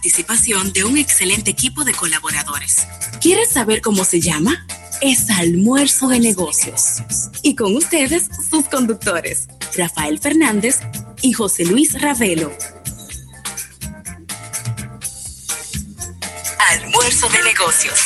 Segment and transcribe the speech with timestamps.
[0.00, 2.86] participación de un excelente equipo de colaboradores.
[3.20, 4.66] ¿Quieres saber cómo se llama?
[5.02, 7.02] Es Almuerzo de Negocios.
[7.42, 10.78] Y con ustedes, sus conductores, Rafael Fernández
[11.20, 12.50] y José Luis Ravelo.
[16.70, 18.00] Almuerzo de Negocios.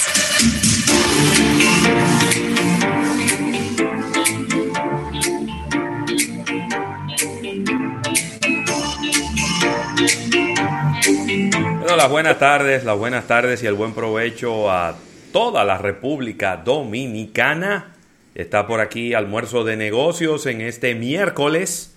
[11.95, 14.97] Bueno, las buenas tardes, las buenas tardes y el buen provecho a
[15.33, 17.95] toda la República Dominicana.
[18.35, 21.95] Está por aquí almuerzo de negocios en este miércoles,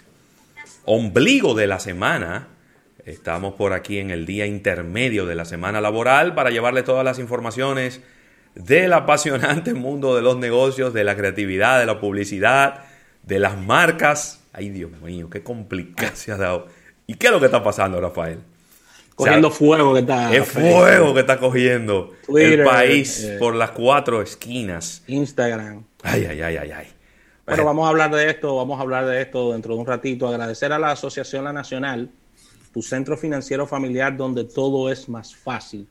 [0.85, 2.47] ombligo de la semana.
[3.05, 7.17] Estamos por aquí en el día intermedio de la semana laboral para llevarle todas las
[7.17, 7.99] informaciones
[8.53, 12.83] del apasionante mundo de los negocios, de la creatividad, de la publicidad,
[13.23, 14.43] de las marcas.
[14.53, 16.67] Ay, Dios mío, qué complicado se ha dado.
[17.07, 18.37] ¿Y qué es lo que está pasando, Rafael?
[19.17, 20.31] Cogiendo fuego que está.
[20.31, 25.01] Es fuego que está cogiendo el país eh, por las cuatro esquinas.
[25.07, 25.83] Instagram.
[26.03, 26.87] Ay, ay, ay, ay, ay.
[27.43, 30.27] Bueno, vamos a hablar de esto, vamos a hablar de esto dentro de un ratito.
[30.27, 32.11] Agradecer a la Asociación La Nacional,
[32.71, 35.87] tu centro financiero familiar donde todo es más fácil.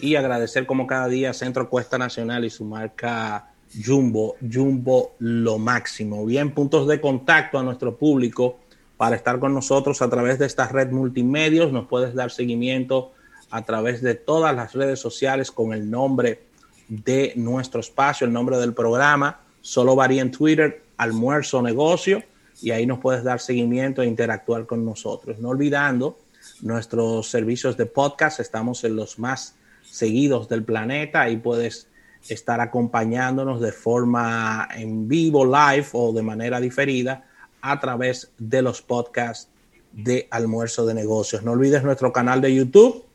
[0.00, 3.52] Y agradecer como cada día Centro Cuesta Nacional y su marca
[3.86, 6.26] Jumbo, Jumbo lo máximo.
[6.26, 8.58] Bien, puntos de contacto a nuestro público
[8.96, 11.72] para estar con nosotros a través de esta red multimedios.
[11.72, 13.12] Nos puedes dar seguimiento
[13.50, 16.44] a través de todas las redes sociales con el nombre
[16.88, 19.40] de nuestro espacio, el nombre del programa.
[19.60, 22.22] Solo varía en Twitter, almuerzo negocio,
[22.60, 25.38] y ahí nos puedes dar seguimiento e interactuar con nosotros.
[25.38, 26.18] No olvidando
[26.60, 31.88] nuestros servicios de podcast, estamos en los más seguidos del planeta, ahí puedes
[32.28, 37.24] estar acompañándonos de forma en vivo, live o de manera diferida
[37.64, 39.48] a través de los podcasts
[39.92, 41.42] de Almuerzo de Negocios.
[41.42, 43.06] No olvides nuestro canal de YouTube.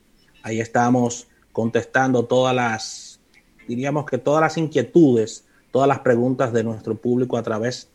[0.41, 3.19] Ahí estamos contestando todas las,
[3.67, 7.89] diríamos que todas las inquietudes, todas las preguntas de nuestro público a través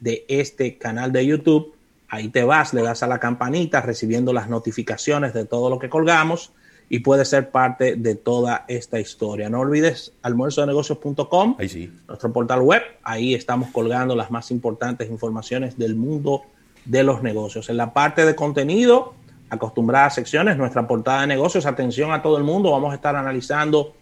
[0.00, 1.74] de este canal de YouTube.
[2.08, 5.88] Ahí te vas, le das a la campanita recibiendo las notificaciones de todo lo que
[5.88, 6.52] colgamos
[6.88, 9.48] y puedes ser parte de toda esta historia.
[9.48, 11.92] No olvides almuerzodenegocios.com, ahí sí.
[12.06, 12.82] nuestro portal web.
[13.02, 16.42] Ahí estamos colgando las más importantes informaciones del mundo
[16.84, 17.68] de los negocios.
[17.70, 19.14] En la parte de contenido,
[19.48, 23.94] acostumbradas secciones, nuestra portada de negocios, atención a todo el mundo, vamos a estar analizando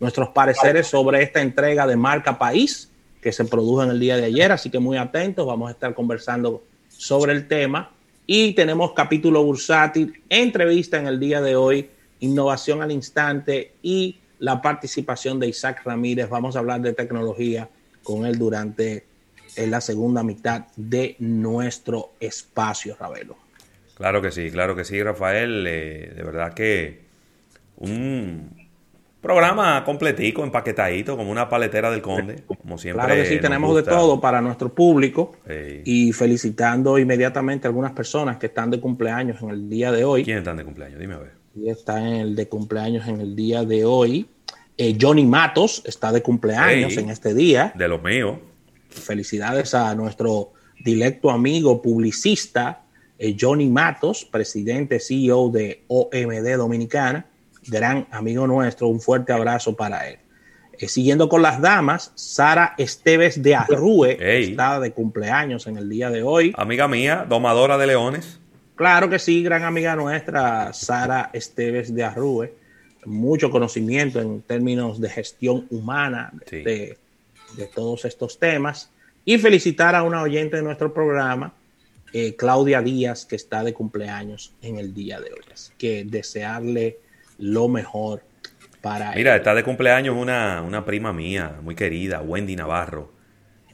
[0.00, 4.24] nuestros pareceres sobre esta entrega de marca país que se produjo en el día de
[4.24, 7.90] ayer, así que muy atentos, vamos a estar conversando sobre el tema
[8.26, 11.90] y tenemos capítulo bursátil, entrevista en el día de hoy
[12.22, 16.28] innovación al instante y la participación de Isaac Ramírez.
[16.28, 17.68] Vamos a hablar de tecnología
[18.02, 19.04] con él durante
[19.56, 23.36] en la segunda mitad de nuestro espacio, Ravelo.
[23.96, 25.66] Claro que sí, claro que sí, Rafael.
[25.66, 27.02] Eh, de verdad que
[27.76, 28.62] un
[29.20, 33.04] programa completico, empaquetadito, como una paletera del conde, como siempre.
[33.04, 35.36] Claro que sí, tenemos de todo para nuestro público
[35.84, 40.24] y felicitando inmediatamente a algunas personas que están de cumpleaños en el día de hoy.
[40.24, 40.98] ¿Quiénes están de cumpleaños?
[40.98, 41.41] Dime a ver.
[41.54, 44.28] Y está en el de cumpleaños en el día de hoy.
[44.78, 47.72] Eh, Johnny Matos está de cumpleaños en este día.
[47.76, 48.38] De los míos.
[48.88, 50.52] Felicidades a nuestro
[50.82, 52.82] directo amigo publicista
[53.24, 57.26] eh, Johnny Matos, presidente CEO de OMD Dominicana,
[57.68, 58.88] gran amigo nuestro.
[58.88, 60.18] Un fuerte abrazo para él.
[60.76, 66.10] Eh, siguiendo con las damas, Sara Esteves de Arrue está de cumpleaños en el día
[66.10, 66.52] de hoy.
[66.56, 68.40] Amiga mía, domadora de leones.
[68.74, 72.54] Claro que sí, gran amiga nuestra, Sara Esteves de Arrue.
[73.04, 76.96] Mucho conocimiento en términos de gestión humana de,
[77.74, 78.90] todos estos temas.
[79.24, 81.52] Y felicitar a una oyente de nuestro programa,
[82.12, 85.44] eh, Claudia Díaz, que está de cumpleaños en el día de hoy.
[85.52, 86.98] Así que desearle
[87.38, 88.22] lo mejor
[88.80, 93.12] para Mira, está de cumpleaños una, una, prima mía, muy querida, Wendy Navarro.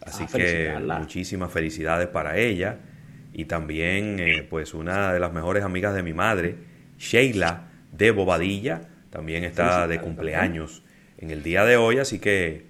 [0.03, 2.79] Así ah, que muchísimas felicidades para ella
[3.39, 6.57] y también eh, pues una de las mejores amigas de mi madre,
[6.99, 10.83] Sheila de Bobadilla, también está de cumpleaños
[11.19, 12.67] en el día de hoy, así que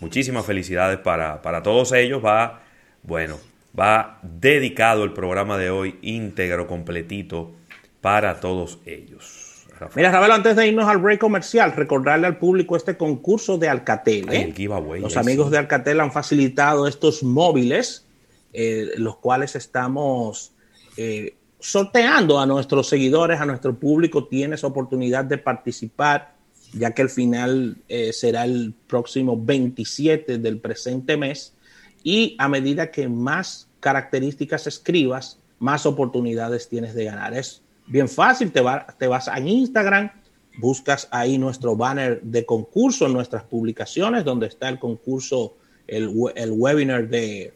[0.00, 2.22] muchísimas felicidades para, para todos ellos.
[2.22, 2.60] Va,
[3.02, 3.38] bueno,
[3.78, 7.54] va dedicado el programa de hoy íntegro, completito
[8.02, 9.64] para todos ellos.
[9.94, 14.30] Mira, Rafael, antes de irnos al break comercial, recordarle al público este concurso de Alcatel.
[14.30, 14.52] ¿eh?
[15.00, 18.06] Los amigos de Alcatel han facilitado estos móviles
[18.52, 20.52] eh, los cuales estamos
[20.96, 24.26] eh, sorteando a nuestros seguidores, a nuestro público.
[24.26, 26.34] Tienes oportunidad de participar,
[26.72, 31.54] ya que el final eh, será el próximo 27 del presente mes.
[32.02, 37.34] Y a medida que más características escribas, más oportunidades tienes de ganar.
[37.34, 38.62] Es bien fácil, te,
[38.98, 40.10] te vas a Instagram,
[40.58, 45.56] buscas ahí nuestro banner de concurso en nuestras publicaciones, donde está el concurso,
[45.86, 47.54] el, webinar de,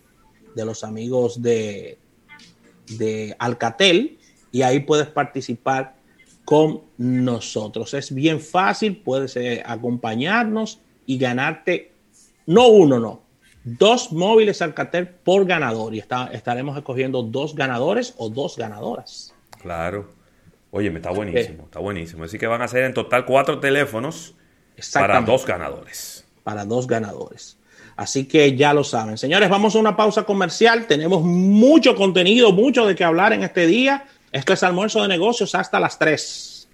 [0.64, 1.98] los amigos de,
[2.98, 4.18] de Alcatel,
[4.52, 5.96] y ahí puedes participar
[6.44, 7.92] con nosotros.
[7.92, 11.92] Es bien fácil, puedes eh, acompañarnos y ganarte,
[12.46, 13.22] no uno, no,
[13.64, 15.94] dos móviles Alcatel por ganador.
[15.94, 15.98] Y
[16.32, 19.34] estaremos escogiendo dos ganadores o dos ganadoras.
[19.60, 20.08] Claro.
[20.70, 22.24] Oye, me está buenísimo, está buenísimo.
[22.24, 24.34] Así que van a ser en total cuatro teléfonos
[24.92, 26.24] para dos ganadores.
[26.44, 27.58] Para dos ganadores.
[27.96, 29.16] Así que ya lo saben.
[29.16, 30.86] Señores, vamos a una pausa comercial.
[30.86, 34.04] Tenemos mucho contenido, mucho de qué hablar en este día.
[34.32, 36.68] Esto es almuerzo de negocios hasta las 3.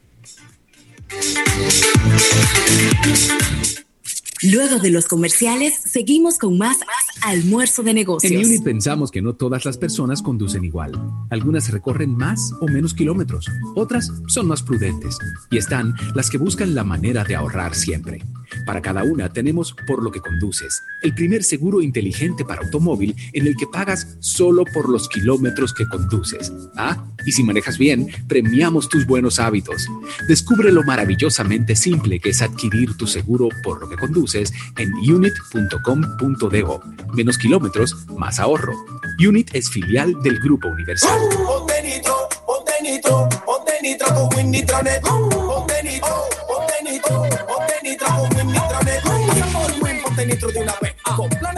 [4.42, 6.78] Luego de los comerciales, seguimos con más
[7.22, 8.32] almuerzo de negocios.
[8.32, 10.92] En Unit pensamos que no todas las personas conducen igual.
[11.30, 13.46] Algunas recorren más o menos kilómetros,
[13.76, 15.16] otras son más prudentes
[15.48, 18.20] y están las que buscan la manera de ahorrar siempre.
[18.66, 23.46] Para cada una tenemos Por lo que conduces, el primer seguro inteligente para automóvil en
[23.46, 26.52] el que pagas solo por los kilómetros que conduces.
[26.76, 29.86] Ah, y si manejas bien, premiamos tus buenos hábitos.
[30.28, 36.80] Descubre lo maravillosamente simple que es adquirir tu seguro por lo que conduces en unit.com.do.
[37.14, 38.72] Menos kilómetros, más ahorro.
[39.26, 41.18] Unit es filial del Grupo Universal.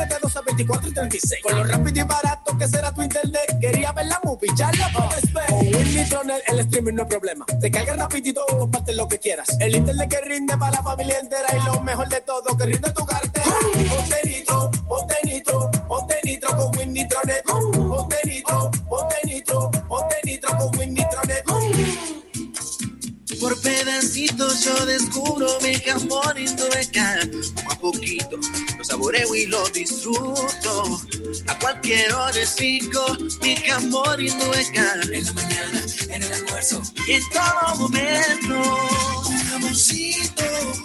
[0.04, 1.42] Con de 12, 24 y 36.
[1.42, 3.58] Con lo rápido y barato que será tu internet.
[3.58, 5.46] Quería ver la movie, ya la puedes ver.
[5.46, 6.06] Con Winnie
[6.46, 7.46] el streaming no es problema.
[7.58, 9.48] Te carga rapidito y comparte lo que quieras.
[9.60, 11.48] El internet que rinde para la familia entera.
[11.56, 13.46] Y lo mejor de todo, que rinde tu cartera.
[13.88, 19.16] Ponte nitro, ponte nitro, ponte nitro con Winnie Ponte nitro, ponte
[23.34, 27.20] por pedacitos yo descubro mi jamón hindueca.
[27.54, 28.38] Poco a poquito
[28.76, 31.00] lo saboreo y lo disfruto.
[31.46, 34.94] A cualquier hora es rico mi jamón hindueca.
[35.10, 39.24] En la mañana, en el almuerzo y en todo momento.
[39.28, 40.44] Un jamoncito.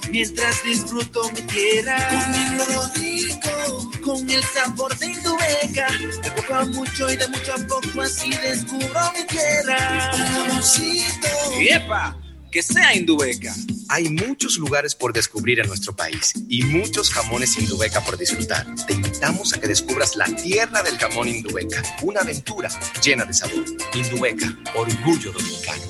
[0.09, 2.57] Mientras disfruto mi tierra.
[2.75, 3.91] Con rico.
[4.03, 5.87] Con el sabor de Indubeca.
[6.23, 10.11] De poco a mucho y de mucho a poco así descubro mi tierra.
[10.13, 11.27] Un jamoncito.
[11.59, 12.28] ¡Yepa!
[12.51, 13.53] Que sea Indubeca.
[13.89, 18.65] Hay muchos lugares por descubrir en nuestro país y muchos jamones Indubeca por disfrutar.
[18.87, 22.69] Te invitamos a que descubras la tierra del jamón Indubeca, una aventura
[23.03, 23.65] llena de sabor.
[23.93, 25.83] Indubeca, orgullo dominicano.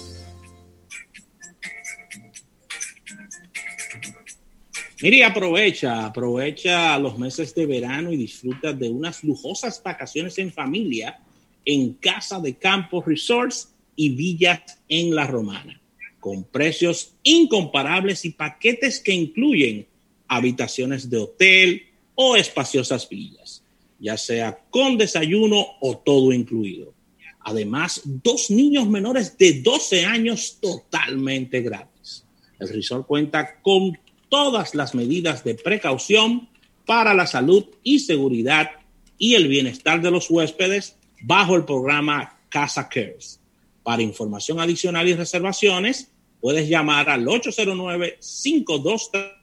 [5.01, 11.21] Mire, aprovecha, aprovecha los meses de verano y disfruta de unas lujosas vacaciones en familia
[11.63, 15.78] en Casa de Campo Resorts y Villas en La Romana
[16.19, 19.87] con precios incomparables y paquetes que incluyen
[20.27, 21.83] habitaciones de hotel
[22.15, 23.63] o espaciosas villas,
[23.99, 26.93] ya sea con desayuno o todo incluido.
[27.41, 32.25] Además, dos niños menores de 12 años totalmente gratis.
[32.59, 36.49] El resort cuenta con todas las medidas de precaución
[36.85, 38.71] para la salud y seguridad
[39.17, 43.38] y el bienestar de los huéspedes bajo el programa Casa Cares
[43.83, 46.11] para información adicional y reservaciones,
[46.41, 49.39] puedes llamar al 809-523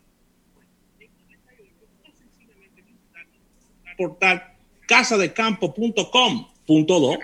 [3.97, 4.43] portal
[4.87, 7.19] casadecampo.com.do.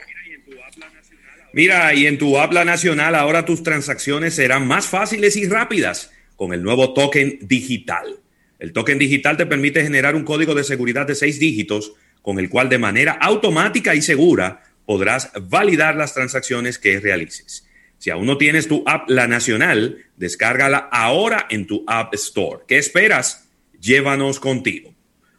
[1.53, 6.55] Mira, y en tu habla nacional ahora tus transacciones serán más fáciles y rápidas con
[6.55, 8.19] el nuevo token digital.
[8.59, 11.93] El token digital te permite generar un código de seguridad de seis dígitos
[12.23, 17.67] con el cual de manera automática y segura podrás validar las transacciones que realices.
[17.97, 22.65] Si aún no tienes tu app La Nacional, descárgala ahora en tu App Store.
[22.69, 23.49] ¿Qué esperas?
[23.81, 24.95] Llévanos contigo.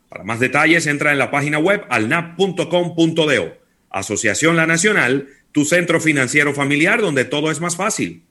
[0.09, 3.57] Para más detalles, entra en la página web alnap.com.do.
[3.91, 8.23] Asociación La Nacional, tu centro financiero familiar donde todo es más fácil.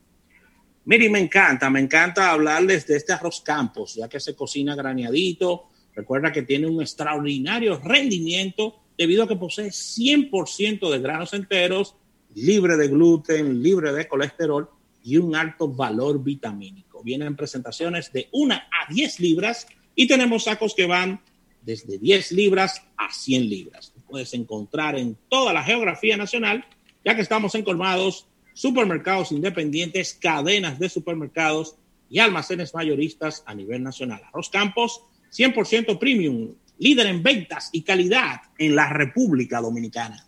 [0.87, 5.69] Miri, me encanta, me encanta hablarles de este arroz campos, ya que se cocina graneadito.
[5.95, 11.97] Recuerda que tiene un extraordinario rendimiento debido a que posee 100% de granos enteros,
[12.35, 14.69] libre de gluten, libre de colesterol
[15.03, 17.03] y un alto valor vitamínico.
[17.03, 21.21] Vienen presentaciones de 1 a 10 libras y tenemos sacos que van
[21.63, 23.93] desde 10 libras a 100 libras.
[24.09, 26.65] puedes encontrar en toda la geografía nacional,
[27.05, 31.77] ya que estamos encolmados supermercados independientes, cadenas de supermercados
[32.11, 34.23] y almacenes mayoristas a nivel nacional.
[34.27, 40.26] Arroz Campos, 100% premium, líder en ventas y calidad en la República Dominicana.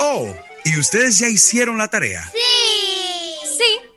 [0.00, 2.24] Oh, ¿y ustedes ya hicieron la tarea?
[2.32, 2.38] Sí.
[3.58, 3.78] Sí,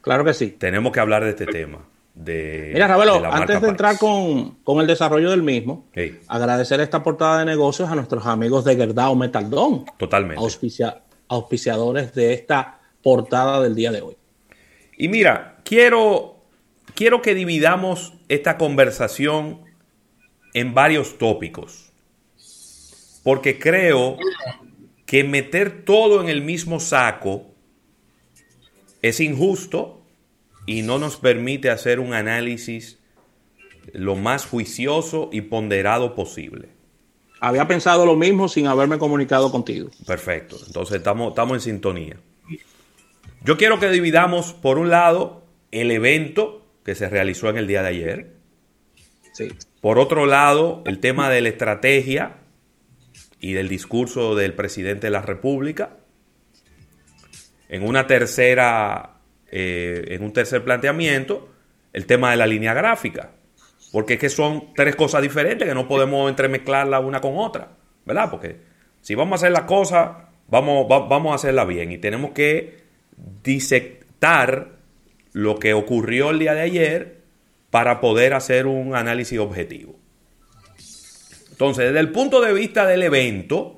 [0.00, 0.48] Claro que sí.
[0.58, 1.78] Tenemos que hablar de este tema.
[2.14, 6.18] De, Mira, Ravelo, antes de entrar con, con, el desarrollo del mismo, sí.
[6.26, 9.84] agradecer esta portada de negocios a nuestros amigos de Gerdao Metaldón.
[9.98, 10.42] Totalmente.
[10.42, 14.16] Auspicia, auspiciadores de esta portada del día de hoy.
[14.98, 16.44] Y mira, quiero,
[16.94, 19.60] quiero que dividamos esta conversación
[20.54, 21.92] en varios tópicos.
[23.22, 24.16] Porque creo
[25.06, 27.52] que meter todo en el mismo saco
[29.00, 30.02] es injusto
[30.66, 32.98] y no nos permite hacer un análisis
[33.92, 36.68] lo más juicioso y ponderado posible.
[37.40, 39.90] Había pensado lo mismo sin haberme comunicado contigo.
[40.06, 42.16] Perfecto, entonces estamos, estamos en sintonía.
[43.44, 45.41] Yo quiero que dividamos, por un lado,
[45.72, 48.32] el evento que se realizó en el día de ayer.
[49.32, 49.48] Sí.
[49.80, 52.36] Por otro lado, el tema de la estrategia
[53.40, 55.96] y del discurso del presidente de la República.
[57.68, 59.16] En una tercera,
[59.50, 61.52] eh, en un tercer planteamiento,
[61.92, 63.32] el tema de la línea gráfica.
[63.90, 67.70] Porque es que son tres cosas diferentes que no podemos entremezclarla una con otra.
[68.04, 68.30] ¿Verdad?
[68.30, 68.56] Porque
[69.00, 70.10] si vamos a hacer las cosas,
[70.48, 71.90] vamos, va, vamos a hacerla bien.
[71.92, 72.84] Y tenemos que
[73.42, 74.81] disectar
[75.32, 77.22] lo que ocurrió el día de ayer
[77.70, 79.96] para poder hacer un análisis objetivo.
[81.50, 83.76] Entonces, desde el punto de vista del evento,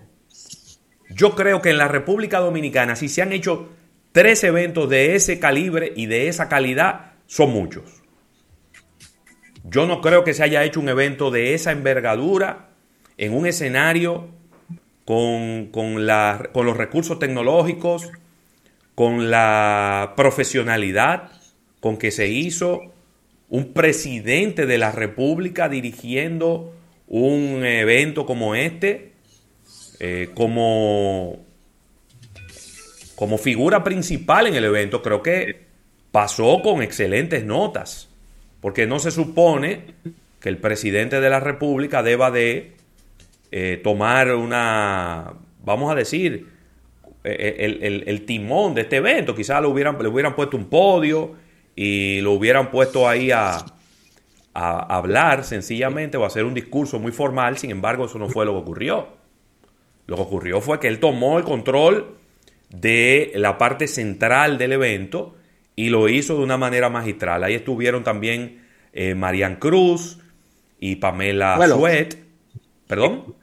[1.11, 3.69] yo creo que en la República Dominicana, si se han hecho
[4.13, 8.03] tres eventos de ese calibre y de esa calidad, son muchos.
[9.65, 12.71] Yo no creo que se haya hecho un evento de esa envergadura
[13.17, 14.29] en un escenario
[15.05, 18.11] con, con, los recursos tecnológicos,
[18.95, 21.31] con la profesionalidad
[21.85, 22.81] con que se hizo
[23.51, 26.73] un presidente de la República dirigiendo
[27.09, 29.13] un evento como este,
[30.01, 31.45] eh, como,
[33.17, 35.67] como figura principal en el evento, creo que
[36.11, 38.09] pasó con excelentes notas,
[38.63, 39.83] porque no se supone
[40.41, 42.73] que el presidente de la República deba de
[43.53, 46.49] eh, tomar una, vamos a decir,
[47.25, 49.35] el, el, el, timón de este evento.
[49.35, 51.44] Quizás hubieran, le hubieran puesto un podio
[51.77, 53.65] y lo hubieran puesto ahí a,
[54.55, 57.59] a, hablar sencillamente o a hacer un discurso muy formal.
[57.59, 59.09] Sin embargo, eso no fue lo que ocurrió.
[60.07, 62.17] Lo que ocurrió fue que él tomó el control
[62.71, 65.37] de la parte central del evento
[65.77, 67.43] y lo hizo de una manera magistral.
[67.43, 68.63] Ahí estuvieron también
[68.93, 70.19] eh, Marian Cruz
[70.79, 72.19] y Pamela bueno, Suet.
[72.87, 73.35] ¿Perdón?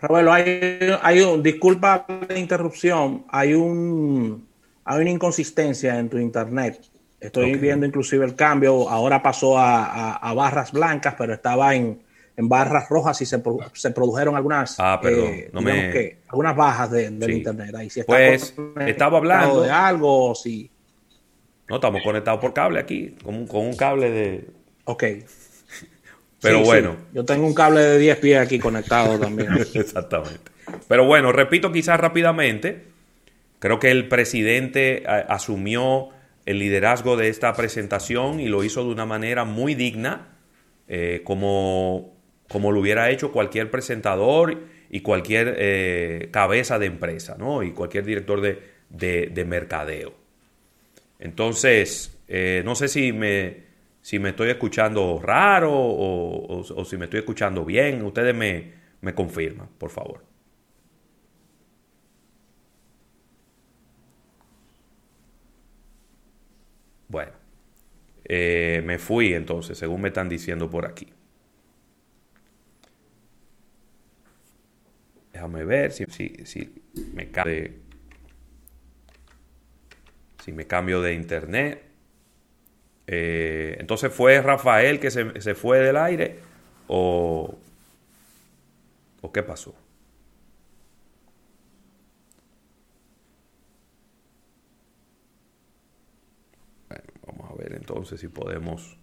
[0.00, 4.47] Raúl, hay, hay un, disculpa la interrupción, hay un
[4.88, 6.80] hay una inconsistencia en tu internet.
[7.20, 12.00] Estoy viendo inclusive el cambio, ahora pasó a, barras blancas, pero estaba en,
[12.38, 13.42] barras rojas y se,
[13.74, 16.18] se produjeron algunas, ah, eh, no me...
[16.28, 17.74] algunas bajas de, del internet.
[17.74, 18.54] Ahí, si pues
[18.86, 20.70] estaba hablando de algo, si...
[21.68, 24.46] No, estamos conectados por cable aquí, con con un cable de...
[24.84, 25.04] Ok.
[26.40, 26.96] Pero bueno.
[27.12, 29.52] Yo tengo un cable de 10 pies aquí conectado también.
[29.74, 30.50] Exactamente.
[30.86, 32.84] Pero bueno, repito quizás rápidamente,
[33.58, 36.10] creo que el presidente asumió
[36.46, 40.36] el liderazgo de esta presentación y lo hizo de una manera muy digna,
[40.88, 42.16] eh, como,
[42.48, 47.62] como lo hubiera hecho cualquier presentador y cualquier eh, cabeza de empresa, ¿no?
[47.62, 50.14] Y cualquier director de, mercadeo.
[51.18, 53.68] Entonces, eh, no sé si me
[54.00, 58.02] si me estoy escuchando raro o, si me estoy escuchando bien.
[58.02, 58.72] Ustedes me,
[59.02, 60.24] me confirman, por favor.
[67.08, 67.32] Bueno,
[68.24, 71.08] eh, me fui entonces, según me están diciendo por aquí.
[75.32, 76.82] Déjame ver si, si,
[77.14, 77.70] me cambio
[80.44, 81.82] si me cambio de internet.
[83.06, 86.38] Eh, entonces fue Rafael que se, se, fue del aire
[86.88, 87.58] o,
[89.22, 89.74] o qué pasó.
[96.88, 98.98] Bueno, entonces si podemos...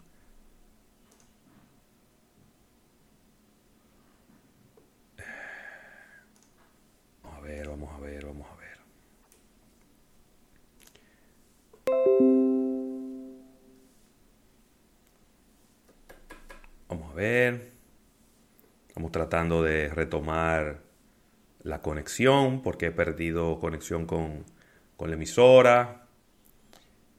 [7.23, 8.65] A ver, vamos a ver, vamos a ver.
[16.87, 17.71] Vamos a ver.
[18.87, 20.81] Estamos tratando de retomar
[21.63, 24.45] la conexión porque he perdido conexión con,
[24.99, 26.07] la emisora.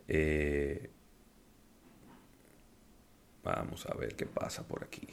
[0.09, 0.91] Eh,
[3.55, 5.09] vamos a ver qué pasa por aquí.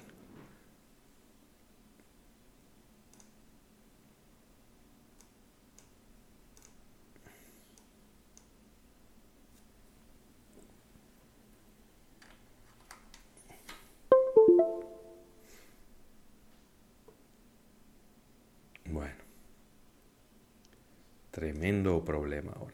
[21.34, 22.73] Tremendo problema ahora.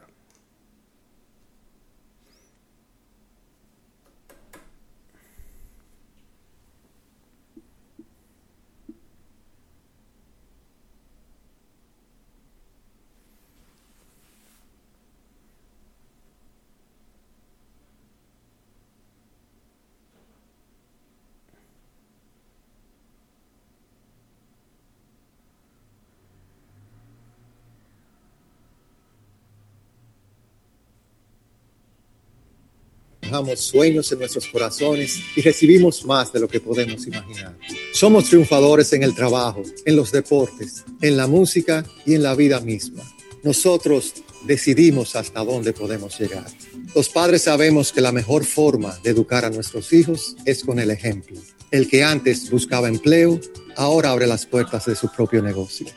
[33.55, 37.57] Sueños en nuestros corazones y recibimos más de lo que podemos imaginar.
[37.93, 42.59] Somos triunfadores en el trabajo, en los deportes, en la música y en la vida
[42.59, 43.03] misma.
[43.43, 44.13] Nosotros
[44.45, 46.47] decidimos hasta dónde podemos llegar.
[46.95, 50.91] Los padres sabemos que la mejor forma de educar a nuestros hijos es con el
[50.91, 51.39] ejemplo.
[51.71, 53.39] El que antes buscaba empleo,
[53.75, 55.87] ahora abre las puertas de su propio negocio.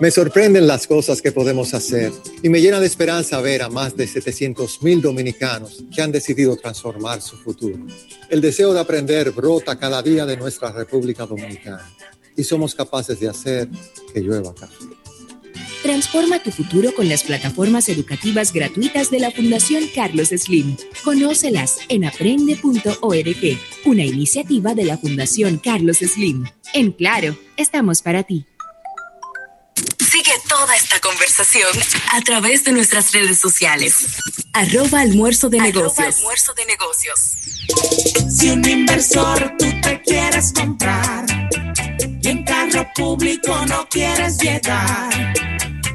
[0.00, 3.96] Me sorprenden las cosas que podemos hacer y me llena de esperanza ver a más
[3.96, 7.78] de 700 mil dominicanos que han decidido transformar su futuro.
[8.28, 11.88] El deseo de aprender brota cada día de nuestra República Dominicana
[12.36, 13.68] y somos capaces de hacer
[14.12, 14.84] que llueva café.
[15.82, 20.76] Transforma tu futuro con las plataformas educativas gratuitas de la Fundación Carlos Slim.
[21.04, 26.46] Conócelas en aprende.org, una iniciativa de la Fundación Carlos Slim.
[26.72, 28.46] En claro, estamos para ti.
[30.56, 31.72] Toda esta conversación
[32.12, 34.06] a través de nuestras redes sociales.
[34.52, 36.16] Arroba almuerzo de negocios.
[36.18, 37.32] almuerzo de negocios.
[38.30, 41.26] Si un inversor tú te quieres comprar
[42.22, 45.34] y en carro público no quieres llegar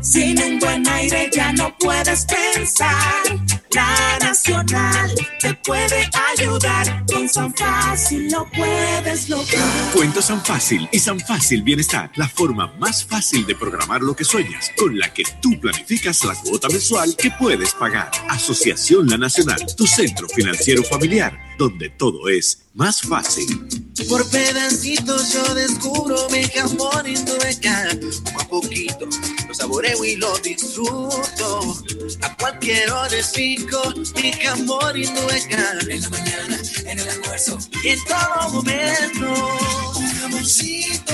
[0.02, 3.24] sin un buen aire ya no puedes pensar.
[3.72, 7.06] La Nacional te puede ayudar.
[7.06, 9.92] Con San Fácil lo puedes lograr.
[9.94, 12.12] Cuenta San Fácil y San Fácil Bienestar.
[12.16, 14.72] La forma más fácil de programar lo que sueñas.
[14.78, 18.10] Con la que tú planificas la cuota mensual que puedes pagar.
[18.30, 19.64] Asociación La Nacional.
[19.78, 21.38] Tu centro financiero familiar.
[21.60, 23.68] Donde todo es más fácil.
[24.08, 27.90] Por pedacitos yo descubro mi jamón indueca.
[28.24, 29.08] Poco a poquito
[29.50, 31.78] lo saboreo y lo disfruto.
[32.22, 35.72] A cualquier hora es rico mi jamón indueca.
[35.88, 39.58] En la mañana, en el almuerzo y en todo momento.
[39.96, 41.14] Un jamoncito,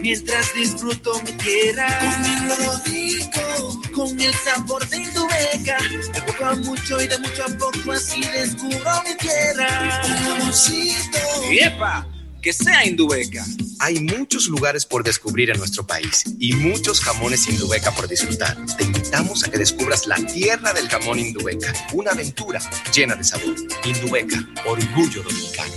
[0.00, 1.86] mientras disfruto mi tierra.
[1.98, 5.78] Con lo rico, con el sabor de Indubeca.
[6.12, 10.02] De poco a mucho y de mucho a poco así descubro mi tierra.
[10.04, 11.18] Un jamoncito.
[11.50, 12.06] ¡Epa!
[12.46, 13.44] Que sea Indubeca.
[13.80, 18.56] Hay muchos lugares por descubrir en nuestro país y muchos jamones Indubeca por disfrutar.
[18.78, 22.60] Te invitamos a que descubras la tierra del jamón Indubeca, una aventura
[22.94, 23.56] llena de sabor.
[23.84, 25.72] Indubeca, orgullo dominicano.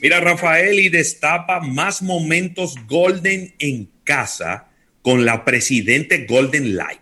[0.00, 4.68] Mira, Rafael, y destapa más momentos golden en casa
[5.02, 7.00] con la Presidente Golden Light.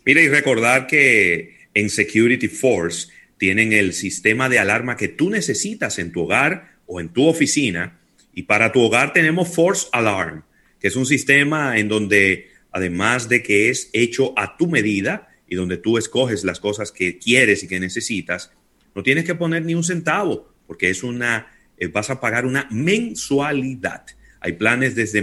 [0.06, 6.00] Mira, y recordar que en Security Force tienen el sistema de alarma que tú necesitas
[6.00, 8.00] en tu hogar o en tu oficina.
[8.34, 10.46] Y para tu hogar tenemos Force Alarm,
[10.80, 15.54] que es un sistema en donde, además de que es hecho a tu medida, y
[15.56, 18.52] donde tú escoges las cosas que quieres y que necesitas,
[18.96, 22.68] no tienes que poner ni un centavo, porque es una, eh, vas a pagar una
[22.72, 24.08] mensualidad.
[24.40, 25.22] Hay planes desde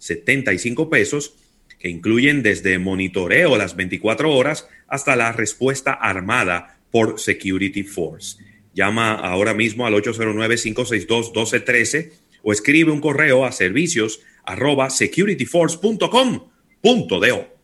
[0.00, 1.34] 1.575 pesos
[1.78, 8.42] que incluyen desde monitoreo las 24 horas hasta la respuesta armada por Security Force.
[8.74, 17.56] Llama ahora mismo al 809-562-1213 o escribe un correo a servicios arroba securityforce.com.do.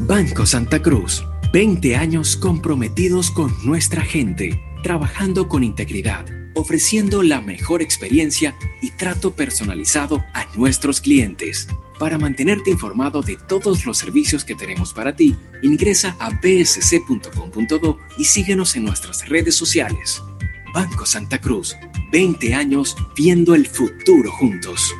[0.00, 7.82] Banco Santa Cruz, 20 años comprometidos con nuestra gente, trabajando con integridad, ofreciendo la mejor
[7.82, 11.68] experiencia y trato personalizado a nuestros clientes.
[11.98, 18.24] Para mantenerte informado de todos los servicios que tenemos para ti, ingresa a bsc.com.do y
[18.24, 20.22] síguenos en nuestras redes sociales.
[20.74, 21.74] Banco Santa Cruz,
[22.12, 24.92] 20 años viendo el futuro juntos.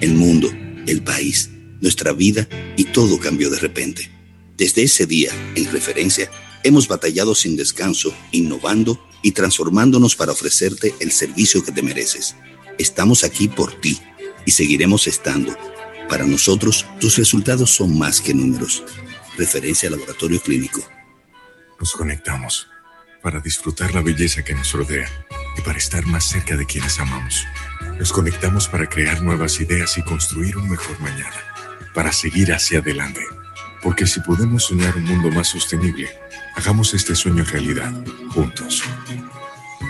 [0.00, 0.50] El mundo,
[0.86, 4.15] el país, nuestra vida y todo cambió de repente.
[4.56, 6.30] Desde ese día, en referencia,
[6.62, 12.36] hemos batallado sin descanso, innovando y transformándonos para ofrecerte el servicio que te mereces.
[12.78, 14.00] Estamos aquí por ti
[14.46, 15.54] y seguiremos estando.
[16.08, 18.82] Para nosotros, tus resultados son más que números.
[19.36, 20.82] Referencia Laboratorio Clínico.
[21.78, 22.66] Nos conectamos
[23.22, 25.10] para disfrutar la belleza que nos rodea
[25.58, 27.44] y para estar más cerca de quienes amamos.
[27.98, 31.36] Nos conectamos para crear nuevas ideas y construir un mejor mañana,
[31.92, 33.20] para seguir hacia adelante.
[33.86, 36.10] Porque si podemos soñar un mundo más sostenible,
[36.56, 37.92] hagamos este sueño realidad,
[38.34, 38.82] juntos.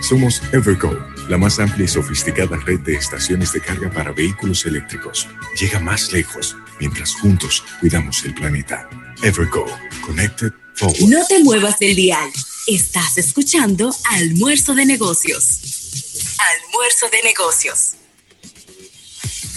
[0.07, 0.95] Somos Evergo,
[1.27, 5.27] la más amplia y sofisticada red de estaciones de carga para vehículos eléctricos.
[5.59, 8.87] Llega más lejos mientras juntos cuidamos el planeta.
[9.23, 9.65] Evergo,
[10.05, 11.09] Connected Forward.
[11.09, 12.29] No te muevas del dial.
[12.67, 16.35] Estás escuchando Almuerzo de Negocios.
[16.37, 17.93] Almuerzo de Negocios.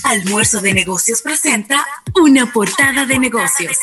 [0.03, 3.76] Almuerzo de Negocios presenta una portada de negocios.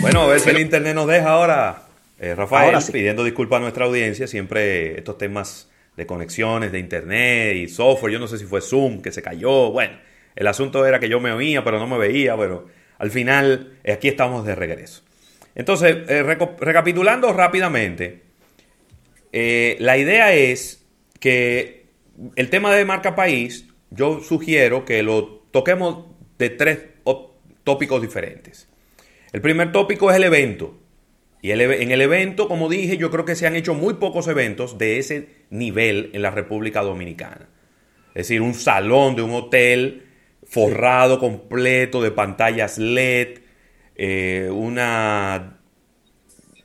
[0.00, 1.82] Bueno, a ver si el internet nos deja ahora.
[2.18, 2.92] Eh, Rafael, Ahora sí.
[2.92, 8.18] pidiendo disculpas a nuestra audiencia, siempre estos temas de conexiones, de internet y software, yo
[8.18, 9.98] no sé si fue Zoom que se cayó, bueno,
[10.36, 12.66] el asunto era que yo me oía pero no me veía, pero
[12.98, 15.02] al final eh, aquí estamos de regreso.
[15.54, 18.22] Entonces, eh, recapitulando rápidamente,
[19.32, 20.86] eh, la idea es
[21.18, 21.88] que
[22.36, 26.06] el tema de marca país, yo sugiero que lo toquemos
[26.38, 26.78] de tres
[27.64, 28.69] tópicos diferentes.
[29.32, 30.78] El primer tópico es el evento.
[31.42, 34.28] Y el en el evento, como dije, yo creo que se han hecho muy pocos
[34.28, 37.48] eventos de ese nivel en la República Dominicana.
[38.08, 40.04] Es decir, un salón de un hotel
[40.44, 43.38] forrado completo de pantallas LED,
[43.96, 45.60] eh, una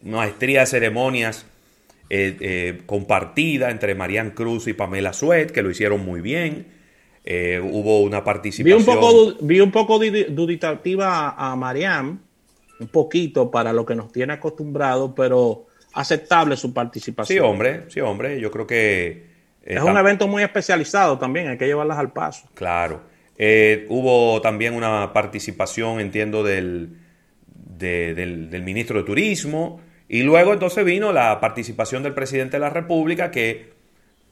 [0.02, 1.46] maestría de ceremonias
[2.10, 6.68] eh, eh, compartida entre Marian Cruz y Pamela Suet, que lo hicieron muy bien.
[7.24, 8.86] Eh, hubo una participación.
[8.86, 12.20] Vi un poco, vi un poco duditativa a Mariam,
[12.80, 17.38] un poquito para lo que nos tiene acostumbrado, pero aceptable su participación.
[17.38, 18.40] Sí, hombre, sí, hombre.
[18.40, 19.26] Yo creo que.
[19.64, 22.50] es un evento muy especializado también, hay que llevarlas al paso.
[22.54, 23.02] Claro.
[23.90, 26.98] hubo también una participación, entiendo, del,
[27.48, 29.82] del, del ministro de Turismo.
[30.08, 33.74] Y luego entonces vino la participación del presidente de la República que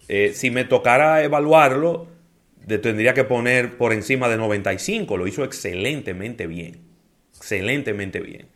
[0.07, 2.07] eh, si me tocara evaluarlo,
[2.67, 5.17] tendría que poner por encima de 95.
[5.17, 6.92] Lo hizo excelentemente bien.
[7.43, 8.47] Excelentemente bien.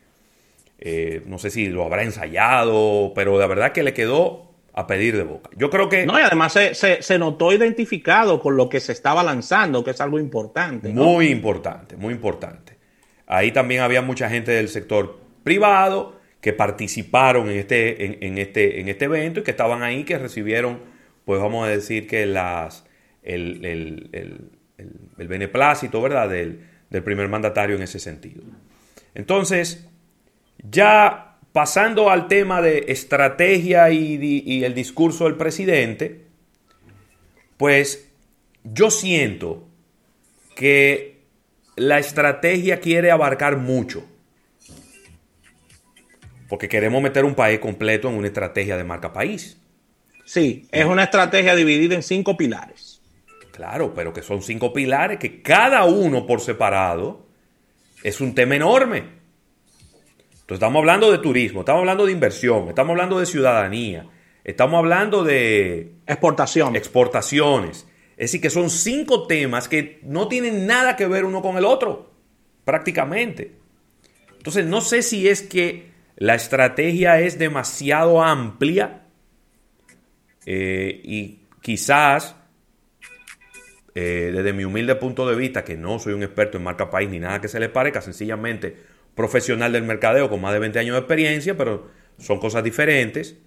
[0.79, 5.17] Eh, no sé si lo habrá ensayado, pero la verdad que le quedó a pedir
[5.17, 5.49] de boca.
[5.57, 6.05] Yo creo que...
[6.05, 9.99] No, y además se, se, notó identificado con lo que se estaba lanzando, que es
[9.99, 10.89] algo importante.
[10.89, 12.77] Muy importante, muy importante.
[13.25, 18.87] Ahí también había mucha gente del sector privado que participaron en este, en, este, en
[18.87, 20.79] este evento y que estaban ahí, que recibieron,
[21.25, 22.85] pues vamos a decir que las,
[23.23, 26.59] el, el, beneplácito, ¿verdad?, del,
[27.03, 28.43] primer mandatario en ese sentido.
[29.17, 29.87] Entonces,
[30.59, 36.27] ya pasando al tema de estrategia y, y el discurso del presidente,
[37.57, 38.11] pues
[38.63, 39.67] yo siento
[40.55, 41.23] que
[41.75, 44.05] la estrategia quiere abarcar mucho
[46.47, 49.57] porque queremos meter un país completo en una estrategia de marca país.
[50.25, 53.01] Sí, es una estrategia dividida en cinco pilares.
[53.51, 57.26] Claro, pero que son cinco pilares que cada uno por separado
[58.03, 58.97] es un tema enorme.
[58.97, 64.07] Entonces estamos hablando de turismo, estamos hablando de inversión, estamos hablando de ciudadanía,
[64.43, 65.93] estamos hablando de...
[66.07, 66.75] Exportación.
[66.75, 67.87] Exportaciones.
[68.11, 71.65] Es decir, que son cinco temas que no tienen nada que ver uno con el
[71.65, 72.13] otro,
[72.63, 73.57] prácticamente.
[74.37, 79.03] Entonces no sé si es que la estrategia es demasiado amplia
[80.45, 82.36] eh, y quizás,
[83.99, 87.09] eh, desde mi humilde punto de vista, que no soy un experto en marca país
[87.09, 88.75] ni nada que se le parezca, sencillamente
[89.15, 91.87] profesional del mercadeo con más de 20 años de experiencia, pero
[92.19, 93.37] son cosas diferentes.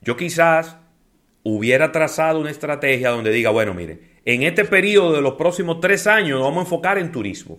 [0.00, 0.78] Yo quizás
[1.44, 6.08] hubiera trazado una estrategia donde diga, bueno, mire, en este periodo de los próximos tres
[6.08, 7.58] años nos vamos a enfocar en turismo.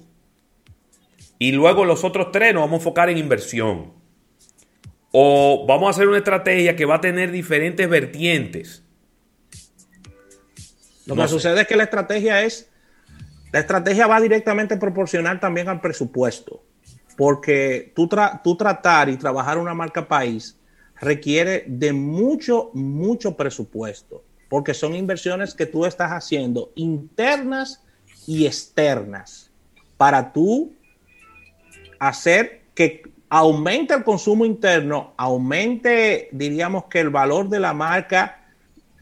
[1.40, 3.94] Y luego los otros tres nos vamos a enfocar en inversión.
[5.12, 8.85] O vamos a hacer una estrategia que va a tener diferentes vertientes.
[11.06, 12.70] Lo que sucede es que la estrategia es,
[13.52, 16.64] la estrategia va directamente proporcional también al presupuesto,
[17.16, 18.10] porque tú,
[18.44, 20.58] tú tratar y trabajar una marca país
[21.00, 27.84] requiere de mucho, mucho presupuesto, porque son inversiones que tú estás haciendo internas
[28.26, 29.52] y externas
[29.98, 30.74] para tú
[32.00, 38.45] hacer que aumente el consumo interno, aumente, diríamos que el valor de la marca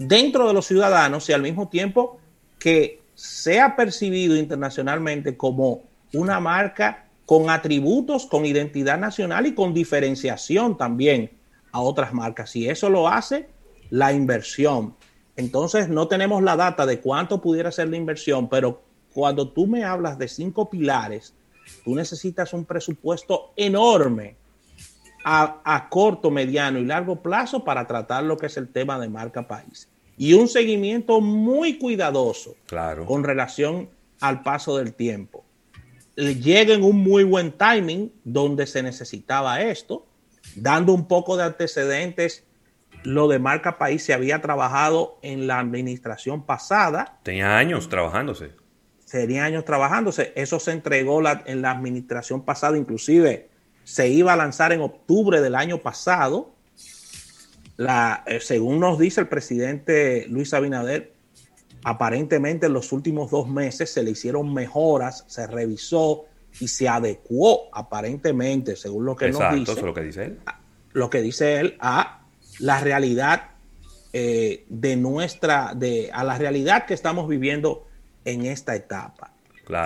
[0.07, 2.19] dentro de los ciudadanos y al mismo tiempo
[2.59, 10.77] que sea percibido internacionalmente como una marca con atributos, con identidad nacional y con diferenciación
[10.77, 11.31] también
[11.71, 12.55] a otras marcas.
[12.55, 13.49] Y eso lo hace
[13.89, 14.95] la inversión.
[15.35, 19.83] Entonces no tenemos la data de cuánto pudiera ser la inversión, pero cuando tú me
[19.83, 21.33] hablas de cinco pilares,
[21.83, 24.35] tú necesitas un presupuesto enorme
[25.25, 29.47] a, corto, mediano y largo plazo para tratar lo que es el tema de marca
[29.47, 29.89] país.
[30.17, 33.05] Y un seguimiento muy cuidadoso claro.
[33.05, 35.43] con relación al paso del tiempo.
[36.15, 40.05] Llega en un muy buen timing donde se necesitaba esto,
[40.55, 42.45] dando un poco de antecedentes.
[43.03, 47.19] Lo de marca país se había trabajado en la administración pasada.
[47.23, 48.51] Tenía años trabajándose
[49.19, 50.33] tenía años trabajándose.
[50.35, 53.49] Eso se entregó en la administración pasada, inclusive
[53.83, 56.51] se iba a lanzar en octubre del año pasado.
[57.77, 61.13] La, eh, según nos dice el presidente Luis Abinader,
[61.83, 66.25] aparentemente en los últimos dos meses se le hicieron mejoras, se revisó
[66.59, 69.81] y se adecuó aparentemente, según lo que nos dice.
[69.81, 70.39] lo que dice él.
[70.93, 72.21] Lo que dice él a
[72.59, 73.49] la realidad
[74.13, 77.87] eh, de nuestra, de, a la realidad que estamos viviendo
[78.25, 79.33] en esta etapa.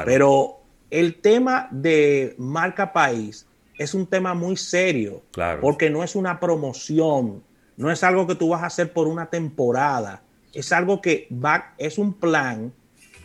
[0.06, 3.48] Pero el tema de marca país
[3.78, 5.24] es un tema muy serio,
[5.62, 7.44] porque no es una promoción,
[7.78, 10.22] no es algo que tú vas a hacer por una temporada,
[10.54, 12.74] es algo que va, es un plan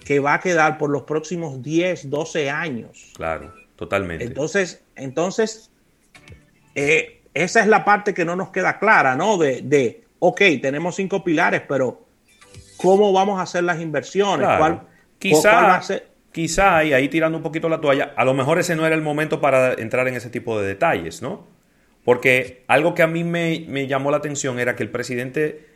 [0.04, 3.12] que va a quedar por los próximos 10, 12 años.
[3.16, 4.24] Claro, totalmente.
[4.24, 5.70] Entonces, entonces
[6.74, 9.38] eh, esa es la parte que no nos queda clara, ¿no?
[9.38, 12.06] De, de, ok, tenemos cinco pilares, pero
[12.76, 14.46] ¿cómo vamos a hacer las inversiones?
[14.58, 14.82] ¿Cuál,
[16.32, 19.02] Quizá, y ahí tirando un poquito la toalla, a lo mejor ese no era el
[19.02, 21.46] momento para entrar en ese tipo de detalles, ¿no?
[22.04, 25.66] Porque algo que a mí me, me llamó la atención era que el presidente,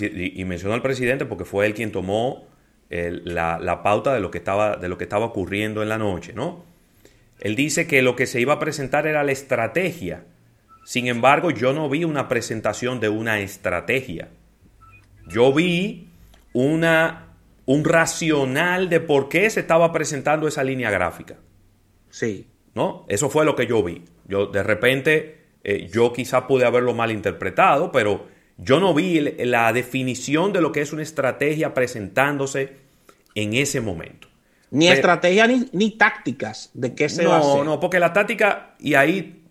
[0.00, 2.46] y, y mencionó al presidente porque fue él quien tomó
[2.88, 5.98] el- la, la pauta de lo, que estaba, de lo que estaba ocurriendo en la
[5.98, 6.64] noche, ¿no?
[7.40, 10.24] Él dice que lo que se iba a presentar era la estrategia.
[10.84, 14.28] Sin embargo, yo no vi una presentación de una estrategia.
[15.26, 16.08] Yo vi
[16.52, 17.34] una,
[17.66, 21.36] un racional de por qué se estaba presentando esa línea gráfica.
[22.10, 22.46] Sí.
[22.74, 23.04] ¿No?
[23.08, 24.04] Eso fue lo que yo vi.
[24.28, 28.26] Yo de repente, eh, yo quizá pude haberlo malinterpretado, pero
[28.58, 32.76] yo no vi la definición de lo que es una estrategia presentándose
[33.34, 34.28] en ese momento.
[34.70, 37.64] Ni Pero- estrategia ni, ni tácticas de qué se va a no, hacer.
[37.64, 39.42] no, porque la táctica y ahí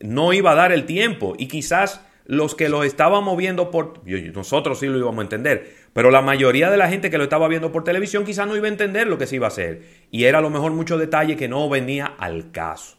[0.00, 4.02] no iba a dar el tiempo y quizás los que lo estaban viendo por
[4.34, 7.48] nosotros sí lo íbamos a entender, pero la mayoría de la gente que lo estaba
[7.48, 10.24] viendo por televisión quizás no iba a entender lo que se iba a hacer y
[10.24, 12.96] era a lo mejor mucho detalle que no venía al caso.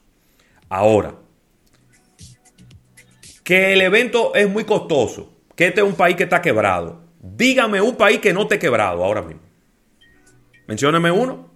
[0.70, 1.16] Ahora,
[3.48, 7.02] que el evento es muy costoso, que este es un país que está quebrado.
[7.22, 9.42] Dígame un país que no esté quebrado ahora mismo.
[10.68, 11.50] Mencióneme uno.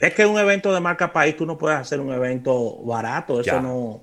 [0.00, 3.42] Es que un evento de marca país, tú no puedes hacer un evento barato.
[3.42, 3.60] Eso Ya.
[3.60, 4.02] no.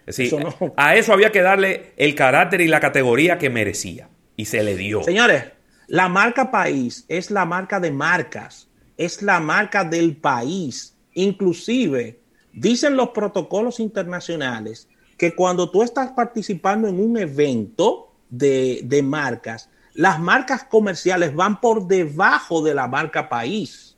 [0.00, 0.74] Es decir, Eso no.
[0.76, 4.10] a eso había que darle el carácter y la categoría que merecía.
[4.36, 5.02] Y se le dio.
[5.02, 5.44] Señores,
[5.86, 10.94] la marca país es la marca de marcas, es la marca del país.
[11.14, 12.19] Inclusive,
[12.52, 19.68] dicen los protocolos internacionales que cuando tú estás participando en un evento de, de marcas,
[19.94, 23.96] las marcas comerciales van por debajo de la marca país.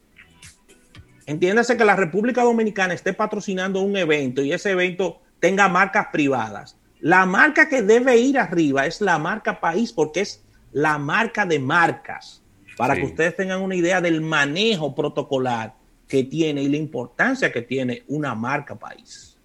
[1.27, 6.77] Entiéndase que la República Dominicana esté patrocinando un evento y ese evento tenga marcas privadas.
[7.01, 11.59] La marca que debe ir arriba es la marca país porque es la marca de
[11.59, 12.43] marcas.
[12.77, 13.01] Para Sí.
[13.01, 15.75] que ustedes tengan una idea del manejo protocolar
[16.13, 19.39] que tiene y la importancia que tiene una marca país.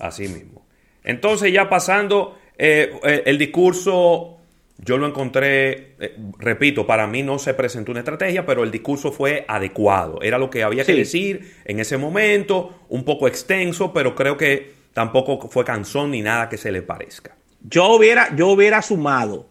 [0.00, 0.66] Así mismo.
[1.04, 4.38] Entonces, ya pasando, eh, eh, el discurso,
[4.78, 9.12] yo lo encontré, eh, repito, para mí no se presentó una estrategia, pero el discurso
[9.12, 10.20] fue adecuado.
[10.20, 14.72] Era lo que había que decir en ese momento, un poco extenso, pero creo que
[14.92, 17.36] tampoco fue cansón ni nada que se le parezca.
[17.62, 19.46] Yo hubiera, yo hubiera sumado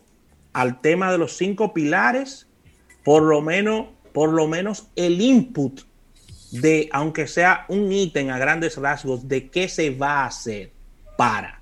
[0.52, 2.50] al tema de los cinco pilares,
[3.06, 5.88] por lo menos, por lo menos el input
[6.52, 10.72] de, aunque sea un ítem a grandes rasgos, de qué se va a hacer
[11.18, 11.62] para.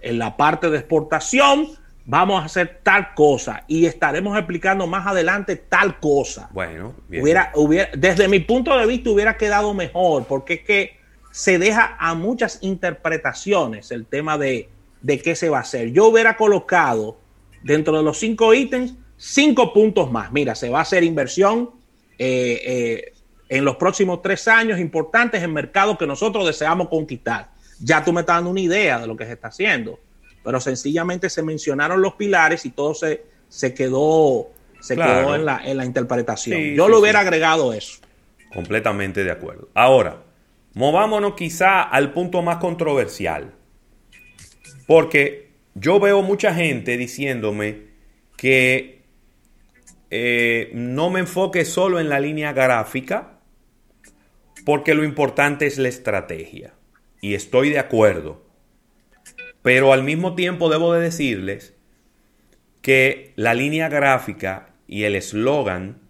[0.00, 1.68] En la parte de exportación,
[2.04, 6.48] vamos a hacer tal cosa y estaremos explicando más adelante tal cosa.
[6.52, 7.22] Bueno, bien.
[7.22, 10.98] Hubiera, hubiera, desde mi punto de vista hubiera quedado mejor, porque es que
[11.30, 14.68] se deja a muchas interpretaciones el tema de,
[15.02, 15.92] de qué se va a hacer.
[15.92, 17.18] Yo hubiera colocado
[17.62, 20.32] dentro de los cinco ítems cinco puntos más.
[20.32, 21.70] Mira, se va a hacer inversión
[22.18, 23.12] eh, eh,
[23.48, 27.50] en los próximos tres años importantes en mercados que nosotros deseamos conquistar.
[27.80, 29.98] Ya tú me estás dando una idea de lo que se está haciendo,
[30.44, 35.20] pero sencillamente se mencionaron los pilares y todo se, se quedó, se Claro.
[35.26, 36.58] quedó en la, en la interpretación.
[36.58, 37.26] Sí, Yo sí, lo hubiera sí.
[37.26, 38.00] agregado eso.
[38.52, 39.68] Completamente de acuerdo.
[39.74, 40.22] Ahora,
[40.74, 43.52] movámonos quizá al punto más controversial.
[44.86, 47.88] Porque yo veo mucha gente diciéndome
[48.36, 49.02] que
[50.10, 53.37] eh, no me enfoque solo en la línea gráfica,
[54.68, 56.74] porque lo importante es la estrategia.
[57.22, 58.44] Y estoy de acuerdo.
[59.62, 61.72] Pero al mismo tiempo debo de decirles
[62.82, 66.02] que la línea gráfica y el eslogan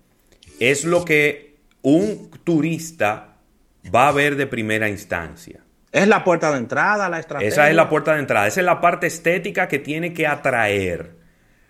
[0.58, 3.36] es lo que un turista
[3.94, 5.60] va a ver de primera instancia.
[5.92, 7.48] Es la puerta de entrada, la estrategia.
[7.48, 11.12] Esa es la puerta de entrada, esa es la parte estética que tiene que atraer.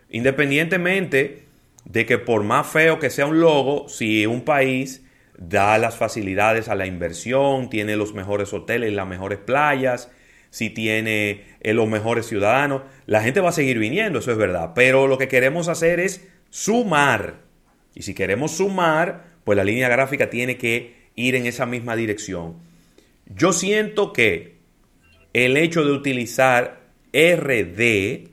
[0.08, 1.48] Independientemente
[1.84, 5.04] de que por más feo que sea un logo, si un país
[5.38, 10.10] da las facilidades a la inversión, tiene los mejores hoteles, las mejores playas,
[10.50, 14.72] si tiene eh, los mejores ciudadanos, la gente va a seguir viniendo, eso es verdad.
[14.74, 17.42] Pero lo que queremos hacer es sumar.
[17.94, 22.56] Y si queremos sumar, pues la línea gráfica tiene que ir en esa misma dirección.
[23.26, 24.58] Yo siento que
[25.32, 26.80] el hecho de utilizar
[27.12, 28.30] RD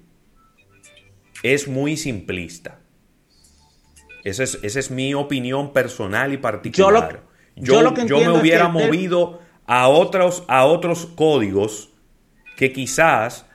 [1.43, 2.79] es muy simplista.
[4.25, 7.21] Esa es, esa es mi opinión personal y particular.
[7.55, 11.91] Yo, yo lo que yo me es hubiera que movido a otros, a otros códigos
[12.57, 13.45] que quizás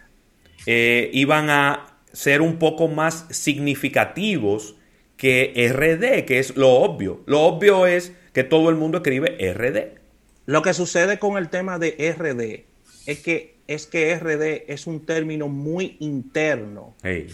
[0.67, 4.77] eh, iban a ser un poco más significativos
[5.17, 7.23] que RD, que es lo obvio.
[7.27, 9.99] Lo obvio es que todo el mundo escribe RD.
[10.47, 12.65] Lo que sucede con el tema de RD
[13.11, 17.29] es que, es que RD es un término muy interno Hey.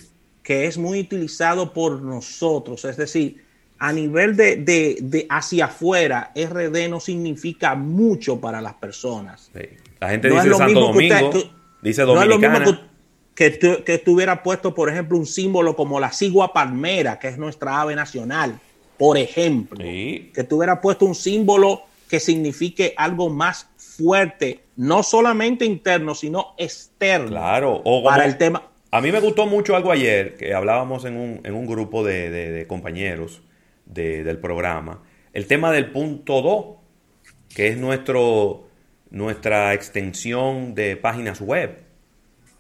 [0.46, 2.84] Que es muy utilizado por nosotros.
[2.84, 3.42] Es decir,
[3.80, 9.50] a nivel de, de, de hacia afuera, RD no significa mucho para las personas.
[9.98, 11.32] La gente dice Santo Domingo,
[11.82, 12.60] dice Dominicana.
[12.60, 12.88] No es lo mismo
[13.34, 17.38] que, que, que, estuviera puesto, por ejemplo, un símbolo como la cigua palmera, que es
[17.38, 18.60] nuestra ave nacional,
[18.96, 19.84] por ejemplo.
[19.84, 20.30] Sí.
[20.32, 27.30] Que estuviera puesto un símbolo que signifique algo más fuerte, no solamente interno, sino externo.
[27.30, 28.62] Claro, o para el tema.
[28.90, 32.30] A mí me gustó mucho algo ayer, que hablábamos en un, en un grupo de,
[32.30, 33.42] de, de compañeros
[33.84, 36.66] de, del programa, el tema del punto 2,
[37.54, 38.68] que es nuestro,
[39.10, 41.82] nuestra extensión de páginas web,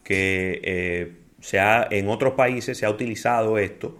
[0.02, 3.98] que eh, se ha, en otros países se ha utilizado esto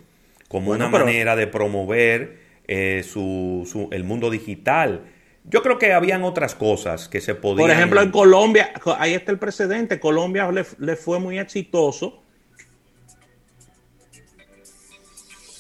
[0.49, 1.05] como bueno, una pero...
[1.07, 5.03] manera de promover eh, su, su, el mundo digital.
[5.49, 7.69] Yo creo que habían otras cosas que se podían...
[7.69, 12.23] Por ejemplo, en Colombia, ahí está el precedente, Colombia le, le fue muy exitoso.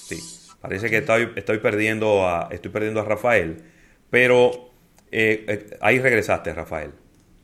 [0.09, 0.19] Sí,
[0.61, 3.63] parece que estoy, estoy, perdiendo, a, estoy perdiendo a Rafael,
[4.11, 4.71] pero
[5.13, 6.91] eh, eh, ahí regresaste, Rafael.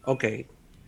[0.04, 0.24] Ok.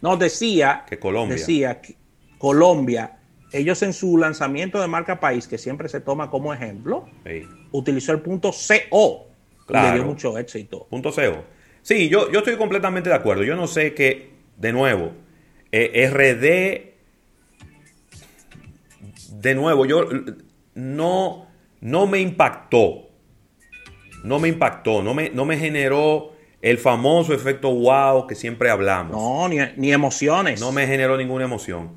[0.00, 1.36] No, decía que Colombia.
[1.36, 1.94] Decía que
[2.36, 3.18] Colombia,
[3.52, 7.48] ellos en su lanzamiento de marca país, que siempre se toma como ejemplo, sí.
[7.70, 9.33] utilizó el punto CO.
[9.66, 9.88] Claro.
[9.88, 10.86] Le dio mucho éxito.
[10.90, 11.44] Punto CO.
[11.82, 13.42] Sí, yo, yo estoy completamente de acuerdo.
[13.42, 15.12] Yo no sé que, de nuevo,
[15.70, 16.94] eh, RD,
[19.40, 20.08] de nuevo, yo
[20.74, 21.46] no,
[21.80, 23.10] no me impactó.
[24.22, 29.12] No me impactó, no me, no me generó el famoso efecto wow que siempre hablamos.
[29.12, 30.60] No, ni, ni emociones.
[30.60, 31.90] No me generó ninguna emoción.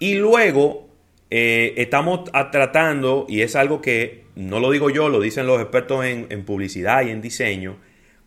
[0.00, 0.89] Y luego
[1.30, 6.04] eh, estamos tratando, y es algo que no lo digo yo, lo dicen los expertos
[6.04, 7.76] en, en, publicidad y en diseño,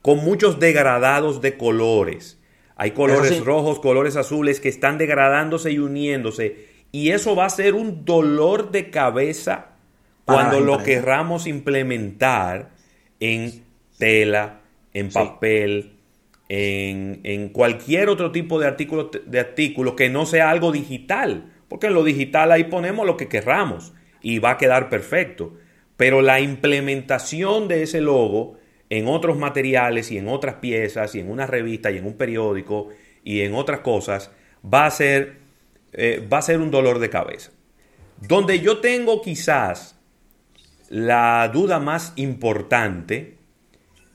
[0.01, 2.39] con muchos degradados de colores.
[2.76, 3.39] Hay colores sí.
[3.39, 6.68] rojos, colores azules que están degradándose y uniéndose.
[6.91, 9.72] Y eso va a ser un dolor de cabeza
[10.26, 12.72] cuando lo querramos implementar
[13.20, 13.64] en
[13.97, 14.62] tela,
[14.93, 16.39] en papel, sí.
[16.49, 21.53] en, en, cualquier otro tipo de artículo, de artículo que no sea algo digital.
[21.74, 25.55] Porque en lo digital ahí ponemos lo que querramos y va a quedar perfecto.
[25.97, 28.59] Pero la implementación de ese logo
[28.91, 32.89] en otros materiales y en otras piezas y en una revista y en un periódico
[33.24, 34.30] y en otras cosas
[34.63, 35.39] va a ser,
[35.93, 37.49] eh, va a ser un dolor de cabeza.
[38.21, 39.99] Donde yo tengo quizás
[40.89, 43.39] la duda más importante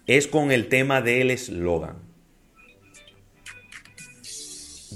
[0.07, 2.08] es con el tema del eslogan.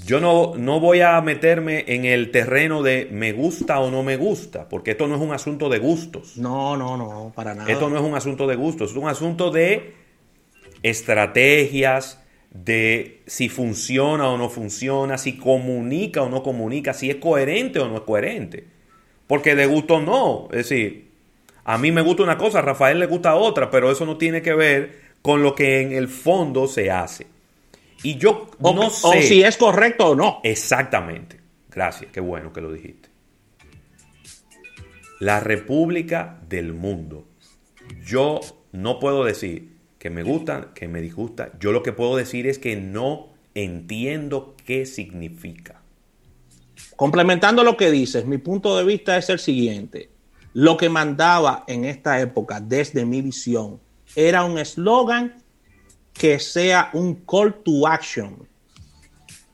[0.04, 4.16] Yo no, no, voy a meterme en el terreno de me gusta o no me
[4.16, 6.36] gusta, porque esto no es un asunto de gustos.
[6.36, 7.70] No, no, no, para nada.
[7.70, 9.94] Esto no es un asunto de gustos, es un asunto de
[10.82, 17.78] estrategias, de si funciona o no funciona, si comunica o no comunica, si es coherente
[17.78, 18.66] o no es coherente.
[19.26, 20.48] Porque de gusto no.
[20.50, 21.10] Es decir,
[21.64, 24.42] a mí me gusta una cosa, a Rafael le gusta otra, pero eso no tiene
[24.42, 27.26] que ver con lo que en el fondo se hace.
[28.02, 29.06] Y yo o, no sé.
[29.06, 30.40] O si es correcto o no.
[30.42, 31.40] Exactamente.
[31.70, 33.08] Gracias, qué bueno que lo dijiste.
[35.20, 37.28] La República del Mundo.
[38.04, 38.40] Yo
[38.72, 41.52] no puedo decir que me gusta, que me disgusta.
[41.60, 45.80] Yo lo que puedo decir es que no entiendo qué significa.
[46.96, 50.10] Complementando lo que dices, mi punto de vista es el siguiente.
[50.54, 53.80] Lo que mandaba en esta época, desde mi visión,
[54.14, 55.41] era un eslogan
[56.22, 58.48] que sea un call to action,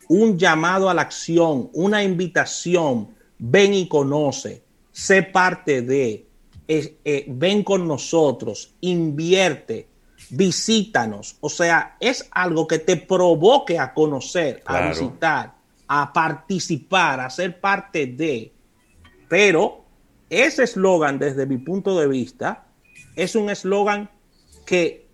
[0.06, 4.62] un llamado a la acción, una invitación, ven y conoce,
[4.92, 6.26] sé parte de,
[6.68, 9.88] eh, eh, ven con nosotros, invierte,
[10.28, 11.38] visítanos.
[11.40, 14.84] O sea, es algo que te provoque a conocer, claro.
[14.84, 15.54] a visitar,
[15.86, 18.52] a participar, a ser parte de.
[19.26, 19.86] Pero
[20.28, 22.66] ese eslogan, desde mi punto de vista,
[23.16, 24.10] es un eslogan
[24.66, 25.07] que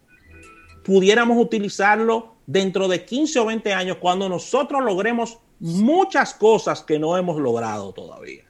[0.85, 7.17] pudiéramos utilizarlo dentro de 15 o 20 años cuando nosotros logremos muchas cosas que no
[7.17, 8.45] hemos logrado todavía.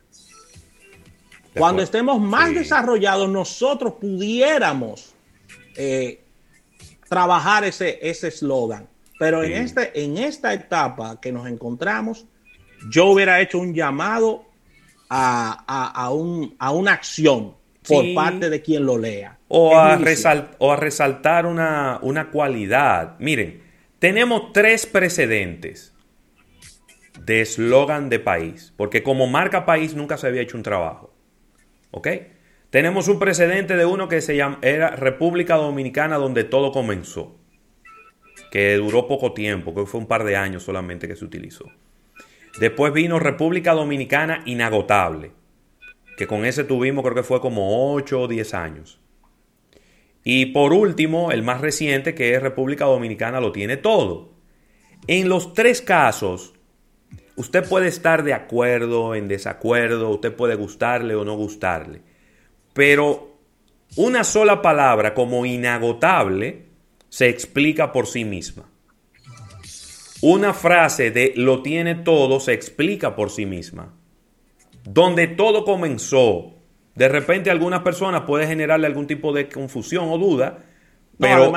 [1.57, 2.55] Cuando estemos más sí.
[2.57, 5.15] desarrollados, nosotros pudiéramos
[5.77, 6.25] eh,
[7.09, 8.89] trabajar ese eslogan.
[9.19, 9.53] Pero sí.
[9.53, 12.27] en, este, en esta etapa que nos encontramos,
[12.91, 14.45] yo hubiera hecho un llamado
[15.09, 17.55] a, a, a, un, a una acción
[17.87, 18.15] por sí.
[18.15, 19.39] parte de quien lo lea.
[19.49, 23.17] O a, resalt o a resaltar una, una, cualidad.
[23.19, 23.63] Miren,
[23.99, 25.95] tenemos tres precedentes
[27.25, 31.15] de eslogan de país, porque como marca país nunca se había hecho un trabajo.
[31.91, 32.09] ¿Ok?
[32.71, 37.39] Tenemos un precedente de uno que se llama, era República Dominicana, donde todo comenzó,
[38.51, 41.71] que duró poco tiempo, que fue un par de años solamente que se utilizó.
[42.59, 45.31] Después vino República Dominicana Inagotable,
[46.17, 49.01] que con ese tuvimos creo que fue como 8 o 10 años.
[50.25, 54.33] Y por último, el más reciente, que es República Dominicana, lo tiene todo.
[55.07, 56.55] En los tres casos,
[57.37, 62.01] usted puede estar de acuerdo, en desacuerdo, usted puede gustarle o no gustarle.
[62.73, 63.39] Pero
[63.97, 66.65] una sola palabra como inagotable
[67.11, 68.71] se explica por sí misma.
[70.23, 73.95] Una frase de lo tiene todo se explica por sí misma.
[74.85, 76.53] Donde todo comenzó,
[76.95, 80.59] de repente a algunas personas puede generarle algún tipo de confusión o duda,
[81.19, 81.53] pero,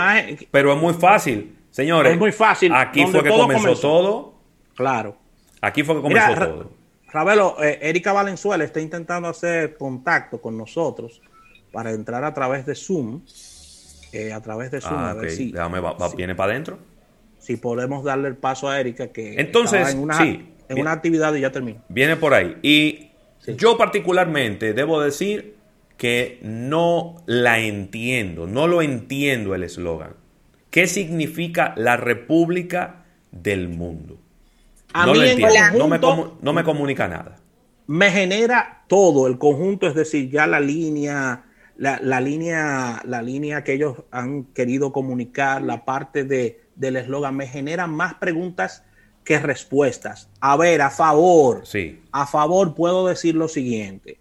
[0.51, 1.57] pero es muy fácil.
[1.69, 2.73] Señores, es muy fácil.
[2.73, 4.39] Aquí fue que comenzó, todo.
[4.75, 5.17] Claro.
[5.61, 6.71] Aquí fue que comenzó todo.
[7.09, 11.21] Ravelo, eh, Erika Valenzuela está intentando hacer contacto con nosotros
[11.71, 13.21] para entrar a través de Zoom.
[14.11, 14.97] Eh, a través de Zoom.
[14.97, 16.79] Ah, Déjame, va, ¿Viene para adentro?
[17.47, 21.39] si podemos darle el paso a Erika, que Entonces, en, una, en una actividad y
[21.39, 21.81] ya termino.
[21.87, 22.57] Viene por ahí.
[22.61, 23.06] Y
[23.55, 25.55] yo particularmente debo decir
[25.97, 30.13] que no la entiendo, no lo entiendo el eslogan.
[30.69, 34.19] ¿Qué significa la República del Mundo?
[34.93, 35.99] A no mí lo en entiendo, no, me
[36.41, 37.37] no me comunica nada.
[37.87, 41.45] me genera todo el conjunto, es decir, ya la línea,
[41.77, 47.35] la, la línea, la línea que ellos han querido comunicar, la parte de, del eslogan,
[47.35, 48.83] me genera más preguntas
[49.27, 50.29] que respuestas.
[50.39, 51.99] A ver, a favor, Sí.
[52.13, 54.19] a favor puedo decir lo siguiente.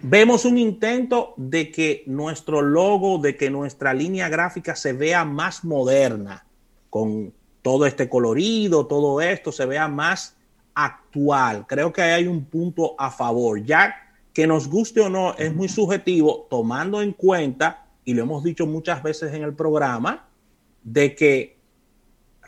[0.00, 5.64] Vemos un intento de que nuestro logo, de que nuestra línea gráfica se vea más
[5.64, 6.46] moderna,
[6.88, 10.36] con todo este colorido, todo esto, se vea más
[10.72, 11.66] actual.
[11.66, 13.92] Creo que ahí hay un punto a favor, ya
[14.32, 18.68] que nos guste o no, es muy subjetivo, tomando en cuenta, y lo hemos dicho
[18.68, 20.28] muchas veces en el programa,
[20.84, 21.59] de que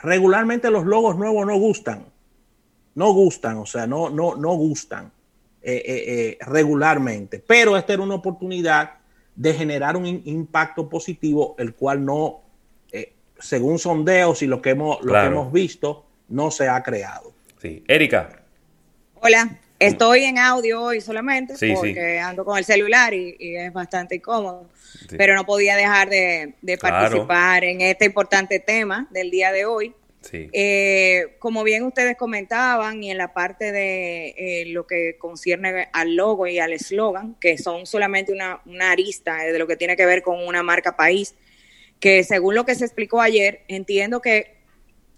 [0.03, 2.07] regularmente los logos nuevos no gustan.
[2.95, 5.11] No gustan, o sea, no, no, no gustan
[5.63, 7.39] eh, eh, eh, regularmente.
[7.39, 8.95] Pero esta era una oportunidad
[9.35, 12.43] de generar un in- impacto positivo, el cual no,
[12.93, 17.33] eh, según sondeos y lo que hemos, lo que hemos visto, no se ha creado.
[17.63, 17.83] Sí.
[17.89, 18.41] Erika,
[19.25, 21.75] Hola, estoy en audio hoy solamente Sí, sí.
[21.75, 24.69] porque ando con el celular y, y es bastante incómodo,
[25.09, 25.17] Sí.
[25.17, 26.97] pero no podía dejar de, de Claro.
[27.09, 29.95] participar en este importante tema del día de hoy.
[30.33, 36.15] Eh, como bien ustedes comentaban, y en la parte de eh, lo que concierne al
[36.15, 39.97] logo y al eslogan, que son solamente una, una arista eh, de lo que tiene
[39.97, 41.35] que ver con una marca país,
[41.99, 44.59] que según lo que se explicó ayer, entiendo que,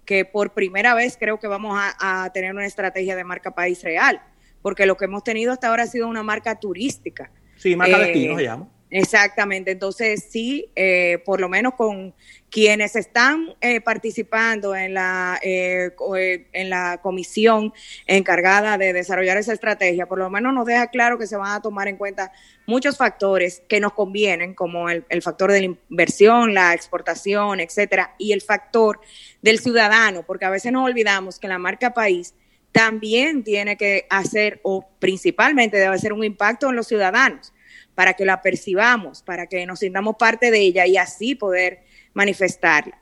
[0.07, 3.83] que por primera vez creo que vamos a, a tener una estrategia de marca país
[3.83, 4.23] real,
[4.65, 7.31] porque lo que hemos tenido hasta ahora ha sido una marca turística.
[7.57, 8.67] Sí, marca Eh, destino se llama.
[8.89, 12.15] Exactamente, entonces sí, eh, por lo menos con
[12.49, 17.75] quienes están eh, participando en la, eh, eh, en la comisión
[18.07, 21.61] encargada de desarrollar esa estrategia, por lo menos nos deja claro que se van a
[21.61, 22.33] tomar en cuenta
[22.67, 28.15] muchos factores que nos convienen, como el, el factor de la inversión, la exportación, etcétera,
[28.17, 29.01] y el factor
[29.43, 32.35] del ciudadano, porque a veces nos olvidamos que la marca país
[32.75, 37.53] también tiene que hacer, o principalmente debe hacer un impacto en los ciudadanos
[37.95, 43.01] para que la percibamos, para que nos sintamos parte de ella y así poder manifestarla.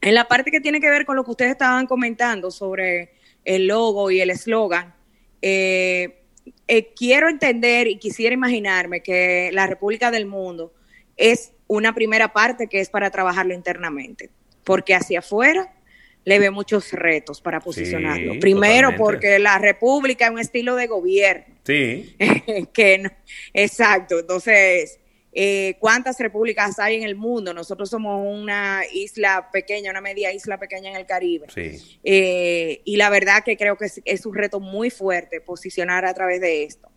[0.00, 3.12] En la parte que tiene que ver con lo que ustedes estaban comentando sobre
[3.44, 4.94] el logo y el eslogan,
[5.42, 6.22] eh,
[6.66, 10.72] eh, quiero entender y quisiera imaginarme que la República del Mundo
[11.18, 14.30] es una primera parte que es para trabajarlo internamente,
[14.64, 15.74] porque hacia afuera
[16.24, 18.34] le ve muchos retos para posicionarlo.
[18.34, 18.98] Sí, Primero totalmente.
[18.98, 22.16] porque la República es un estilo de gobierno Sí.
[22.72, 23.10] que no-
[23.52, 24.18] exacto.
[24.20, 24.98] Entonces,
[25.32, 27.52] eh, ¿cuántas repúblicas hay en el mundo?
[27.52, 31.46] Nosotros somos una isla pequeña, una media isla pequeña en el Caribe.
[31.54, 31.98] Sí.
[32.04, 36.14] Eh, y la verdad que creo que es, es un reto muy fuerte posicionar a
[36.14, 36.90] través de esto.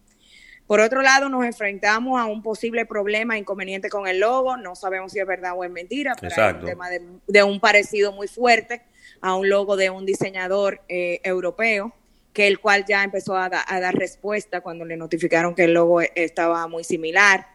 [0.67, 4.57] Por otro lado, nos enfrentamos a un posible problema inconveniente con el logo.
[4.57, 6.65] No sabemos si es verdad o es mentira, pero Exacto.
[6.65, 8.81] un tema de, de un parecido muy fuerte
[9.21, 11.93] a un logo de un diseñador eh, europeo,
[12.33, 15.73] que el cual ya empezó a, da- a dar respuesta cuando le notificaron que el
[15.73, 17.47] logo e- estaba muy similar.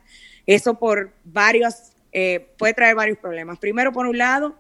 [0.47, 3.59] Eso por varios, eh, puede traer varios problemas.
[3.59, 4.57] Primero, por un lado,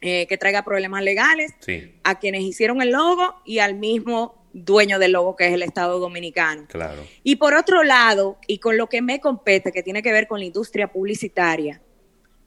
[0.00, 4.98] eh, que traiga problemas legales Sí, a quienes hicieron el logo y al mismo dueño
[4.98, 6.66] del logo, que es el Estado Dominicano.
[6.68, 7.02] claro.
[7.22, 10.40] Y por otro lado, y con lo que me compete, que tiene que ver con
[10.40, 11.80] la industria publicitaria,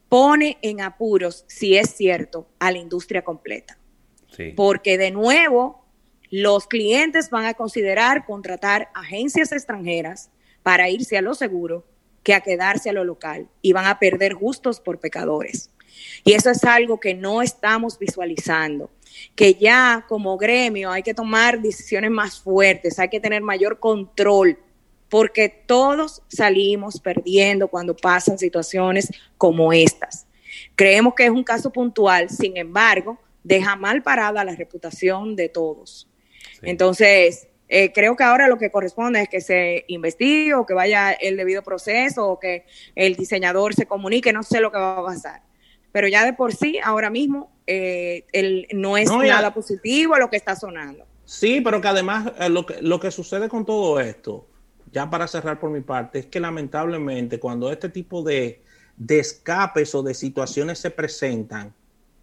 [0.10, 3.78] pone en apuros, si es cierto, a la industria completa.
[4.36, 4.54] Sí.
[4.56, 5.86] Porque de nuevo,
[6.30, 10.30] los clientes van a considerar contratar agencias extranjeras
[10.64, 11.86] para irse a lo seguro
[12.24, 15.72] que a quedarse a lo local y van a perder justos por pecadores.
[16.24, 18.92] Y eso es algo que no estamos visualizando,
[19.36, 24.60] que ya como gremio hay que tomar decisiones más fuertes, hay que tener mayor control
[25.10, 30.28] porque todos salimos perdiendo cuando pasan situaciones como estas.
[30.76, 36.08] Creemos que es un caso puntual, sin embargo, deja mal parada la reputación de todos.
[36.62, 41.12] Entonces, eh, creo que ahora lo que corresponde es que se investigue o que vaya
[41.12, 45.06] el debido proceso o que el diseñador se comunique, no sé lo que va a
[45.06, 45.42] pasar.
[45.92, 50.38] Pero ya de por sí, ahora mismo, eh, el, no es nada positivo lo que
[50.38, 51.06] está sonando.
[51.26, 54.48] Sí, pero que además eh, lo, que, lo que sucede con todo esto,
[54.92, 58.62] ya para cerrar por mi parte, es que lamentablemente cuando este tipo de,
[58.96, 61.74] de escapes o de situaciones se presentan,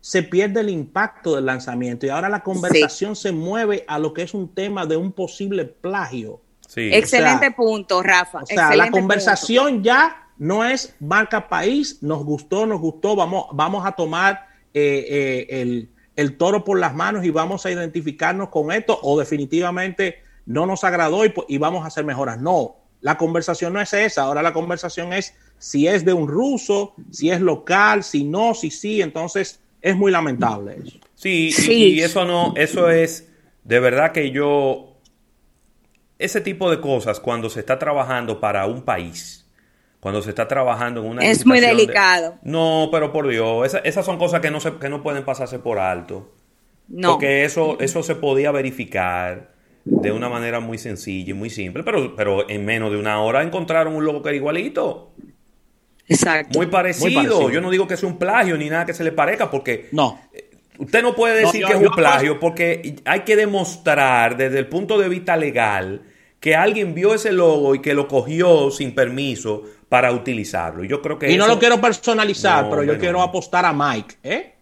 [0.01, 4.23] se pierde el impacto del lanzamiento y ahora la conversación se mueve a lo que
[4.23, 6.41] es un tema de un posible plagio.
[6.69, 6.91] Sí.
[6.93, 8.43] Excelente punto, Rafa.
[8.43, 13.87] O sea, la conversación ya no es marca país, nos gustó, nos gustó, vamos, vamos
[13.87, 18.73] a tomar eh, eh, el, el, toro por las manos y vamos a identificarnos con
[18.73, 22.41] esto o definitivamente no nos agradó y, y vamos a hacer mejoras.
[22.41, 26.95] No, la conversación no es esa, ahora la conversación es si es de un ruso,
[27.11, 30.99] si es local, si no, si sí, entonces es muy lamentable eso.
[31.15, 33.31] Sí, Y, eso no, eso es
[33.63, 34.97] de verdad que yo,
[36.19, 39.47] ese tipo de cosas cuando se está trabajando para un país,
[40.01, 41.25] cuando se está trabajando en una...
[41.25, 42.39] Es muy delicado.
[42.43, 45.79] no, pero por Dios, esas son cosas que no, se, que no pueden pasarse por
[45.79, 46.33] alto.
[46.89, 47.13] No.
[47.13, 49.54] Porque eso, eso se podía verificar
[49.85, 53.43] de una manera muy sencilla y muy simple, pero, pero en menos de una hora
[53.43, 55.12] encontraron un logo que era igualito.
[56.09, 56.59] Exacto.
[56.59, 57.51] Muy parecido.
[57.51, 60.20] Yo no digo que sea un plagio ni nada que se le parezca, porque no.
[60.32, 64.68] Eh, usted no puede decir que es un plagio, porque hay que demostrar desde el
[64.68, 66.03] punto de vista legal
[66.41, 70.85] que alguien vio ese logo y que lo cogió sin permiso para utilizarlo.
[70.85, 74.16] Y yo creo que y no lo quiero personalizar, pero yo quiero apostar a Mike,
[74.22, 74.54] ¿eh?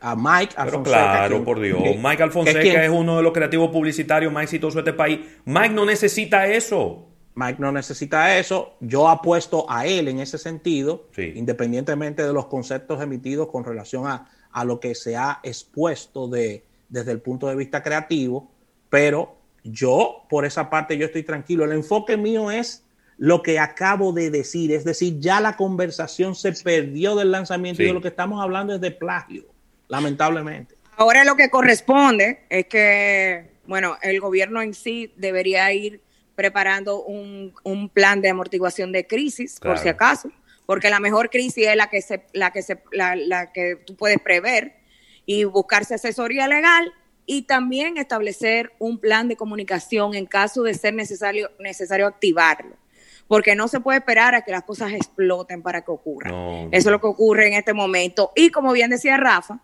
[0.00, 0.82] A Mike Alfonseca.
[0.82, 1.80] Pero claro, por Dios.
[1.98, 5.20] Mike Alfonseca es uno de los creativos publicitarios más exitosos de este país.
[5.44, 7.08] Mike no necesita eso.
[7.34, 8.74] Mike no necesita eso.
[8.80, 14.28] Yo apuesto a él en ese sentido, independientemente de los conceptos emitidos con relación a,
[14.64, 18.50] lo que se ha expuesto de, desde el punto de vista creativo.
[18.90, 21.64] Pero yo, por esa parte, yo estoy tranquilo.
[21.64, 22.84] El enfoque mío es
[23.18, 24.72] lo que acabo de decir.
[24.72, 28.74] Es decir, ya la conversación se perdió del lanzamiento y de lo que estamos hablando
[28.74, 29.44] es de plagio,
[29.88, 30.76] lamentablemente.
[30.96, 36.02] Ahora lo que corresponde es que, bueno, el gobierno en sí debería ir
[36.34, 37.52] preparando un,
[37.92, 40.30] plan de amortiguación de crisis, por si acaso,
[40.66, 44.20] porque la mejor crisis es la que, se, la, que se, la, que tú puedes
[44.20, 44.76] prever
[45.26, 46.92] y buscarse asesoría legal
[47.26, 52.76] y también establecer un plan de comunicación en caso de ser necesario, necesario activarlo.
[53.26, 56.30] Porque no se puede esperar a que las cosas exploten para que ocurra.
[56.70, 58.32] Eso es lo que ocurre en este momento.
[58.34, 59.60] Y como bien decía Rafa,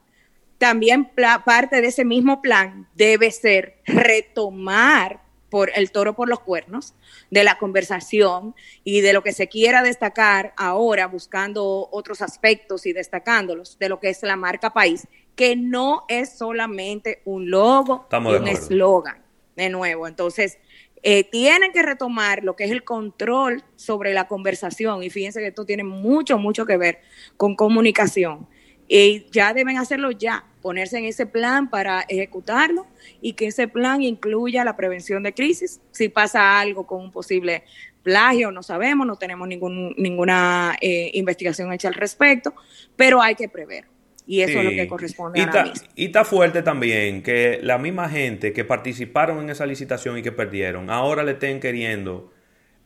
[0.64, 1.10] también
[1.44, 6.94] parte de ese mismo plan debe ser retomar por el toro por los cuernos
[7.30, 12.94] de la conversación y de lo que se quiera destacar ahora, buscando otros aspectos y
[12.94, 15.06] destacándolos de lo que es la marca país,
[15.36, 19.22] que no es solamente un logo, un eslogan,
[19.56, 20.08] de nuevo.
[20.08, 20.56] Entonces,
[21.02, 25.48] eh, tienen que retomar lo que es el control sobre la conversación y fíjense que
[25.48, 27.02] esto tiene mucho, mucho que ver
[27.36, 28.48] con comunicación.
[28.88, 32.86] Y ya deben hacerlo ya, ponerse en ese plan para ejecutarlo
[33.20, 35.80] y que ese plan incluya la prevención de crisis.
[35.90, 37.64] Si pasa algo con un posible
[38.02, 42.54] plagio, no sabemos, no tenemos ningún, ninguna eh, investigación hecha al respecto,
[42.96, 43.86] pero hay que prever.
[44.26, 48.08] Y eso es lo que corresponde y a Y está fuerte también que la misma
[48.08, 52.32] gente que participaron en esa licitación y que perdieron, ahora le estén queriendo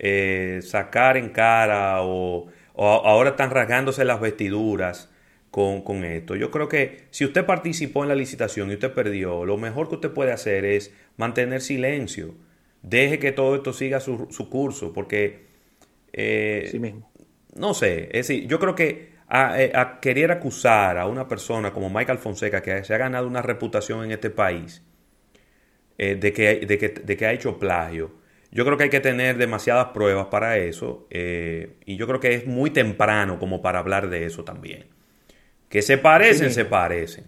[0.01, 5.11] eh, sacar en cara o, o ahora están rasgándose las vestiduras
[5.51, 6.37] con, esto.
[6.37, 9.97] Yo creo que si usted participó en la licitación y usted perdió, lo mejor que
[9.97, 12.35] usted puede hacer es mantener silencio.
[12.83, 15.47] Deje que todo esto siga su, su curso, porque...
[16.13, 17.11] Eh, mismo.
[17.55, 21.91] No sé, es decir, yo creo que eh, a, querer acusar a una persona como
[21.91, 24.85] Michael Fonseca, que se ha ganado una reputación en este país,
[25.97, 28.13] eh, de, que, de, que, de, que, ha hecho plagio,
[28.53, 32.47] yo creo que hay que tener demasiadas pruebas para eso, y yo creo que es
[32.47, 34.98] muy temprano como para hablar de eso también.
[35.69, 37.27] Que se parecen, se parecen.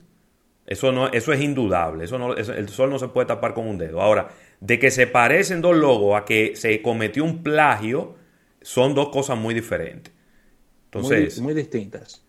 [0.66, 2.04] Eso, no, eso es indudable.
[2.04, 4.00] Eso no, el sol no se puede tapar con un dedo.
[4.00, 4.28] Ahora,
[4.60, 8.14] de que se parecen dos logos a que se cometió un plagio,
[8.62, 10.12] son dos cosas muy diferentes.
[10.84, 12.22] Entonces, muy, distintas.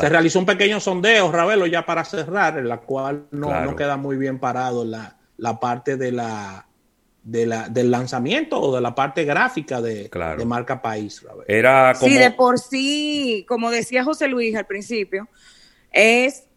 [0.00, 4.16] Se realizó un pequeño sondeo, Ravelo, ya para cerrar, en la cual no, queda muy
[4.16, 6.66] bien parado la, la parte de la,
[7.22, 11.24] de la, del lanzamiento o de la parte gráfica de, de marca país.
[11.46, 15.28] Era Sí, de por sí, como decía José Luis al principio,
[15.92, 16.48] es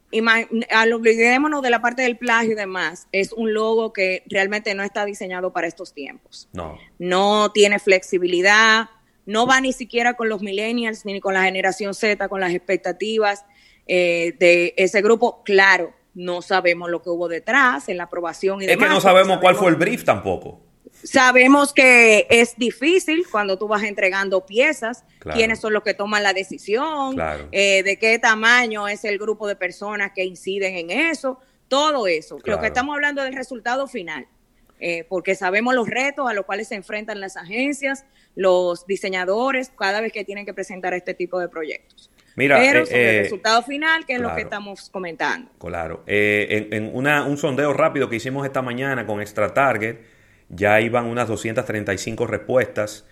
[0.93, 5.05] olvidémonos de la parte del plagio y demás, es un logo que realmente no está
[5.05, 6.49] diseñado para estos tiempos.
[6.53, 6.77] No.
[6.99, 8.89] No tiene flexibilidad,
[9.25, 13.45] no va ni siquiera con los millennials ni con la generación Z, con las expectativas
[13.87, 15.43] eh, de ese grupo.
[15.43, 19.39] Claro, no sabemos lo que hubo detrás en la aprobación y Es que no sabemos
[19.39, 20.61] cuál fue el brief tampoco.
[21.03, 26.33] Sabemos que es difícil cuando tú vas entregando piezas, quiénes son los que toman la
[26.33, 27.15] decisión,
[27.51, 32.37] eh, de qué tamaño es el grupo de personas que inciden en eso, todo eso.
[32.43, 34.27] Lo que estamos hablando del resultado final,
[34.79, 40.01] eh, porque sabemos los retos a los cuales se enfrentan las agencias, los diseñadores, cada
[40.01, 42.09] vez que tienen que presentar este tipo de proyectos.
[42.35, 45.51] Mira, Pero eh, sobre el resultado final, que es lo que estamos comentando.
[45.59, 46.01] Claro.
[46.07, 49.97] Eh, en en una- un sondeo rápido que hicimos esta mañana con Extra Target,
[50.51, 53.07] ya iban unas 235 respuestas.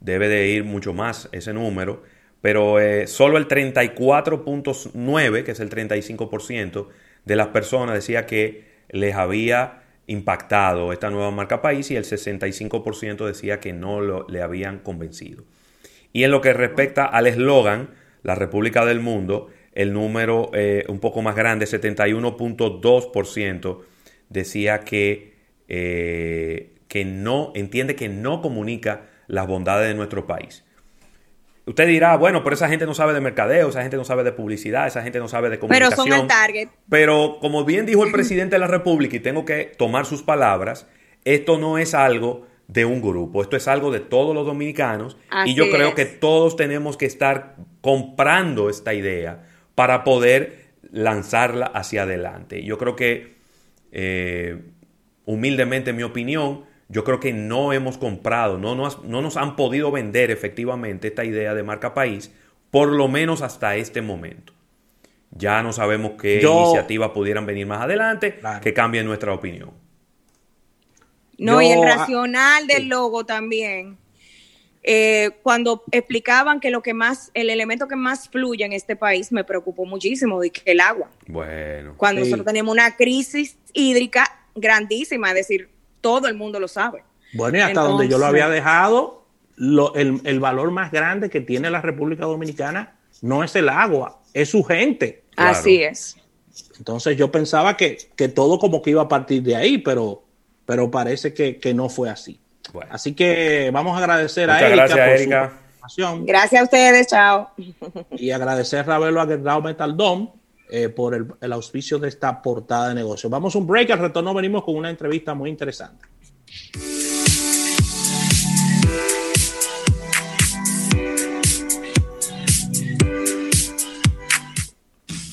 [0.00, 2.02] Debe de ir mucho más ese número.
[2.40, 6.88] Pero eh, solo el 34.9, que es el 35%
[7.24, 13.24] de las personas decía que les había impactado esta nueva marca país y el 65%
[13.26, 15.44] decía que no lo- le habían convencido.
[16.12, 17.90] Y en lo que respecta al eslogan,
[18.22, 23.84] la República del Mundo, el número eh, un poco más grande, 71.2%,
[24.28, 25.34] decía que,
[25.68, 30.64] eh, que no, entiende que no comunica las bondades de nuestro país.
[31.66, 34.30] Usted dirá, bueno, pero esa gente no sabe de mercadeo, esa gente no sabe de
[34.30, 36.06] publicidad, esa gente no sabe de Pero comunicación.
[36.08, 36.68] son el target.
[36.88, 40.86] Pero como bien dijo el presidente de la República, y tengo que tomar sus palabras,
[41.24, 45.16] esto no es algo de un grupo, esto es algo de todos los dominicanos
[45.46, 45.94] y yo creo es.
[45.94, 52.62] que todos tenemos que estar comprando esta idea para poder lanzarla hacia adelante.
[52.62, 53.34] Yo creo que,
[53.90, 54.62] eh,
[55.24, 59.56] humildemente en mi opinión, yo creo que no hemos comprado, no nos, no nos han
[59.56, 62.30] podido vender efectivamente esta idea de marca país,
[62.70, 64.52] por lo menos hasta este momento.
[65.30, 69.70] Ya no sabemos qué Yo- iniciativas pudieran venir más adelante que cambien nuestra opinión.
[71.38, 73.98] No, y el Yo- racional del logo también.
[74.86, 79.32] Eh, cuando explicaban que lo que más, el elemento que más fluye en este país
[79.32, 81.10] me preocupó muchísimo, de que el agua.
[81.26, 81.94] Bueno.
[81.96, 82.28] Cuando Sí.
[82.28, 85.70] nosotros tenemos una crisis hídrica grandísima, es decir,
[86.04, 87.02] todo el mundo lo sabe.
[87.32, 89.24] Bueno, y hasta donde yo lo había dejado,
[89.56, 94.20] lo- el, el valor más grande que tiene la República Dominicana no es el agua,
[94.34, 95.24] es su gente.
[95.36, 96.16] Así es.
[96.78, 100.22] Entonces yo pensaba que, que todo como que iba a partir de ahí, pero,
[100.66, 102.38] pero parece que, que no fue así.
[102.90, 105.40] Así que vamos a agradecer a Erika gracias, por su Erika.
[105.48, 107.50] participación Gracias a ustedes, chao.
[108.12, 110.28] y agradecer a Ravelo Aguerrao Metal Dome
[110.70, 113.28] eh, por el, el auspicio de esta portada de negocio.
[113.28, 116.06] Vamos a un break, al retorno venimos con una entrevista muy interesante.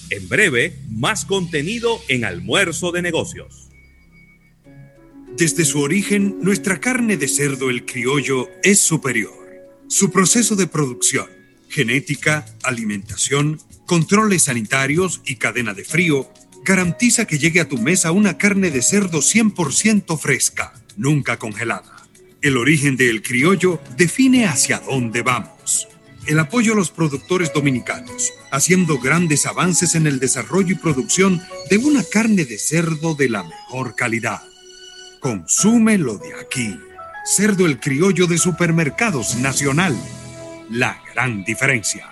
[0.10, 3.70] En breve, más contenido en Almuerzo de Negocios.
[5.38, 9.34] Desde su origen, nuestra carne de cerdo el criollo es superior.
[9.88, 11.28] Su proceso de producción,
[11.70, 13.60] genética, alimentación,
[13.92, 16.32] controles sanitarios y cadena de frío
[16.64, 22.08] garantiza que llegue a tu mesa una carne de cerdo 100% fresca, nunca congelada.
[22.42, 25.90] El origen del criollo define hacia dónde vamos.
[26.26, 31.78] El apoyo a los productores dominicanos, haciendo grandes avances en el desarrollo y producción de
[31.78, 34.42] una carne de cerdo de la mejor calidad.
[35.20, 36.80] Consúmelo de aquí.
[37.26, 39.98] Cerdo el criollo de Supermercados Nacional.
[40.70, 42.08] La gran diferencia.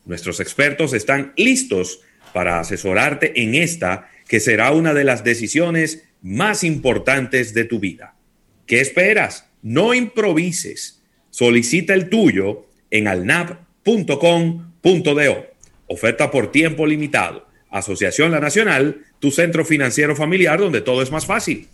[0.05, 2.01] Nuestros expertos están listos
[2.33, 8.15] para asesorarte en esta que será una de las decisiones más importantes de tu vida.
[8.65, 9.47] ¿Qué esperas?
[9.61, 10.94] No improvises.
[11.35, 14.15] Solicita el tuyo en alnap.com.do.
[15.87, 17.45] Oferta por tiempo limitado.
[17.69, 21.67] Asociación La Nacional, tu centro financiero familiar donde todo es más fácil.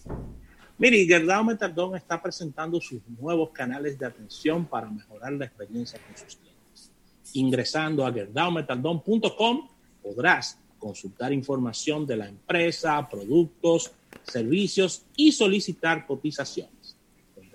[0.80, 6.18] Mire, Gerdao Metardón está presentando sus nuevos canales de atención para mejorar la experiencia con
[6.18, 6.92] sus clientes.
[7.34, 9.70] Ingresando a gerdaometardón.com
[10.02, 13.92] podrás consultar información de la empresa, productos,
[14.24, 16.81] servicios y solicitar cotizaciones.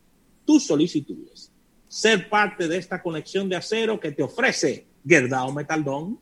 [0.43, 1.51] tus solicitudes.
[1.87, 6.19] Ser parte de esta conexión de acero que te ofrece Gerdao Metaldón.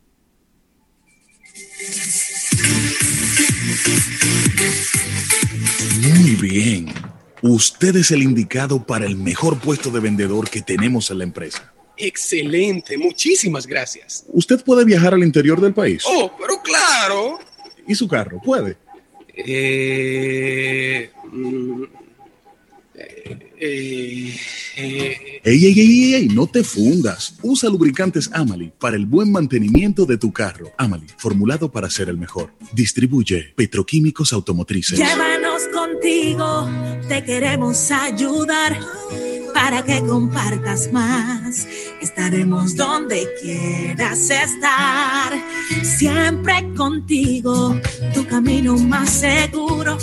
[6.02, 6.94] Muy bien.
[7.42, 11.74] Usted es el indicado para el mejor puesto de vendedor que tenemos en la empresa.
[11.98, 14.26] Excelente, muchísimas gracias.
[14.30, 16.04] ¿Usted puede viajar al interior del país?
[16.06, 17.40] Oh, pero claro.
[17.88, 18.42] ¿Y su carro?
[18.44, 18.78] ¿Puede?
[19.38, 21.84] Eh, mm,
[22.96, 24.36] eh, eh,
[24.78, 27.36] eh, Ey, ey, ey, ey, no te fundas.
[27.42, 30.72] Usa lubricantes Amali para el buen mantenimiento de tu carro.
[30.78, 32.54] Amali, formulado para ser el mejor.
[32.74, 35.00] Distribuye Petroquímicos Automotrices.
[35.56, 36.70] Contigo,
[37.08, 38.78] te queremos ayudar
[39.54, 41.66] para que compartas más.
[42.02, 45.32] Estaremos donde quieras estar,
[45.82, 47.80] siempre contigo,
[48.14, 49.98] tu camino más seguro.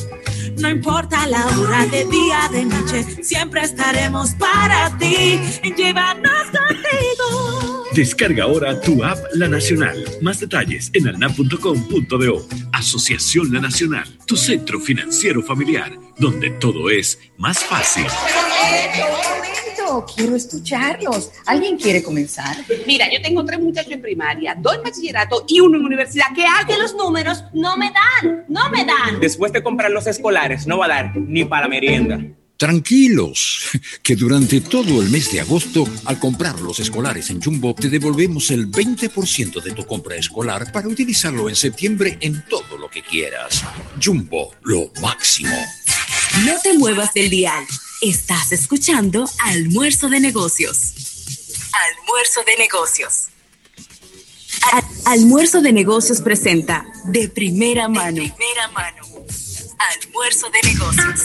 [0.58, 5.38] No importa la hora de día, de noche, siempre estaremos para ti.
[5.76, 7.71] Llévanos contigo.
[7.94, 10.02] Descarga ahora tu app La Nacional.
[10.22, 12.46] Más detalles en alnap.com.do.
[12.72, 18.04] Asociación La Nacional, tu centro financiero familiar, donde todo es más fácil.
[18.04, 21.32] momento, quiero escucharlos.
[21.44, 22.56] ¿Alguien quiere comenzar?
[22.86, 26.28] Mira, yo tengo tres muchachos en primaria, dos en bachillerato y uno en universidad.
[26.34, 26.66] ¿Qué hago?
[26.66, 29.20] Que los números no me dan, no me dan.
[29.20, 32.24] Después de comprar los escolares, no va a dar ni para la merienda.
[32.62, 33.64] Tranquilos,
[34.04, 38.52] que durante todo el mes de agosto, al comprar los escolares en Jumbo, te devolvemos
[38.52, 43.64] el 20% de tu compra escolar para utilizarlo en septiembre en todo lo que quieras.
[44.00, 45.56] Jumbo, lo máximo.
[46.44, 47.64] No te muevas del dial.
[48.00, 50.92] Estás escuchando Almuerzo de Negocios.
[51.72, 53.12] Almuerzo de Negocios.
[54.70, 54.84] Al-
[55.18, 58.18] Almuerzo de Negocios presenta de primera mano.
[58.22, 59.02] primera mano.
[60.04, 61.20] Almuerzo de Negocios.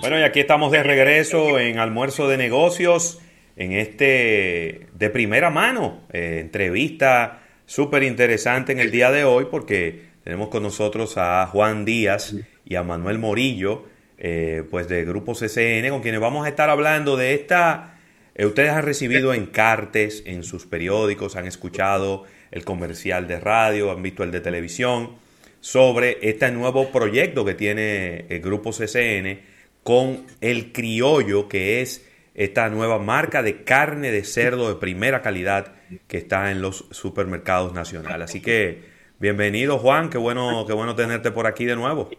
[0.00, 3.20] Bueno, y aquí estamos de regreso en Almuerzo de Negocios,
[3.56, 10.02] en este de primera mano, eh, entrevista súper interesante en el día de hoy, porque
[10.22, 12.34] tenemos con nosotros a Juan Díaz
[12.66, 13.86] y a Manuel Morillo,
[14.18, 17.96] eh, pues de Grupo CCN, con quienes vamos a estar hablando de esta...
[18.34, 24.02] eh, ustedes han recibido encartes en sus periódicos, han escuchado el comercial de radio, han
[24.02, 25.16] visto el de televisión,
[25.64, 29.40] sobre este nuevo proyecto que tiene el Grupo CCN
[29.82, 35.72] con el criollo, que es esta nueva marca de carne de cerdo de primera calidad
[36.06, 38.28] que está en los supermercados nacionales.
[38.28, 38.82] Así que
[39.18, 42.10] bienvenido Juan, qué bueno, qué bueno tenerte por aquí de nuevo.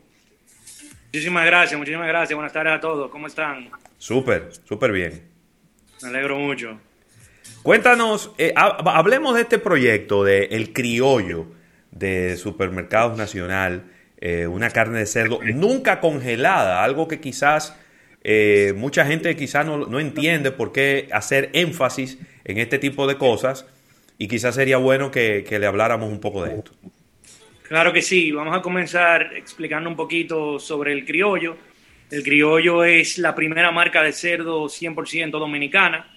[1.14, 2.36] Muchísimas gracias, muchísimas gracias.
[2.36, 3.12] Buenas tardes a todos.
[3.12, 3.70] ¿Cómo están?
[4.00, 5.22] Súper, súper bien.
[6.02, 6.80] Me alegro mucho.
[7.62, 11.46] Cuéntanos, eh, ha- hablemos de este proyecto de El Criollo
[11.96, 13.86] de Supermercados Nacional,
[14.22, 17.76] eh, una carne de cerdo nunca congelada, algo que quizás
[18.24, 23.18] eh, mucha gente quizás no, no entiende por qué hacer énfasis en este tipo de
[23.18, 23.66] cosas
[24.18, 26.72] y quizás sería bueno que, que le habláramos un poco de esto.
[27.68, 28.32] Claro que sí.
[28.32, 31.58] Vamos a comenzar explicando un poquito sobre el criollo.
[32.12, 36.12] El criollo es la primera marca de cerdo 100% dominicana.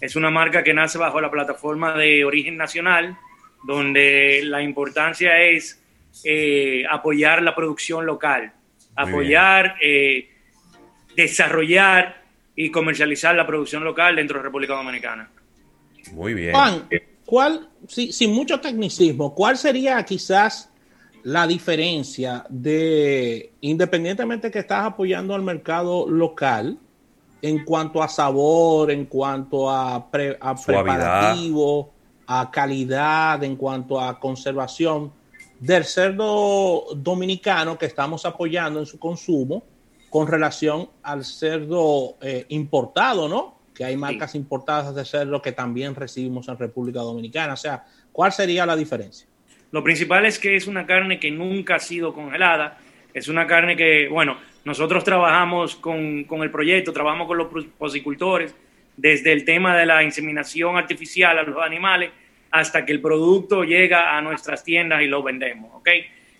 [0.00, 3.16] Es una marca que nace bajo la plataforma de origen nacional,
[3.64, 5.80] donde la importancia es
[6.24, 8.52] eh, apoyar la producción local,
[8.96, 10.28] apoyar, eh,
[11.16, 12.22] desarrollar
[12.56, 15.30] y comercializar la producción local dentro de República Dominicana.
[16.12, 16.52] Muy bien.
[16.52, 16.88] Juan,
[17.24, 20.68] ¿cuál, si- sin mucho tecnicismo, cuál sería quizás
[21.22, 26.78] la diferencia de, independientemente que estás apoyando al mercado local,
[27.40, 30.94] en cuanto a sabor, en cuanto a, pre- a Suavidad.
[30.96, 31.92] preparativo,
[32.26, 35.12] a calidad, en cuanto a conservación
[35.58, 39.62] del cerdo dominicano que estamos apoyando en su consumo
[40.10, 43.58] con relación al cerdo eh, importado, ¿no?
[43.74, 47.54] Que hay marcas importadas de cerdo que también recibimos en República Dominicana.
[47.54, 49.26] O sea, ¿cuál sería la diferencia?
[49.70, 52.78] Lo principal es que es una carne que nunca ha sido congelada.
[53.14, 57.48] Es una carne que, bueno, nosotros trabajamos con, con el proyecto, trabajamos con los
[57.78, 58.54] posicultores,
[58.96, 62.10] desde el tema de la inseminación artificial a los animales
[62.50, 65.88] hasta que el producto llega a nuestras tiendas y lo vendemos, ¿ok?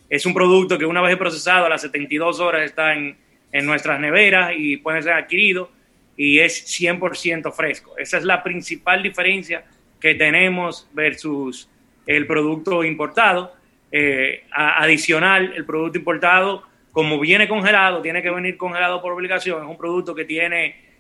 [0.09, 3.17] Es un producto que una vez procesado a las 72 horas está en,
[3.51, 5.71] en nuestras neveras y puede ser adquirido
[6.17, 7.97] y es 100% fresco.
[7.97, 9.65] Esa es la principal diferencia
[10.01, 11.69] que tenemos versus
[12.07, 13.55] el producto importado.
[13.91, 19.63] Eh, adicional, el producto importado, como viene congelado, tiene que venir congelado por obligación.
[19.63, 20.92] Es un producto que tiene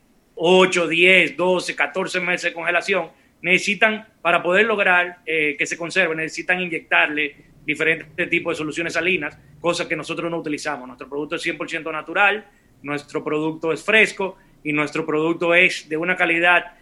[0.45, 3.09] 8, 10, 12, 14 meses de congelación.
[3.43, 9.38] Necesitan, para poder lograr eh, que se conserve, necesitan inyectarle diferentes tipos de soluciones salinas,
[9.61, 10.86] cosas que nosotros no utilizamos.
[10.88, 12.45] Nuestro producto es 100% natural,
[12.82, 16.72] nuestro producto es fresco y nuestro producto es de una calidad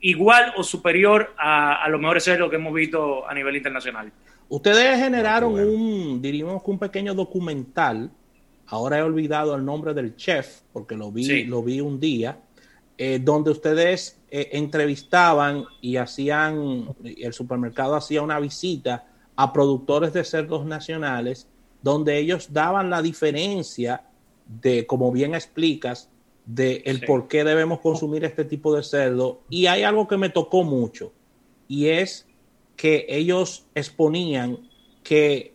[0.00, 4.10] igual o superior a, a los mejores cerdos que hemos visto a nivel internacional.
[4.48, 8.10] Ustedes generaron un, diríamos que un pequeño documental.
[8.66, 11.44] Ahora he olvidado el nombre del chef porque lo vi, Sí.
[11.44, 12.38] lo vi un día,
[13.02, 20.22] eh, donde ustedes eh, entrevistaban y hacían, el supermercado hacía una visita a productores de
[20.22, 21.48] cerdos nacionales,
[21.80, 24.04] donde ellos daban la diferencia
[24.44, 26.10] de, como bien explicas,
[26.44, 27.06] de el Sí.
[27.06, 29.40] por qué debemos consumir este tipo de cerdo.
[29.48, 31.10] Y hay algo que me tocó mucho,
[31.68, 32.26] y es
[32.76, 34.58] que ellos exponían
[35.02, 35.54] que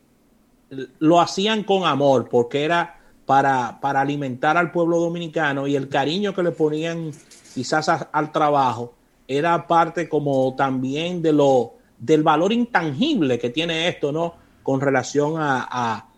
[0.97, 6.33] lo hacían con amor, porque era para, para alimentar al pueblo dominicano y el cariño
[6.33, 7.11] que le ponían
[7.53, 8.93] quizás al trabajo
[9.27, 14.35] era parte como también de lo del valor intangible que tiene esto, ¿no?
[14.61, 16.09] Con relación a, a-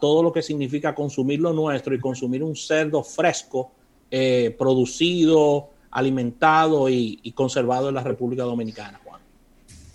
[0.00, 3.70] todo lo que significa consumir lo nuestro y consumir un cerdo fresco,
[4.10, 9.20] eh, producido, alimentado y, y conservado en la República Dominicana, Juan.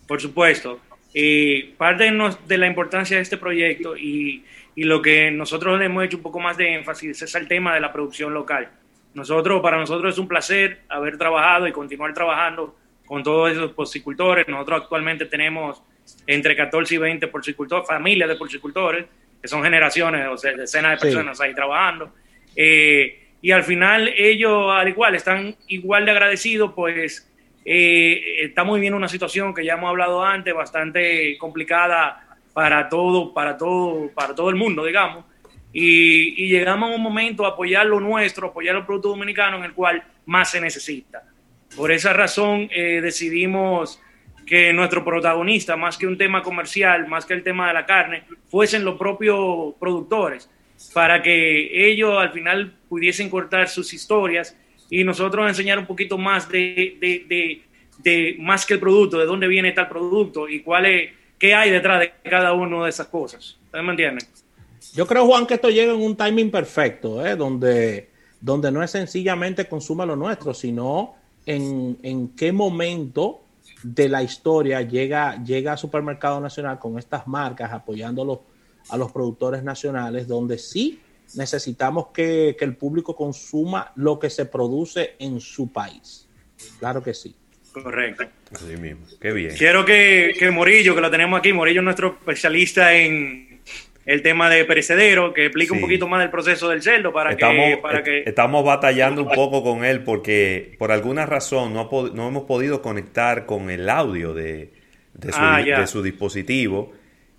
[0.07, 0.77] Por supuesto.
[1.11, 2.11] Y parte
[2.47, 4.43] de la importancia de este proyecto y,
[4.79, 7.73] y lo que nosotros le hemos hecho un poco más de énfasis es el tema
[7.73, 8.69] de la producción local.
[9.13, 14.47] Nosotros, para nosotros es un placer haber trabajado y continuar trabajando con todos esos porcicultores.
[14.47, 15.83] Nosotros actualmente tenemos
[16.25, 19.05] entre 14 y 20 porcicultores, familias de porcicultores,
[19.41, 21.13] que son generaciones, o sea, decenas de Sí.
[21.13, 22.13] personas ahí trabajando.
[22.55, 27.29] Eh, y al final ellos, al igual, están igual de agradecidos, pues
[27.65, 33.57] eh, estamos viviendo una situación que ya hemos hablado antes, bastante complicada para todo, para
[33.57, 35.25] todo, para todo el mundo, digamos.
[35.71, 39.73] Y, llegamos a un momento a apoyar lo nuestro, apoyar los productos dominicanos en el
[39.73, 41.23] cual más se necesita.
[41.75, 44.01] Por esa razón eh, decidimos
[44.45, 48.23] que nuestro protagonista, más que un tema comercial, más que el tema de la carne,
[48.49, 50.49] fuesen los propios productores,
[50.93, 54.57] para que ellos al final pudiesen cortar sus historias
[54.89, 57.61] y nosotros enseñar un poquito más de, de,
[57.99, 60.87] de, más que el producto, de dónde viene tal producto y cuál
[61.39, 63.57] qué hay detrás de cada una de esas cosas.
[63.65, 64.27] ¿Ustedes me entienden?
[64.93, 67.35] Yo creo, Juan, que esto llega en un timing perfecto, ¿eh?
[67.35, 68.09] donde,
[68.41, 71.15] donde no es sencillamente consuma lo nuestro, sino
[71.45, 73.41] en, en qué momento
[73.83, 78.39] de la historia llega, llega Supermercado Nacional con estas marcas apoyando a los,
[78.89, 80.99] a los productores nacionales, donde sí
[81.35, 86.27] necesitamos que, que el público consuma lo que se produce en su país.
[86.79, 87.35] Claro que sí.
[87.83, 88.25] Correcto.
[88.53, 89.05] Así mismo.
[89.21, 89.55] Qué bien.
[89.57, 93.59] Quiero que, que Morillo, que lo tenemos aquí, Morillo es nuestro especialista en
[94.05, 97.55] el tema de perecedero, que explique un poquito más del proceso del cerdo para Estamos,
[97.69, 97.77] que...
[97.77, 102.15] Para eh, que estamos batallando un poco con él porque por alguna razón no, ha
[102.15, 104.71] no hemos podido conectar con el audio de,
[105.13, 105.81] de, su, Ah, ya.
[105.81, 106.91] de su dispositivo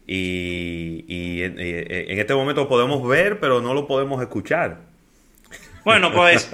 [0.07, 4.90] y, y en, eh, en este momento lo podemos ver pero no lo podemos escuchar.
[5.85, 6.51] Bueno, pues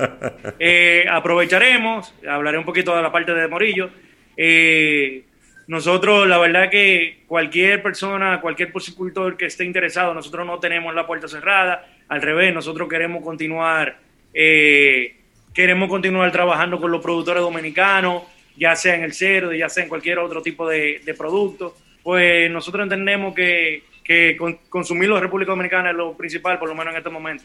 [0.59, 3.91] eh, aprovecharemos, hablaré un poquito de la parte de Morillo.
[4.37, 5.25] Eh,
[5.67, 11.07] nosotros, la verdad que cualquier persona, cualquier porcicultor que esté interesado, nosotros no tenemos la
[11.07, 13.99] puerta cerrada, al revés, nosotros queremos continuar,
[14.33, 15.17] eh,
[15.53, 18.23] queremos continuar trabajando con los productores dominicanos,
[18.57, 22.49] ya sea en el cerdo, ya sea en cualquier otro tipo de, de producto, pues
[22.49, 26.93] nosotros entendemos que, que con- consumirlo en República Dominicana es lo principal, por lo menos
[26.93, 27.43] en este momento.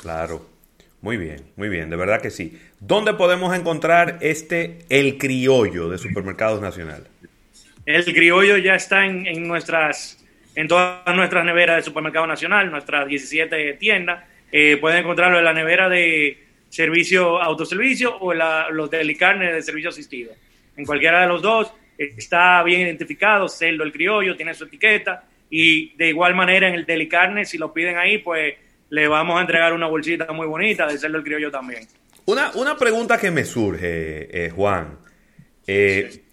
[0.00, 0.44] Claro.
[1.02, 2.58] Muy bien, muy bien, de verdad que sí.
[2.80, 7.08] ¿Dónde podemos encontrar este El Criollo de Supermercados Nacional?
[7.84, 10.22] El criollo ya está en, en nuestras
[10.54, 14.24] en todas nuestras neveras de Supermercado Nacional, nuestras 17 tiendas.
[14.50, 16.38] Eh, pueden encontrarlo en la nevera de
[16.68, 20.32] servicio autoservicio o en la, los delicarnes de servicio asistido.
[20.76, 25.94] En cualquiera de los dos está bien identificado, cerdo el criollo, tiene su etiqueta y
[25.96, 28.54] de igual manera en el delicarne, si lo piden ahí, pues
[28.92, 31.88] le vamos a entregar una bolsita muy bonita del cerdo el criollo también.
[32.26, 34.98] Una, una pregunta que me surge, eh, Juan.
[35.66, 36.24] Eh,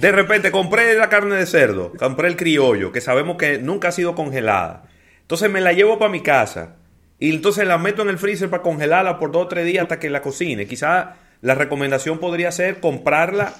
[0.00, 3.92] de repente compré la carne de cerdo, compré el criollo, que sabemos que nunca ha
[3.92, 4.82] sido congelada.
[5.20, 6.74] Entonces me la llevo para mi casa
[7.20, 10.00] y entonces la meto en el freezer para congelarla por dos o tres días hasta
[10.00, 10.66] que la cocine.
[10.66, 13.54] Quizá la recomendación podría ser comprarla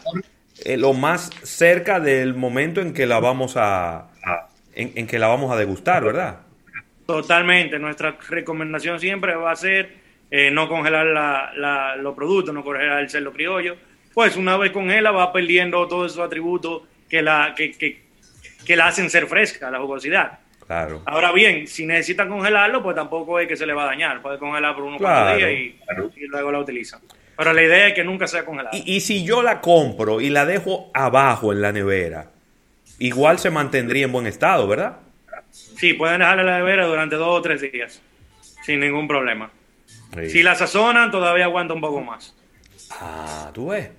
[0.65, 4.09] eh, lo más cerca del momento en que la vamos a,
[4.75, 6.46] en que la vamos a degustar, ¿verdad?
[7.07, 7.79] Totalmente.
[7.79, 13.01] Nuestra recomendación siempre va a ser eh, no congelar la- la- los productos, no congelar
[13.01, 13.77] el cerdo criollo.
[14.13, 18.03] Pues una vez congela va perdiendo todos esos atributos que la, que, que,
[18.65, 20.41] que la hacen ser fresca, la jugosidad.
[20.67, 21.03] Claro.
[21.07, 24.21] Ahora bien, si necesitan congelarlo, pues tampoco es que se le va a dañar.
[24.21, 25.61] Puede congelar por unos Claro, cuantos días
[26.17, 27.01] y, y luego la utilizan.
[27.37, 28.77] Pero la idea es que nunca sea congelada.
[28.77, 32.31] Y, y si yo la compro y la dejo abajo en la nevera,
[32.99, 34.97] igual se mantendría en buen estado, ¿verdad?
[35.79, 38.01] Sí, pueden dejarla en la nevera durante dos o tres días,
[38.65, 39.51] sin ningún problema.
[40.29, 42.35] Si la sazonan, todavía aguanta un poco más.
[42.93, 43.91] Ah, tú ves.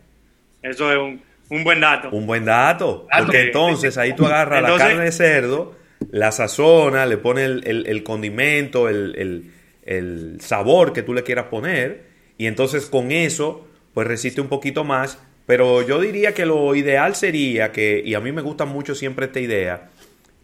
[0.64, 2.10] Eso es un, un buen dato.
[2.10, 3.08] Un buen dato.
[3.20, 5.76] Porque entonces ahí tú agarras Entonces- la carne de cerdo,
[6.12, 9.52] la sazonas, le pones el, el- el condimento, el, el-
[9.86, 12.06] el sabor que tú le quieras poner,
[12.38, 15.20] y entonces con eso, pues resiste un poquito más.
[15.46, 19.28] Pero yo diría que lo ideal sería que, y a mí me gusta mucho siempre
[19.28, 19.90] esta idea,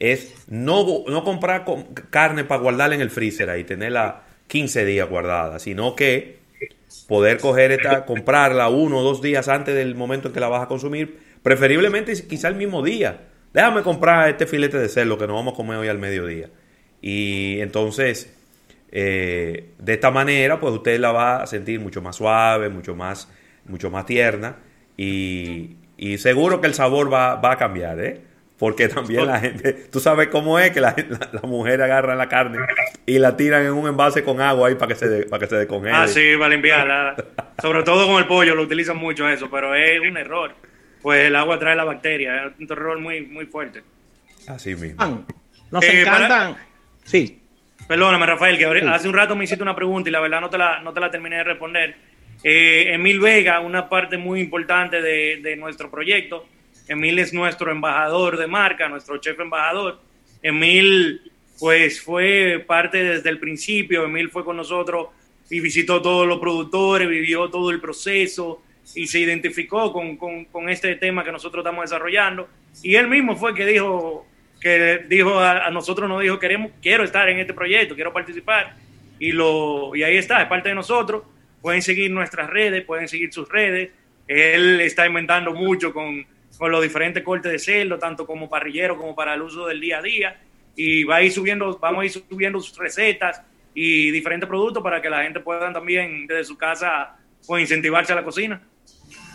[0.04, 1.64] es no, no comprar
[2.10, 6.40] carne para guardarla en el freezer ahí, tenerla 15 días guardada, sino que
[7.08, 10.64] poder coger esta, comprarla uno o dos días antes del momento en que la vas
[10.64, 13.22] a consumir, preferiblemente quizá el mismo día.
[13.54, 16.50] Déjame comprar este filete de cerdo que nos vamos a comer hoy al mediodía.
[17.02, 18.36] Y entonces,
[18.92, 23.30] eh, de esta manera, pues usted la va a sentir mucho más suave, mucho más,
[23.66, 24.58] mucho más tierna
[24.98, 28.33] y, y seguro que el sabor va, va a cambiar, ¿eh?
[28.64, 32.30] Porque también la gente, tú sabes cómo es que la, la, la mujer agarra la
[32.30, 32.60] carne
[33.06, 35.48] y la tiran en un envase con agua ahí para que se, de- para que
[35.50, 35.92] se descongele.
[35.94, 37.14] Ah, sí, para limpiarla.
[37.62, 40.54] Sobre todo con el pollo, lo utilizan mucho eso, pero es un error.
[41.02, 43.84] Pues el agua trae la bacteria, es un error muy, muy fuerte.
[44.48, 45.26] Así mismo.
[45.70, 46.58] Nos Eh, para- encantan.
[47.04, 47.42] Sí.
[47.86, 48.88] Perdóname, Rafael, que Sí.
[48.88, 51.02] hace un rato me hiciste una pregunta y la verdad no te la, no te
[51.02, 51.96] la terminé de responder.
[52.46, 56.46] Eh, Emil Vega, una parte muy importante de, de nuestro proyecto.
[56.88, 60.00] Emil es nuestro embajador de marca, nuestro chef embajador.
[60.42, 64.04] Emil, pues fue parte desde el principio.
[64.06, 65.08] Emil fue con nosotros
[65.50, 68.62] y visitó todos los productores, vivió todo el proceso
[68.96, 72.50] y se identificó con, con- con este tema que nosotros estamos desarrollando.
[72.82, 74.28] Y él mismo fue que dijo,
[74.60, 78.76] que dijo a, a nosotros, nos dijo, queremos, quiero estar en este proyecto, quiero participar.
[79.20, 81.24] Y, lo, y ahí está, es parte de nosotros.
[81.62, 83.92] Pueden seguir nuestras redes, pueden seguir sus redes.
[84.28, 86.26] Él está inventando mucho con,
[86.64, 89.98] con los diferentes cortes de cerdo, tanto como parrillero como para el uso del día
[89.98, 90.40] a día.
[90.78, 93.42] Y va a ir subiendo, vamos a ir subiendo sus recetas
[93.74, 98.16] y diferentes productos para que la gente pueda también desde su casa pues, incentivarse a
[98.16, 98.62] la cocina.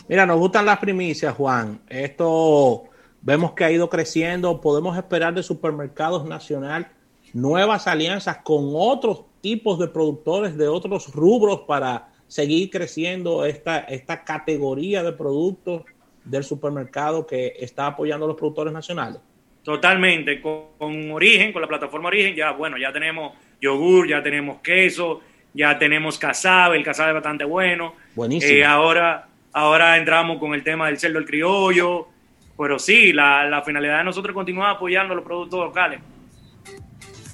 [0.09, 1.79] Mira, nos gustan las primicias, Juan.
[1.91, 2.85] Esto
[3.21, 4.59] vemos que ha ido creciendo.
[4.63, 6.89] Podemos esperar de Supermercados Nacional
[7.35, 14.25] nuevas alianzas con otros tipos de productores de otros rubros para seguir creciendo esta, esta
[14.25, 15.83] categoría de productos
[16.25, 19.21] del supermercado que está apoyando a los productores nacionales.
[19.63, 24.61] Totalmente, con, con Origen, con la plataforma Origen, ya bueno, ya tenemos yogur, ya tenemos
[24.61, 25.21] queso,
[25.53, 27.95] ya tenemos casabe, el casabe es bastante bueno.
[28.15, 28.53] Buenísimo.
[28.53, 32.09] Eh, ahora, ahora entramos con el tema del cerdo del criollo,
[32.57, 36.01] pero sí, la, la finalidad de nosotros es continuar apoyando los productos locales.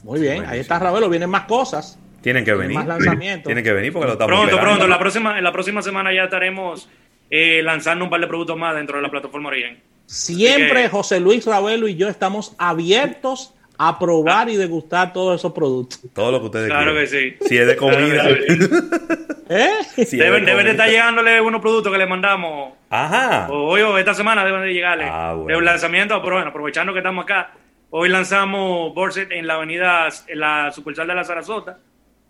[0.03, 1.99] Muy bien, ahí está Ravelo, vienen más cosas.
[2.21, 2.77] Tienen que Tienen venir.
[2.79, 3.45] más lanzamientos.
[3.45, 4.71] Tienen que venir porque lo estamos Pronto, esperando.
[4.79, 6.89] pronto, la próxima, en la próxima semana ya estaremos
[7.37, 9.81] eh, lanzando un par de productos más dentro de la plataforma Origen.
[10.07, 15.53] Siempre que- José Luis Ravelo y yo estamos abiertos a probar y degustar todos esos
[15.53, 15.99] productos.
[16.15, 17.11] Todo lo que ustedes Claro quieran.
[17.11, 17.49] que sí.
[17.49, 18.25] Si es de comida.
[19.49, 19.71] ¿Eh?
[19.95, 23.49] Si es de deben, de estar llegándole unos productos que le mandamos Ajá.
[23.51, 25.07] Hoy o esta semana deben de llegarle.
[25.11, 25.59] Ah, bueno.
[25.59, 27.51] Un lanzamiento, pero bueno, aprovechando que estamos acá,
[27.91, 31.79] hoy lanzamos Borset en la avenida, en la sucursal de la Sarasota.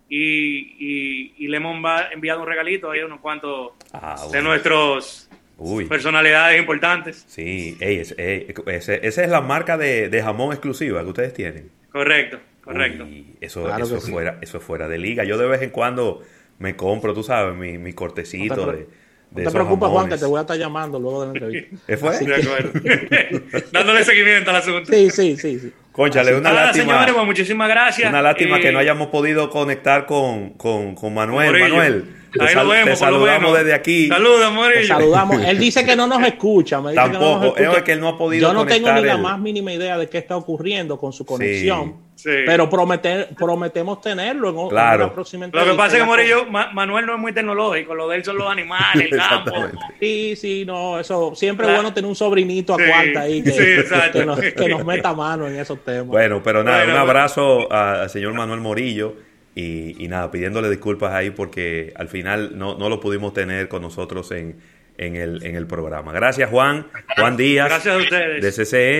[0.07, 5.29] Y, y, y le hemos enva- enviado un regalito ahí, unos cuantos Ah, de nuestros
[5.57, 5.85] Uy.
[5.85, 7.25] personalidades importantes.
[7.27, 11.33] Sí, ey, es- ey, ese- esa es la marca de, de jamón exclusiva que ustedes
[11.33, 11.71] tienen.
[11.91, 13.03] Correcto, correcto.
[13.05, 14.11] Uy, eso, Claro eso, sí.
[14.11, 15.23] fuera, eso es fuera de liga.
[15.23, 16.21] Yo de vez en cuando
[16.59, 18.87] me compro, tú sabes, mi, mi cortecito No te de,
[19.31, 21.77] No te preocupes, Juan, que te voy a estar llamando luego de la entrevista.
[21.87, 22.09] ¿Qué fue?
[22.09, 22.71] Así De acuerdo.
[23.71, 24.91] Dándole seguimiento al asunto.
[24.93, 25.59] Sí, sí, sí.
[25.59, 25.73] sí.
[25.95, 26.93] Cónchale, una Nada, lástima.
[26.93, 28.09] señores, pues, muchísimas gracias.
[28.09, 31.47] Una lástima Eh, que no hayamos podido conectar con, con, con Manuel.
[31.51, 31.69] Morillo.
[31.69, 34.07] Manuel, te, Ahí lo sal- vemos, te lo saludamos desde aquí.
[34.09, 34.81] Saludos, Morillo.
[34.81, 35.41] Te saludamos.
[35.43, 36.81] Él dice que no nos escucha.
[36.81, 37.77] Me dice que no nos Tampoco, escucha.
[37.77, 39.97] es que él no ha podido Yo no tengo ni la el- más mínima idea
[39.97, 41.83] de qué está ocurriendo con su conexión.
[41.85, 42.04] Sí.
[42.45, 45.13] Pero prometer, prometemos tenerlo en, Claro.
[45.15, 48.17] una Lo que pasa es que Morillo, Ma- Manuel no es muy tecnológico, lo de
[48.17, 49.51] él son los animales, el campo.
[49.99, 53.51] Sí, sí, no, eso siempre es bueno tener un sobrinito a Sí, cuarta ahí que,
[53.51, 54.19] sí, exacto.
[54.19, 56.07] que nos, que nos meta mano en esos temas.
[56.07, 59.15] Bueno, pero nada, Bueno, un abrazo al señor Manuel Morillo
[59.53, 63.81] y, y nada, pidiéndole disculpas ahí porque al final no, no lo pudimos tener con
[63.81, 64.57] nosotros en,
[64.97, 66.11] en, el, en el programa.
[66.11, 66.87] Gracias, Juan.
[67.17, 67.67] Juan Díaz.
[67.69, 68.41] Gracias a ustedes.
[68.41, 68.51] De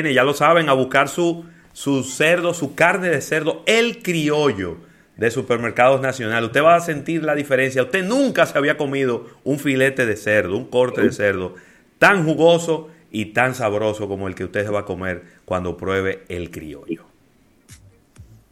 [0.03, 1.45] CCN, ya lo saben, a buscar su,
[1.75, 4.77] su cerdo, su carne de cerdo, el criollo
[5.17, 6.45] de Supermercados Nacional.
[6.45, 7.83] Usted va a sentir la diferencia.
[7.83, 11.55] Usted nunca se había comido un filete de cerdo, un corte de cerdo
[11.99, 16.23] tan jugoso y tan sabroso como el que usted se va a comer cuando pruebe
[16.29, 17.03] el criollo.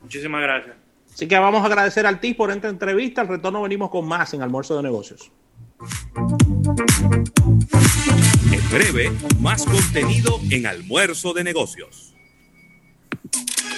[0.01, 0.75] Muchísimas gracias.
[1.13, 3.21] Así que vamos a agradecer al TIS por esta entrevista.
[3.21, 5.31] Al retorno venimos con más en Almuerzo de Negocios.
[8.51, 12.12] En breve, más contenido en Almuerzo de Negocios.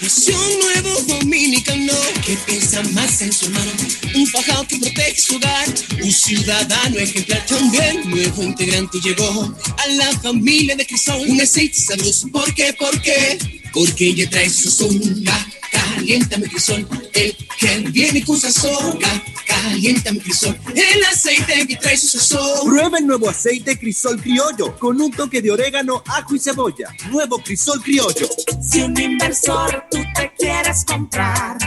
[0.02, 1.94] Es un nuevo dominicano
[2.26, 3.72] que piensa más en su hermano.
[4.16, 5.68] Un fajado que protege su hogar.
[6.02, 8.10] Un ciudadano ejemplar también.
[8.10, 11.28] Nuevo integrante llegó a la familia de Crisol.
[11.28, 12.28] Un aceite sabroso.
[12.30, 12.74] ¿Por qué?
[12.74, 13.38] ¿Por qué?
[13.76, 15.48] Porque ella trae su songa.
[15.72, 16.88] Caliéntame Crisol.
[17.14, 18.98] El que viene con sazón.
[19.00, 20.58] Ca- Caliéntame Crisol.
[20.74, 22.68] El aceite que trae su sazón.
[22.70, 26.88] Prueba el nuevo aceite Crisol Criollo con un toque de orégano, ajo y cebolla.
[27.12, 28.28] Nuevo Crisol Criollo.
[28.62, 31.58] Si un inversor tú te quieres comprar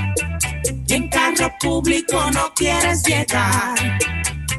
[0.86, 3.98] y en carro público no quieres llegar,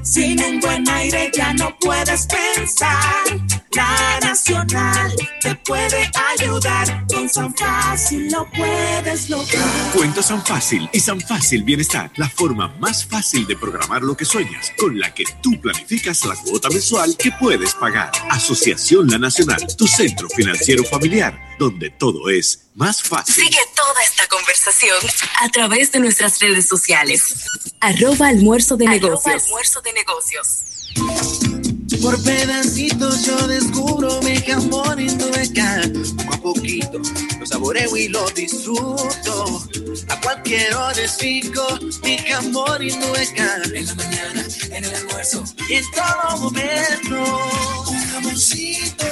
[0.04, 3.59] sin un buen aire ya no puedes pensar.
[3.72, 9.92] La Nacional te puede ayudar, con San Fácil lo puedes lograr.
[9.94, 14.26] Cuenta San Fácil y San Fácil Bienestar, la forma más fácil de programar lo que
[14.26, 18.12] sueñas, con la que tú planificas la cuota mensual que puedes pagar.
[18.32, 23.44] Asociación La Nacional, tu centro financiero familiar, donde todo es más fácil.
[23.44, 24.98] Sigue toda esta conversación
[25.42, 27.46] a través de nuestras redes sociales.
[27.82, 29.44] Arroba almuerzo de negocios.
[29.44, 31.69] almuerzo de negocios.
[31.98, 35.82] Por pedacitos yo descubro mi jamón hindueca.
[36.18, 37.02] Poco a poquito
[37.40, 39.64] lo saboreo y lo disfruto.
[40.08, 41.66] A cualquier hora es rico
[42.04, 43.62] mi jamón hindueca.
[43.74, 47.50] En la mañana, en el almuerzo y en todo momento.
[47.90, 49.06] Un jamoncito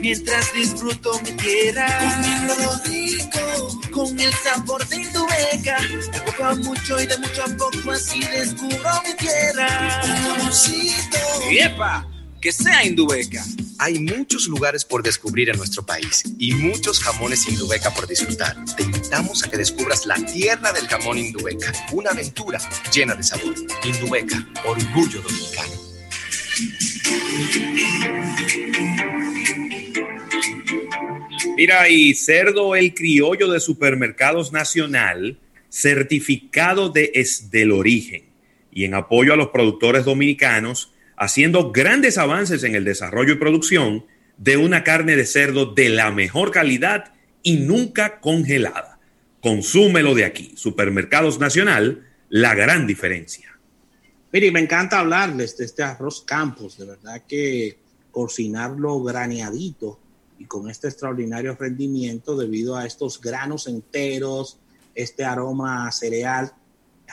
[0.00, 1.86] mientras disfruto mi tierra.
[2.14, 2.54] Comiendo
[2.84, 5.78] rico con el sabor de hindueca.
[6.12, 10.00] De poco a mucho y de mucho a poco así descubro mi tierra.
[10.02, 11.18] Un jamoncito.
[11.50, 12.08] ¡Yepa!
[12.42, 13.44] Que sea Indubeca.
[13.78, 18.56] Hay muchos lugares por descubrir en nuestro país y muchos jamones Indubeca por disfrutar.
[18.76, 22.58] Te invitamos a que descubras la tierra del jamón Indubeca, una aventura
[22.92, 23.54] llena de sabor.
[23.84, 25.72] Indubeca, orgullo dominicano.
[31.56, 35.38] Mira, y cerdo el criollo de Supermercados Nacional,
[35.68, 38.24] certificado de es del origen
[38.72, 44.04] y en apoyo a los productores dominicanos, haciendo grandes avances en el desarrollo y producción
[44.38, 47.12] de una carne de cerdo de la mejor calidad
[47.42, 48.98] y nunca congelada.
[49.40, 50.52] Consúmelo de aquí.
[50.56, 53.58] Supermercados Nacional, la gran diferencia.
[54.32, 56.78] Mire, me encanta hablarles de este arroz campos.
[56.78, 57.78] De verdad que
[58.10, 59.98] cocinarlo graneadito
[60.38, 64.58] y con este extraordinario rendimiento debido a estos granos enteros,
[64.94, 66.52] este aroma cereal,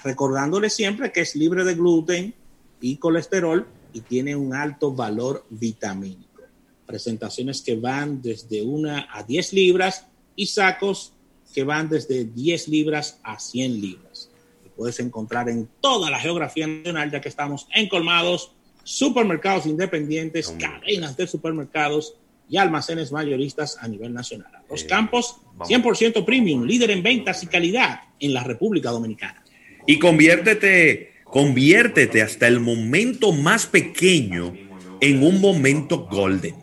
[0.03, 2.33] recordándole siempre que es libre de gluten
[2.81, 6.41] y colesterol y tiene un alto valor vitamínico.
[6.85, 11.13] Presentaciones que van desde una a 10 libras y sacos
[11.53, 14.29] que van desde 10 libras a 100 libras.
[14.63, 18.51] Lo puedes encontrar en toda la geografía nacional, ya que estamos en colmados,
[18.83, 22.15] supermercados independientes, cadenas de supermercados
[22.49, 24.51] y almacenes mayoristas a nivel nacional.
[24.69, 29.43] Los campos 100% premium, líder en ventas y calidad en la República Dominicana.
[29.85, 34.55] Y conviértete, conviértete hasta el momento más pequeño
[35.01, 36.55] en un momento golden.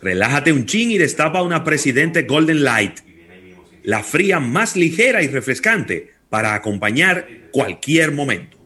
[0.00, 3.00] Relájate un chin y destapa una Presidente Golden Light,
[3.82, 8.58] la fría más ligera y refrescante para acompañar cualquier momento.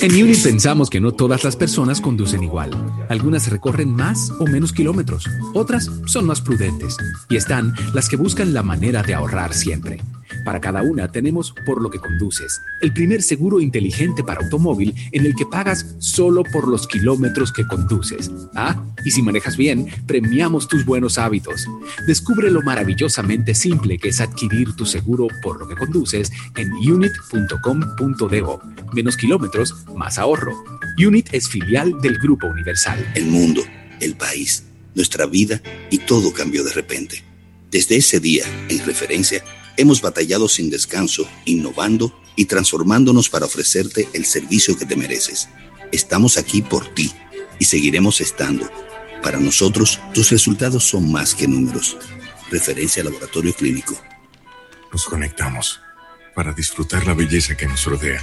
[0.00, 2.70] En Unit pensamos que no todas las personas conducen igual.
[3.08, 6.96] Algunas recorren más o menos kilómetros, otras son más prudentes
[7.28, 10.00] y están las que buscan la manera de ahorrar siempre.
[10.44, 15.26] Para cada una tenemos Por lo que conduces, el primer seguro inteligente para automóvil en
[15.26, 18.30] el que pagas solo por los kilómetros que conduces.
[18.54, 21.66] Ah, y si manejas bien, premiamos tus buenos hábitos.
[22.06, 28.60] Descubre lo maravillosamente simple que es adquirir tu seguro por lo que conduces en unit.com.do.
[28.92, 30.52] Menos kilómetros, más ahorro.
[30.98, 33.12] Unit es filial del Grupo Universal.
[33.14, 33.62] El mundo,
[34.00, 34.64] el país,
[34.94, 37.22] nuestra vida y todo cambió de repente.
[37.70, 39.44] Desde ese día, en referencia,
[39.76, 45.48] hemos batallado sin descanso, innovando y transformándonos para ofrecerte el servicio que te mereces.
[45.92, 47.12] Estamos aquí por ti
[47.58, 48.70] y seguiremos estando.
[49.22, 51.96] Para nosotros, tus resultados son más que números.
[52.50, 54.00] Referencia Laboratorio Clínico.
[54.92, 55.80] Nos conectamos
[56.34, 58.22] para disfrutar la belleza que nos rodea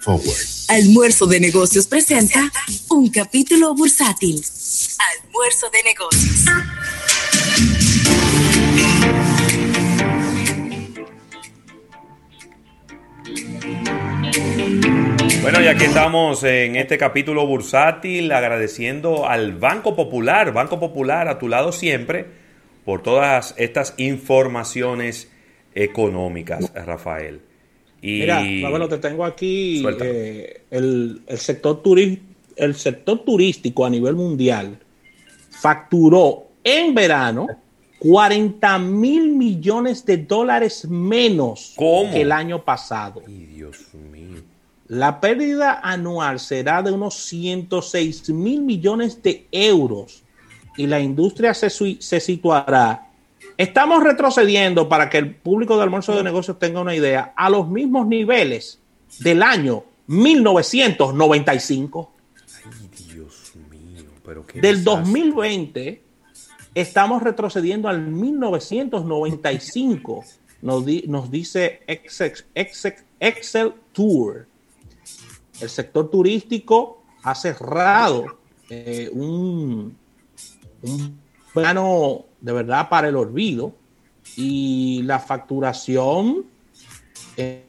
[0.00, 0.36] Forward.
[0.68, 2.50] Almuerzo de Negocios presenta
[2.88, 4.42] un capítulo bursátil.
[5.24, 6.44] Almuerzo de Negocios.
[15.42, 21.38] Bueno, y aquí estamos en este capítulo bursátil agradeciendo al Banco Popular, Banco Popular a
[21.38, 22.26] tu lado siempre,
[22.84, 25.30] por todas estas informaciones
[25.74, 27.49] económicas, Rafael.
[28.02, 28.20] Y...
[28.20, 32.22] Mira, bueno, te tengo aquí eh, el, el, sector turi
[32.56, 34.78] el sector turístico a nivel mundial
[35.50, 37.46] facturó en verano
[38.00, 43.22] 40 mil millones de dólares menos que el año pasado.
[43.26, 44.42] Dios mío.
[44.88, 50.22] La pérdida anual será de unos 106 mil millones de euros
[50.76, 53.09] y la industria se, se situará.
[53.60, 57.34] Estamos retrocediendo para que el público de almuerzo de negocios tenga una idea.
[57.36, 58.80] A los mismos niveles
[59.18, 62.10] del año 1995.
[62.64, 62.72] Ay,
[63.12, 66.02] Dios mío, pero qué Del 2020
[66.74, 70.24] estamos retrocediendo al 1995,
[70.62, 74.46] nos, di, nos dice Excel, Excel, Excel Tour.
[75.60, 78.38] El sector turístico ha cerrado
[78.70, 79.94] eh, un,
[80.80, 81.20] un
[81.52, 83.74] plano de verdad para el olvido
[84.36, 86.46] y la facturación
[87.36, 87.64] en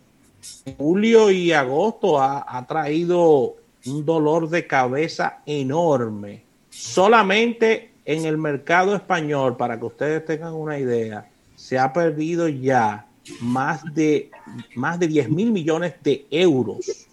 [0.77, 6.43] julio y agosto ha, ha traído un dolor de cabeza enorme.
[6.69, 13.07] Solamente en el mercado español, para que ustedes tengan una idea, se ha perdido ya
[13.39, 14.31] más de,
[14.76, 17.07] más de 10 mil millones de euros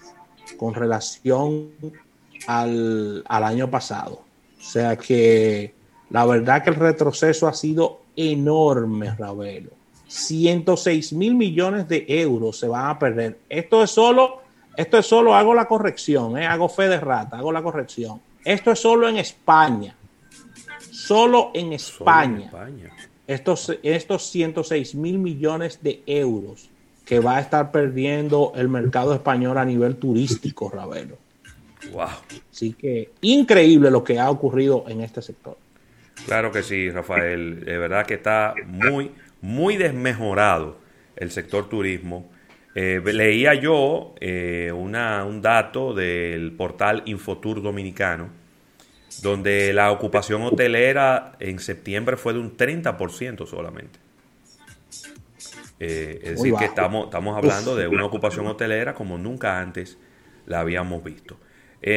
[0.57, 1.71] con relación
[2.47, 4.23] al, al, año pasado.
[4.59, 5.75] O sea que
[6.11, 9.71] la verdad que el retroceso ha sido enorme, Ravelo.
[10.07, 13.39] 106 mil millones de euros se van a perder.
[13.49, 14.41] Esto es solo,
[14.77, 16.47] esto es solo, hago la corrección, ¿eh?
[16.47, 18.21] hago fe de rata, hago la corrección.
[18.45, 19.95] Esto es solo en España.
[20.91, 22.49] Solo en España.
[22.51, 22.97] Solo en España.
[23.27, 26.71] Estos, estos 106 mil millones de euros
[27.05, 31.17] que va a estar perdiendo el mercado español a nivel turístico, Ravelo.
[31.93, 32.07] Wow.
[32.51, 35.57] Así que increíble lo que ha ocurrido en este sector.
[36.27, 37.65] Claro que sí, Rafael.
[37.65, 40.79] De verdad que está muy, muy desmejorado
[41.17, 42.31] el sector turismo.
[42.75, 48.29] Eh, leía yo eh, una, un dato del portal Infotur Dominicano,
[49.23, 53.99] donde la ocupación hotelera en septiembre fue de un 30% solamente.
[55.81, 59.99] Eh, es decir, que estamos, estamos hablando de una ocupación hotelera como nunca antes
[60.47, 61.39] la habíamos visto.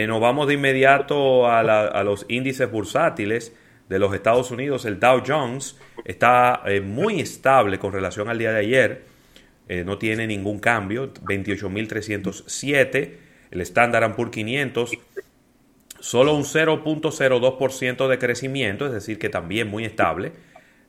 [0.07, 3.51] Nos vamos de inmediato a, la, a, los índices bursátiles
[3.91, 4.85] de los Estados Unidos.
[4.85, 9.03] El Dow Jones está eh, muy estable con relación al día de ayer.
[9.67, 11.13] Eh, no tiene ningún cambio.
[11.13, 13.17] 28.307.
[13.51, 14.91] El Standard Poor's 500.
[15.99, 20.31] Solo un 0.02% de crecimiento, es decir, que también muy estable.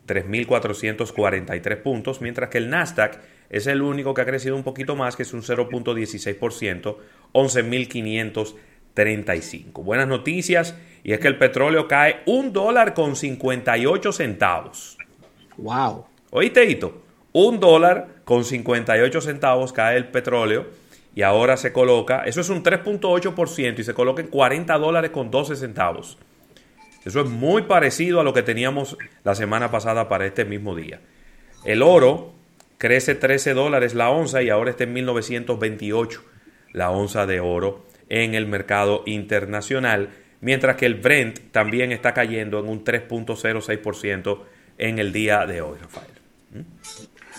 [0.07, 3.19] 3.443 puntos, mientras que el Nasdaq
[3.51, 6.97] es el único que ha crecido un poquito más, que es un 0.16%,
[8.95, 9.83] 11.535.
[9.83, 10.75] Buenas noticias,
[11.05, 14.99] y es que el petróleo cae un dólar con 58 centavos.
[15.57, 16.07] ¡Wow!
[16.31, 17.03] ¿Oíste, Hito?
[17.33, 20.67] Un dólar con 58 centavos cae el petróleo
[21.15, 25.31] y ahora se coloca, eso es un 3.8% y se coloca en 40 dólares con
[25.31, 26.19] 12 centavos.
[27.05, 31.01] Eso es muy parecido a lo que teníamos la semana pasada para este mismo día.
[31.65, 32.33] El oro
[32.79, 36.23] crece 13 dólares la onza y ahora está en 1928
[36.73, 40.11] la onza de oro en el mercado internacional,
[40.43, 44.43] mientras que el Brent también está cayendo en un 3.06%
[44.77, 46.11] en el día de hoy, Rafael.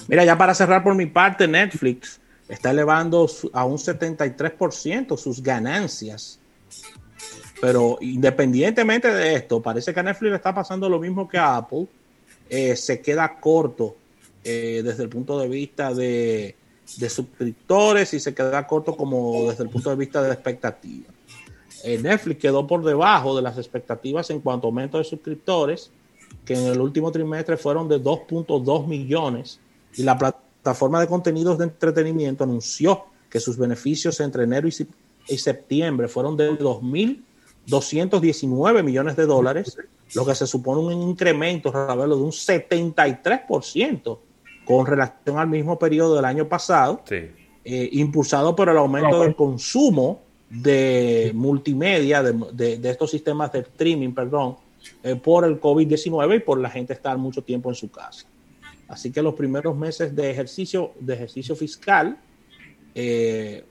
[0.08, 2.20] Mira, ya para cerrar por mi parte, Netflix
[2.50, 6.40] está elevando a un 73% sus ganancias.
[7.62, 11.56] Pero independientemente de esto, parece que a Netflix le está pasando lo mismo que a
[11.56, 11.86] Apple.
[12.50, 13.96] Eh, se queda corto
[14.44, 16.56] eh, desde el punto de vista de,
[16.98, 21.12] de, suscriptores y se queda corto como desde el punto de vista de expectativas.
[21.84, 25.92] Eh, Netflix quedó por debajo de las expectativas en cuanto a aumento de suscriptores,
[26.46, 29.60] que en el último trimestre fueron de 2.2 millones
[29.96, 36.08] y la plataforma de contenidos de entretenimiento anunció que sus beneficios entre enero y septiembre
[36.08, 39.76] fueron de 2.219 millones de dólares,
[40.16, 44.18] lo que se supone un incremento, Ravelo, de un 73%
[44.66, 50.22] con relación al mismo periodo del año pasado, eh, impulsado por el aumento del consumo
[50.50, 54.58] de multimedia, de, de, estos sistemas de streaming, perdón,
[55.02, 58.26] eh, por el COVID-19 y por la gente estar mucho tiempo en su casa.
[58.88, 62.18] Así que los primeros meses de ejercicio, de ejercicio fiscal,
[62.94, 63.64] eh,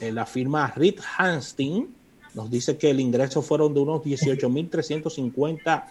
[0.00, 1.94] la firma Reed Hanstein
[2.34, 5.84] nos dice que el ingreso fueron de unos 18.350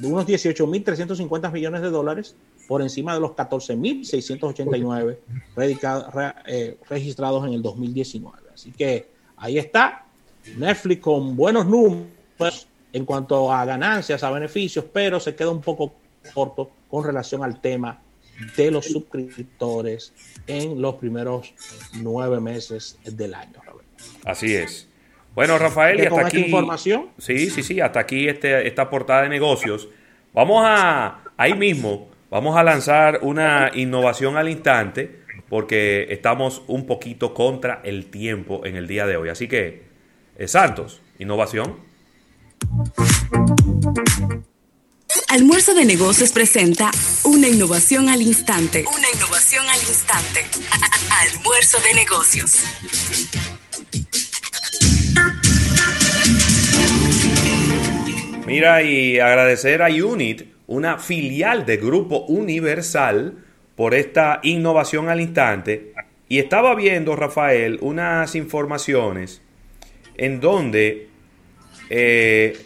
[0.00, 2.36] de unos 18.350 millones de dólares
[2.66, 5.16] por encima de los 14.689
[6.46, 8.38] eh, registrados en el 2019.
[8.52, 10.06] Así que ahí está
[10.56, 15.94] Netflix con buenos números en cuanto a ganancias, a beneficios, pero se queda un poco
[16.32, 18.00] corto con relación al tema
[18.56, 20.12] de los suscriptores
[20.46, 21.54] en los primeros
[21.94, 23.60] nueve meses del año.
[24.24, 24.88] Así es.
[25.34, 26.38] Bueno, Rafael, y hasta aquí.
[26.38, 27.08] información?
[27.18, 29.88] Sí, sí, sí, hasta aquí este, esta portada de negocios.
[30.32, 37.32] Vamos a, ahí mismo, vamos a lanzar una innovación al instante, porque estamos un poquito
[37.32, 39.28] contra el tiempo en el día de hoy.
[39.28, 39.84] Así que,
[40.36, 41.78] eh, Santos, innovación.
[45.28, 46.90] Almuerzo de Negocios presenta
[47.22, 48.84] una innovación al instante.
[48.92, 50.40] Una innovación al instante.
[51.36, 52.64] Almuerzo de Negocios.
[58.44, 63.34] Mira, y agradecer a Unit, una filial de Grupo Universal,
[63.76, 65.92] por esta innovación al instante.
[66.28, 69.42] Y estaba viendo, Rafael, unas informaciones
[70.16, 71.08] en donde
[71.90, 72.56] eh,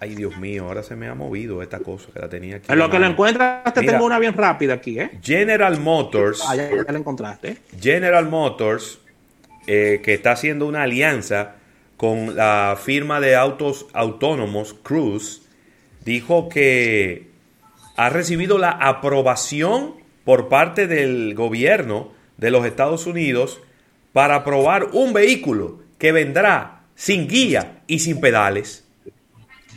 [0.00, 2.70] Ay, Dios mío, ahora se me ha movido esta cosa que la tenía aquí.
[2.70, 5.10] En lo que lo encuentras, te tengo una bien rápida aquí, ¿eh?
[5.20, 6.44] General Motors.
[6.46, 7.58] Ah, ya, la encontraste.
[7.80, 9.00] General Motors,
[9.66, 11.56] eh, que está haciendo una alianza
[11.96, 15.42] con la firma de autos autónomos Cruise,
[16.04, 17.27] dijo que
[17.98, 19.94] ha recibido la aprobación
[20.24, 23.60] por parte del gobierno de los Estados Unidos
[24.12, 28.84] para probar un vehículo que vendrá sin guía y sin pedales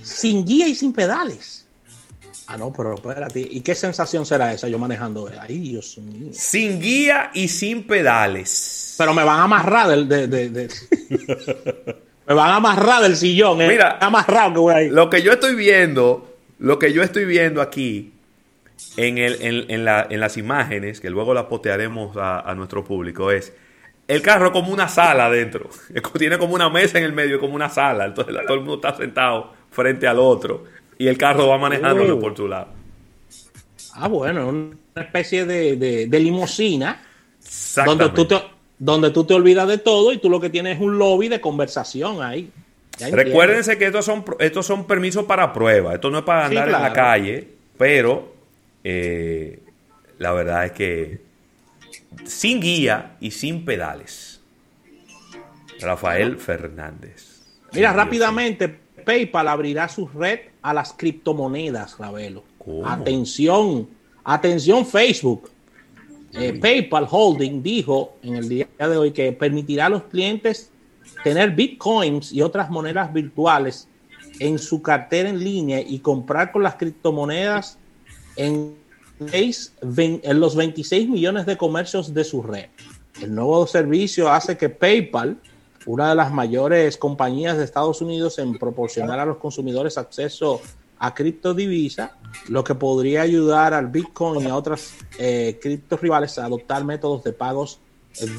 [0.03, 1.65] sin guía y sin pedales.
[2.47, 3.39] Ah, no, pero espérate.
[3.39, 5.29] ¿Y qué sensación será esa yo manejando?
[5.39, 6.31] Ay, Dios mío.
[6.33, 8.95] Sin guía y sin pedales.
[8.97, 10.07] Pero me van a amarrar del.
[10.07, 10.29] De,
[12.27, 13.69] me van a amarrar del sillón, ¿eh?
[13.69, 14.89] Mira, amarrado que voy ahí.
[14.89, 16.30] Lo que yo estoy viendo,
[16.61, 18.13] lo que yo estoy viendo aquí
[18.95, 23.31] en, el, en, la, en las imágenes, que luego las postearemos a, a nuestro público,
[23.31, 23.51] es
[24.07, 25.69] el carro como una sala adentro.
[26.19, 28.05] Tiene como una mesa en el medio, como una sala.
[28.05, 30.65] Entonces todo el mundo está sentado frente al otro
[30.99, 32.67] y el carro va manejándolo por tu lado.
[33.93, 35.75] Ah, bueno, una especie de,
[36.07, 37.01] de, limusina
[37.85, 38.39] donde tú, te,
[38.77, 41.41] donde tú te olvidas de todo y tú lo que tienes es un lobby de
[41.41, 42.51] conversación ahí.
[43.09, 46.81] Recuérdense que estos son, estos son permisos para prueba, esto no es para andar en
[46.81, 47.47] la calle,
[47.77, 48.33] pero
[48.83, 49.59] eh,
[50.17, 51.21] la verdad es que
[52.25, 54.41] sin guía y sin pedales.
[55.79, 57.41] Rafael Fernández.
[57.73, 58.67] Mira, rápidamente,
[59.03, 62.43] PayPal abrirá su red a las criptomonedas, Ravelo.
[62.85, 63.89] Atención,
[64.23, 65.49] atención Facebook.
[66.33, 70.69] Eh, PayPal Holding dijo en el día de hoy que permitirá a los clientes
[71.23, 73.87] tener bitcoins y otras monedas virtuales
[74.39, 77.77] en su cartera en línea y comprar con las criptomonedas
[78.35, 78.75] en,
[79.19, 82.65] los 26 millones de comercios de su red.
[83.21, 85.37] El nuevo servicio hace que PayPal
[85.85, 90.61] una de las mayores compañías de Estados Unidos en proporcionar a los consumidores acceso
[90.99, 92.17] a criptodivisa,
[92.47, 97.23] lo que podría ayudar al Bitcoin y a otras eh, criptos rivales a adoptar métodos
[97.23, 97.79] de pagos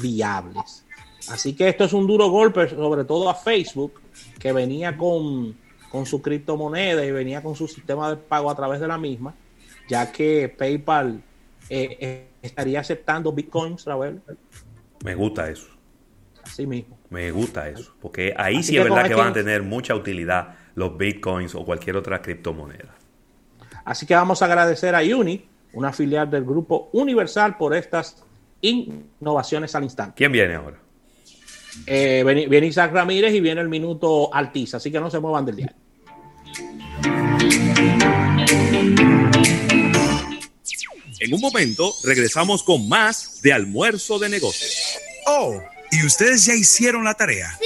[0.01, 0.82] viables.
[1.29, 4.01] Así que esto es un duro golpe, sobre todo a Facebook,
[4.39, 5.55] que venía con,
[5.89, 9.33] con su criptomoneda y venía con su sistema de pago a través de la misma,
[9.87, 11.21] ya que PayPal
[11.69, 14.21] eh, eh, estaría aceptando bitcoins, Raúl.
[15.03, 15.67] Me gusta eso.
[16.43, 16.97] Así mismo.
[17.09, 19.95] Me gusta eso, porque ahí Así sí que es verdad que van a tener mucha
[19.95, 22.95] utilidad los bitcoins o cualquier otra criptomoneda.
[23.85, 28.23] Así que vamos a agradecer a Uni, una filial del grupo Universal, por estas
[28.61, 30.15] innovaciones al instante.
[30.15, 30.77] ¿Quién viene ahora?
[31.85, 35.55] Eh, viene, Isaac Ramírez y viene el minuto Altiz, así que no se muevan del
[35.57, 35.75] día.
[41.19, 44.97] En un momento regresamos con más de almuerzo de negocios.
[45.25, 47.57] Oh, ¿y ustedes ya hicieron la tarea?
[47.59, 47.65] Sí,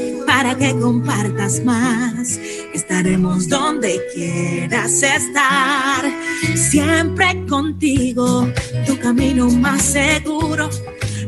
[0.31, 2.39] para que compartas más.
[2.73, 6.05] Estaremos donde quieras estar,
[6.55, 8.47] siempre contigo,
[8.87, 10.69] tu camino más seguro.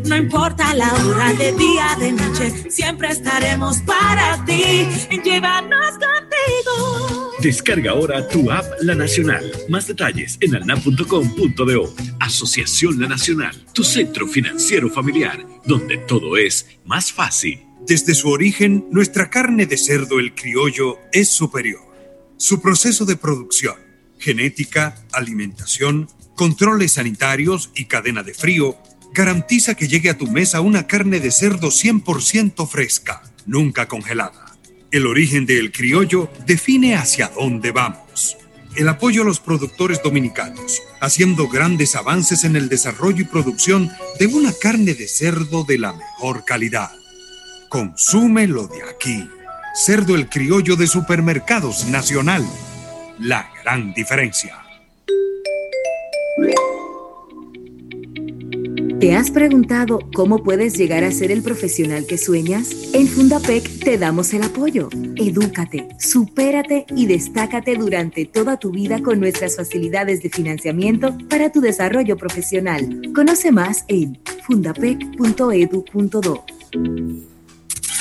[0.06, 4.88] No importa la hora de día, de noche, siempre estaremos para ti.
[5.22, 7.32] Llévanos contigo.
[7.40, 9.44] Descarga ahora tu app La Nacional.
[9.68, 11.94] Más detalles en alnap.com.do.
[12.22, 17.73] Asociación La Nacional, tu centro financiero familiar, donde todo es más fácil.
[17.86, 21.82] Desde su origen, nuestra carne de cerdo, el criollo, es superior.
[22.38, 23.76] Su proceso de producción,
[24.18, 28.78] genética, alimentación, controles sanitarios y cadena de frío
[29.14, 34.56] garantiza que llegue a tu mesa una carne de cerdo 100% fresca, nunca congelada.
[34.90, 38.38] El origen del criollo define hacia dónde vamos.
[38.78, 44.28] El apoyo a los productores dominicanos, haciendo grandes avances en el desarrollo y producción de
[44.28, 47.03] una carne de cerdo de la mejor calidad.
[47.74, 49.28] Consume lo de aquí.
[49.74, 52.46] Cerdo el criollo de Supermercados Nacional.
[53.18, 54.60] La gran diferencia.
[59.00, 62.70] ¿Te has preguntado cómo puedes llegar a ser el profesional que sueñas?
[62.94, 64.90] En Fundapec te damos el apoyo.
[65.16, 71.60] Edúcate, supérate y destácate durante toda tu vida con nuestras facilidades de financiamiento para tu
[71.60, 73.02] desarrollo profesional.
[73.16, 76.46] Conoce más en fundapec.edu.do.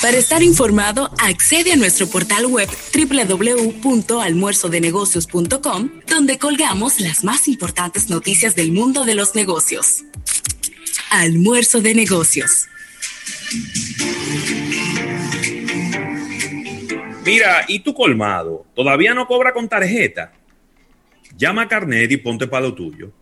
[0.03, 8.57] Para estar informado, accede a nuestro portal web www.almuerzodenegocios.com, donde colgamos las más importantes noticias
[8.57, 10.03] del mundo de los negocios.
[11.13, 12.67] Almuerzo de negocios.
[17.25, 18.67] Mira, ¿y tu colmado?
[18.75, 20.33] ¿Todavía no cobra con tarjeta?
[21.37, 23.13] Llama a Carnet y ponte para lo tuyo.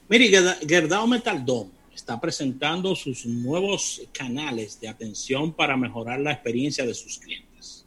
[0.08, 6.32] Mire, Gerda- Gerdau Metal Dome está presentando sus nuevos canales de atención para mejorar la
[6.32, 7.84] experiencia de sus clientes.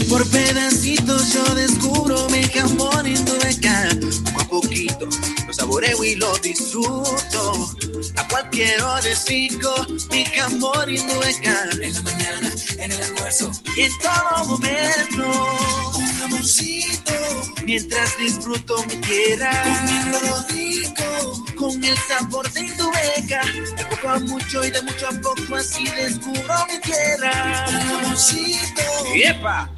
[0.08, 3.88] Por pedacitos yo descubro mi jamón indueca.
[4.34, 5.08] Poco a poquito
[5.46, 7.77] lo saboreo y lo disfruto.
[8.18, 9.72] A cualquier hora sigo
[10.10, 11.54] mi jamón indueca.
[11.80, 15.96] En la mañana, en el almuerzo y en todo momento.
[15.96, 17.12] Un jamoncito
[17.64, 19.50] mientras disfruto mi tierra.
[19.62, 20.18] Comiendo
[20.48, 23.42] rico con el sabor de indueca.
[23.76, 27.66] De poco a mucho y de mucho a poco así descubro mi tierra.
[27.68, 28.82] Un jamoncito.
[29.14, 29.77] ¡Epa!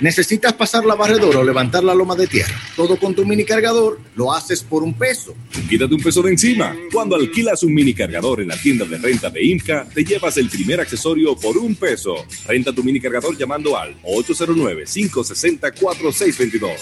[0.00, 2.58] ¿Necesitas pasar la barredora o levantar la loma de tierra?
[2.74, 5.34] Todo con tu mini cargador lo haces por un peso.
[5.68, 6.74] Quítate un peso de encima.
[6.90, 10.48] Cuando alquilas un mini cargador en la tienda de renta de IMCA, te llevas el
[10.48, 12.14] primer accesorio por un peso.
[12.46, 16.78] Renta tu mini cargador llamando al 809-560-4622.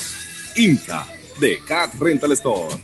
[0.55, 1.09] IMCA
[1.41, 2.77] de Cat Rental Store.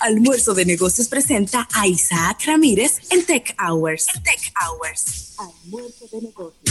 [0.00, 4.06] Almuerzo de Negocios presenta a Isaac Ramírez en Tech Hours.
[4.24, 5.36] Tech Hours.
[5.38, 6.64] Almuerzo de Negocios.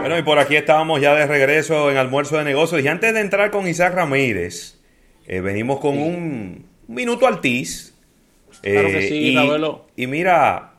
[0.00, 2.82] Bueno, y por aquí estábamos ya de regreso en Almuerzo de Negocios.
[2.82, 4.78] Y antes de entrar con Isaac Ramírez,
[5.26, 7.94] eh, venimos con un minuto altiz.
[8.60, 9.86] Claro que sí, y, Ravelo.
[9.96, 10.74] y mira,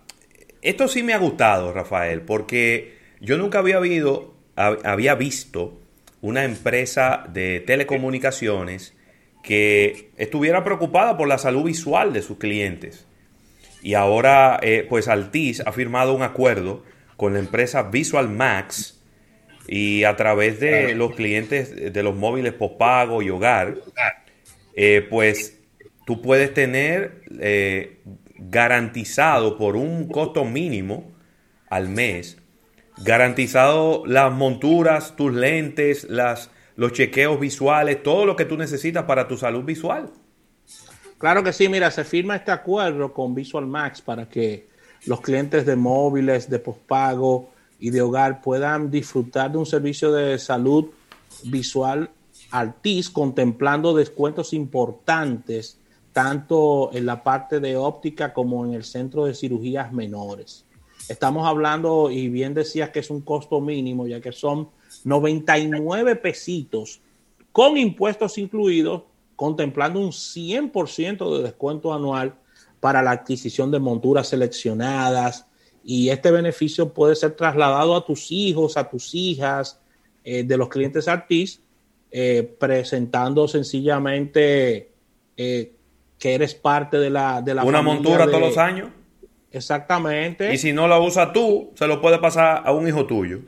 [0.61, 5.80] esto sí me ha gustado, Rafael, porque yo nunca había, habido, hab- había visto
[6.21, 8.93] una empresa de telecomunicaciones
[9.41, 13.05] que estuviera preocupada por la salud visual de sus clientes.
[13.84, 16.84] Y ahora, eh, pues Altiz ha firmado un acuerdo
[17.18, 19.03] con la empresa Visual Max
[19.68, 23.76] y a través de los clientes de los móviles postpago y hogar,
[24.73, 25.60] eh, pues
[26.05, 27.99] tú puedes tener eh,
[28.38, 31.14] garantizado por un costo mínimo
[31.69, 32.38] al mes,
[33.03, 39.27] garantizado las monturas, tus lentes, las, los chequeos visuales, todo lo que tú necesitas para
[39.27, 40.10] tu salud visual.
[41.23, 44.67] Claro que sí, mira, se firma este acuerdo con Visual Max para que
[45.05, 50.37] los clientes de móviles, de pospago y de hogar puedan disfrutar de un servicio de
[50.37, 50.87] salud
[51.45, 52.09] visual
[52.51, 55.79] Altis, contemplando descuentos importantes
[56.11, 60.65] tanto en la parte de óptica como en el centro de cirugías menores.
[61.07, 64.67] Estamos hablando, y bien decías que es un costo mínimo, ya que son
[65.05, 66.99] 99 pesitos
[67.53, 69.03] con impuestos incluidos,
[69.35, 72.35] contemplando un 100% de descuento anual
[72.80, 75.47] para la adquisición de monturas seleccionadas.
[75.84, 79.80] Y este beneficio puede ser trasladado a tus hijos, a tus hijas
[80.23, 81.61] eh, de los clientes Artis,
[82.11, 84.91] eh, presentando sencillamente
[85.35, 85.73] eh,
[86.19, 88.89] que eres parte de la, de la Una montura de- todos los años.
[89.51, 90.53] Exactamente.
[90.53, 93.39] Y si no la usas tú, se lo puede pasar a un hijo tuyo.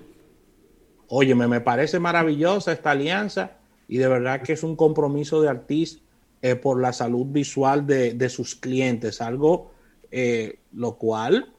[1.07, 3.57] Óyeme, me parece maravillosa esta alianza
[3.87, 6.01] y de verdad que es un compromiso de Artis
[6.41, 9.71] eh, por la salud visual de, de sus clientes, algo
[10.11, 11.53] eh, lo cual,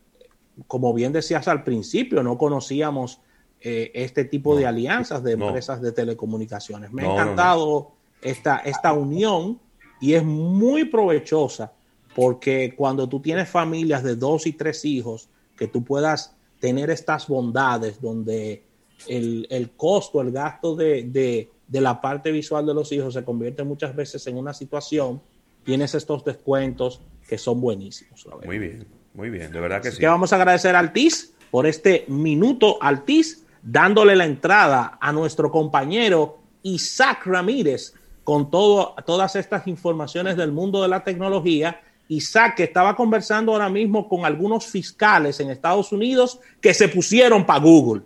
[0.67, 3.21] como bien decías al principio, no conocíamos
[3.61, 5.47] eh, este tipo de alianzas de no.
[5.47, 6.93] empresas de telecomunicaciones.
[6.93, 7.93] Me No, ha encantado
[8.23, 9.59] Esta, esta unión
[10.01, 11.73] y es muy provechosa
[12.15, 17.29] porque cuando tú tienes familias de dos y tres hijos, que tú puedas tener estas
[17.29, 18.63] bondades donde
[19.09, 23.25] el, el costo, el gasto de, de- de la parte visual de los hijos se
[23.25, 25.21] convierte muchas veces en una situación,
[25.65, 28.25] tienes estos descuentos que son buenísimos.
[28.27, 28.37] la.
[28.47, 30.01] Muy bien, muy bien, de verdad que Así sí.
[30.01, 35.51] que vamos a agradecer a Altiz por este minuto Altiz, dándole la entrada a nuestro
[35.51, 37.95] compañero Isaac Ramírez
[38.25, 41.81] con todo, todas estas informaciones del mundo de la tecnología.
[42.09, 47.45] Isaac, que estaba conversando ahora mismo con algunos fiscales en Estados Unidos que se pusieron
[47.45, 48.03] para Google.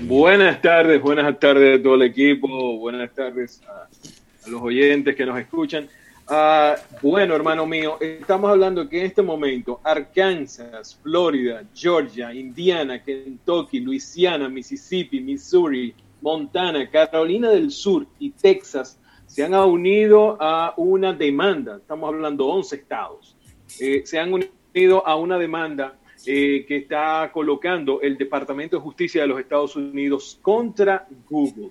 [0.00, 3.88] Buenas tardes, buenas tardes a todo el equipo, buenas tardes a,
[4.46, 5.88] a los oyentes que nos escuchan.
[6.26, 13.80] Ah, bueno, hermano mío, estamos hablando que en este momento Arkansas, Florida, Georgia, Indiana, Kentucky,
[13.80, 21.76] Luisiana, Mississippi, Missouri, Montana, Carolina del Sur y Texas se han unido a una demanda,
[21.76, 23.36] estamos hablando 11 estados,
[23.80, 25.96] eh, se han unido a una demanda
[26.26, 31.70] eh, que está colocando el Departamento de Justicia de los Estados Unidos contra Google.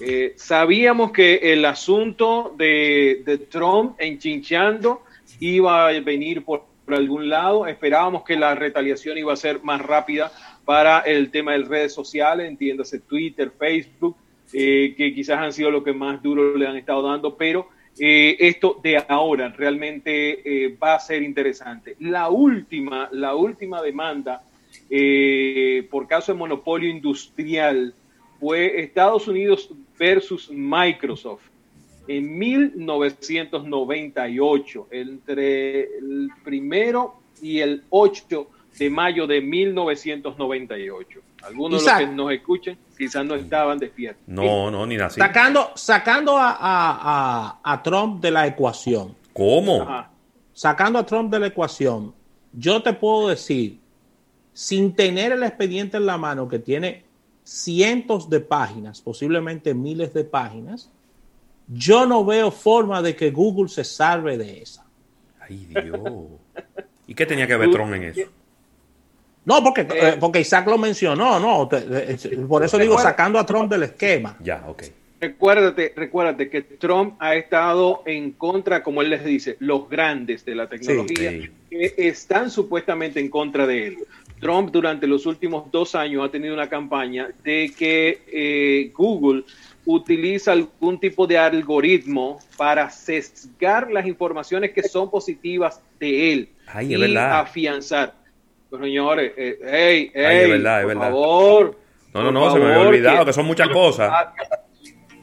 [0.00, 5.02] Eh, sabíamos que el asunto de, de Trump enchinchando
[5.40, 7.66] iba a venir por, por algún lado.
[7.66, 10.32] Esperábamos que la retaliación iba a ser más rápida
[10.64, 14.16] para el tema de redes sociales, entiéndase Twitter, Facebook,
[14.52, 17.68] eh, que quizás han sido lo que más duro le han estado dando, pero
[17.98, 21.96] eh, esto de ahora realmente eh, va a ser interesante.
[22.00, 24.42] La última, la última demanda
[24.90, 27.94] eh, por caso de monopolio industrial
[28.40, 31.42] fue Estados Unidos versus Microsoft
[32.06, 41.20] en 1998, entre el primero y el 8 de mayo de 1998.
[41.42, 42.00] Algunos Isaac.
[42.00, 44.22] de los que nos escuchan quizás no estaban despiertos.
[44.26, 45.20] No, no, ni nací.
[45.20, 46.58] Sacando, sacando a, a-
[47.60, 49.14] a- a Trump de la ecuación.
[49.32, 49.82] ¿Cómo?
[49.82, 50.10] Ajá.
[50.52, 52.14] Sacando a Trump de la ecuación,
[52.52, 53.78] yo te puedo decir,
[54.52, 57.02] sin tener el expediente en la mano que tiene
[57.42, 60.90] cientos de páginas, posiblemente miles de páginas,
[61.68, 64.84] yo no veo forma de que Google se salve de esa.
[65.40, 66.00] Ay, Dios.
[67.06, 68.20] ¿Y qué tenía que ver Trump en eso?
[69.44, 71.68] No, porque, eh, porque Isaac lo mencionó, no.
[72.48, 74.36] por eso digo, sacando a Trump del esquema.
[74.40, 74.84] Ya, ok.
[75.20, 80.54] Recuérdate, recuérdate que Trump ha estado en contra, como él les dice, los grandes de
[80.54, 81.32] la tecnología
[81.70, 83.98] que están supuestamente en contra de él.
[84.40, 89.44] Trump durante los últimos dos años ha tenido una campaña de que eh, Google
[89.86, 96.48] utiliza algún tipo de algoritmo para sesgar las informaciones que son positivas de él
[96.82, 98.14] y afianzar.
[98.78, 101.78] Señores, eh, hey, hey, verdad, por favor.
[102.12, 104.10] No, no, no, se me había olvidado que, son muchas cosas.
[104.12, 104.34] Ah,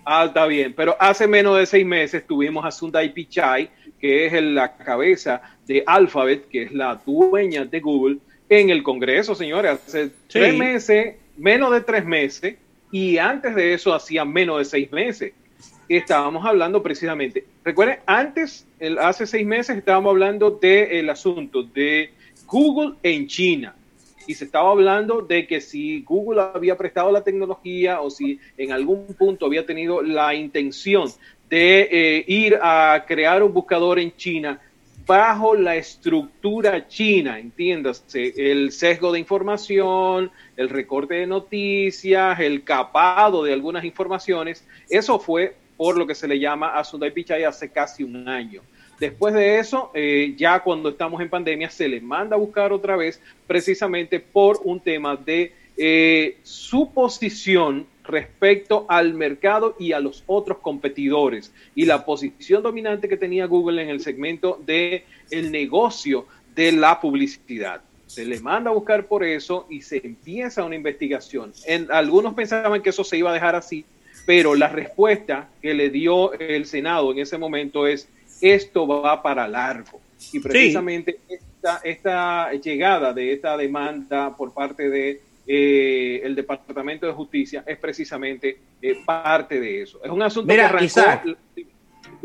[0.06, 3.69] ah, está bien, pero hace menos de seis meses tuvimos a Sundar Pichai,
[3.99, 8.18] que es la cabeza de Alphabet, que es la dueña de Google,
[8.49, 9.72] en el Congreso, señores.
[9.72, 12.56] Hace tres meses, menos de tres meses,
[12.91, 15.34] y antes de eso hacía menos de seis meses.
[15.88, 22.14] Estábamos hablando precisamente, recuerden, antes, el, hace seis meses estábamos hablando del asunto de
[22.52, 23.73] Google en China
[24.28, 28.72] y se estaba hablando de que si Google había prestado la tecnología o si en
[28.72, 31.10] algún punto había tenido la intención
[31.49, 34.60] de eh, ir a crear un buscador en China
[35.06, 43.44] bajo la estructura china, entiéndase, el sesgo de información, el recorte de noticias, el capado
[43.44, 47.69] de algunas informaciones, eso fue por lo que se le llama a Sundar Pichai hace
[47.69, 48.61] casi un año.
[49.02, 52.95] Después de eso, eh, ya cuando estamos en pandemia, se le manda a buscar otra
[52.95, 60.23] vez precisamente por un tema de eh, su posición respecto al mercado y a los
[60.28, 66.28] otros competidores y la posición dominante que tenía Google en el segmento de el negocio
[66.53, 67.82] de la publicidad.
[68.06, 71.53] Se le manda a buscar por eso y se empieza una investigación.
[71.90, 73.84] Algunos pensaban que eso se iba a dejar así,
[74.28, 78.07] pero la respuesta que le dio el Senado en ese momento es
[78.41, 80.01] esto va para largo.
[80.34, 87.13] Y precisamente esta, esta llegada de esta demanda por parte de eh, el Departamento de
[87.13, 89.99] Justicia es precisamente eh, parte de eso.
[90.03, 91.01] Es un asunto que arrancó,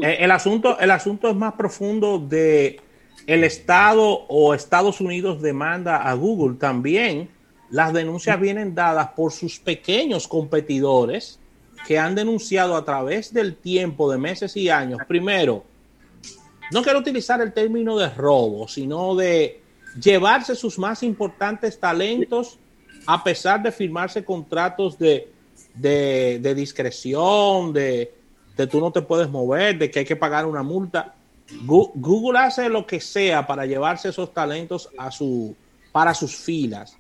[0.02, 2.78] eh, el asunto el asunto es más profundo de
[3.26, 7.28] el Estado o Estados Unidos demanda a Google también.
[7.70, 11.40] Las denuncias vienen dadas por sus pequeños competidores
[11.88, 15.00] que han denunciado a través del tiempo de meses y años.
[15.08, 15.64] Primero,
[16.72, 19.60] no quiero utilizar el término de robo, sino de
[20.00, 22.58] llevarse sus más importantes talentos
[23.06, 25.28] a pesar de firmarse contratos de,
[26.56, 28.12] discreción, de,
[28.56, 31.14] de tú no te puedes mover, de que hay que pagar una multa.
[31.64, 35.54] Google hace lo que sea para llevarse esos talentos a su,
[35.92, 36.96] para sus filas,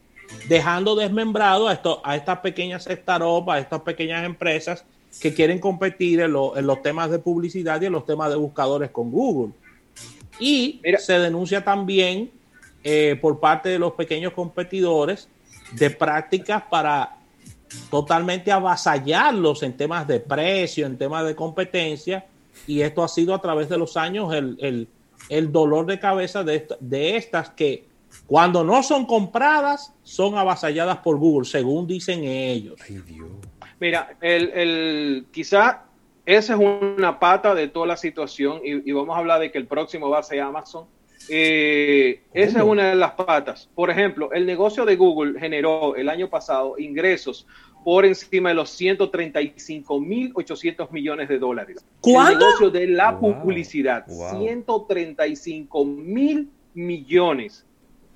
[0.48, 4.84] dejando desmembrado a, esto, a estas pequeñas startups, a estas pequeñas empresas
[5.20, 9.10] que quieren competir en, los temas de publicidad y en los temas de buscadores con
[9.10, 9.52] Google.
[10.38, 12.30] Y se denuncia también
[12.84, 15.28] eh, por parte de los pequeños competidores
[15.72, 17.16] de prácticas para
[17.90, 22.26] totalmente avasallarlos en temas de precio, en temas de competencia,
[22.66, 24.88] y esto ha sido a través de los años el,
[25.50, 27.84] dolor de cabeza de, de, estas que
[28.26, 32.80] cuando no son compradas son avasalladas por Google, según dicen ellos.
[33.80, 35.84] Mira, el, el, quizá
[36.24, 39.58] esa es una pata de toda la situación y, y, vamos a hablar de que
[39.58, 40.86] el próximo va a ser Amazon
[41.28, 43.68] eh, esa es una de las patas.
[43.74, 47.46] Por ejemplo, el negocio de Google generó el año pasado ingresos
[47.84, 51.84] por encima de los 135.800 millones de dólares.
[52.00, 52.32] ¿Cuánto?
[52.32, 57.65] El negocio de la publicidad, 135 mil millones.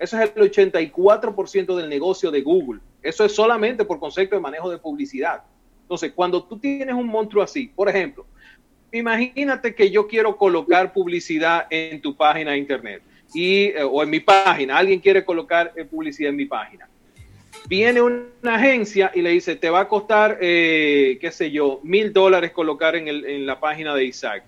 [0.00, 2.80] Eso es el 84% del negocio de Google.
[3.02, 5.42] Eso es solamente por concepto de manejo de publicidad.
[5.82, 8.24] Entonces, cuando tú tienes un monstruo así, por ejemplo,
[8.92, 13.02] imagínate que yo quiero colocar publicidad en tu página de internet
[13.34, 16.88] y, eh, o en mi página, alguien quiere colocar eh, publicidad en mi página.
[17.68, 22.10] Viene una agencia y le dice, te va a costar, eh, qué sé yo, mil
[22.14, 24.44] dólares colocar en, en la página de Isaac.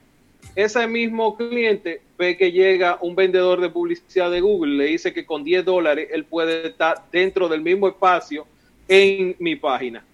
[0.55, 5.25] Ese mismo cliente ve que llega un vendedor de publicidad de Google, le dice que
[5.25, 8.47] con 10 dólares él puede estar dentro del mismo espacio
[8.89, 10.05] en mi página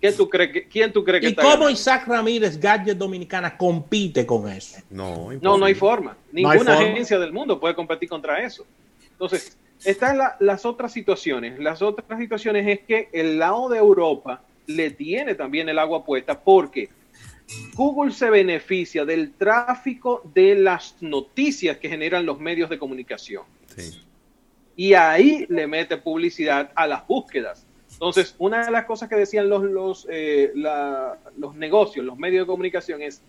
[0.00, 4.24] ¿Quién tú crees que, quién tú crees que ¿Y cómo Isaac Ramírez, Gadget Dominicana, compite
[4.24, 4.80] con eso?
[4.90, 6.16] No, no, no hay forma.
[6.30, 8.64] Ninguna agencia del mundo puede competir contra eso.
[9.10, 11.58] Entonces, están las otras situaciones.
[11.58, 16.38] Las otras situaciones es que el lado de Europa le tiene también el agua puesta
[16.38, 16.90] porque
[17.74, 23.44] Google se beneficia del tráfico de las noticias que generan los medios de comunicación.
[23.74, 24.00] Sí.
[24.76, 27.66] Y ahí le mete publicidad a las búsquedas.
[27.92, 30.52] Entonces, una de las cosas que decían los, los, eh,
[31.36, 33.22] los negocios, los medios de comunicación es,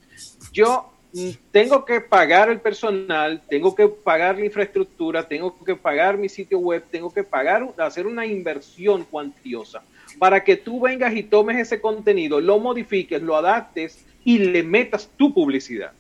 [0.51, 0.91] yo
[1.51, 6.59] tengo que pagar el personal, tengo que pagar la infraestructura, tengo que pagar mi sitio
[6.59, 9.81] web, tengo que pagar, hacer una inversión cuantiosa
[10.19, 15.09] para que tú vengas y tomes ese contenido, lo modifiques, lo adaptes y le metas
[15.17, 15.91] tu publicidad.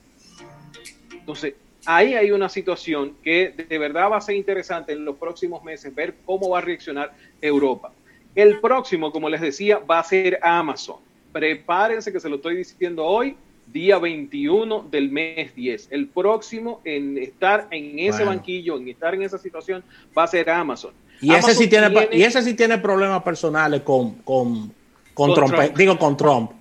[1.11, 5.63] Entonces, ahí hay una situación que de verdad va a ser interesante en los próximos
[5.63, 7.11] meses ver cómo va a reaccionar
[7.41, 7.91] Europa.
[8.35, 10.97] El próximo, como les decía, va a ser Amazon.
[11.31, 13.35] Prepárense que se lo estoy diciendo hoy,
[13.65, 15.87] día 21 del mes 10.
[15.89, 19.83] El próximo en estar en ese banquillo, en estar en esa situación,
[20.15, 20.91] va a ser Amazon.
[21.19, 24.71] Y ese sí tiene, y ese sí tiene problemas personales con, con,
[25.15, 26.58] con, Trump, digo con Trump.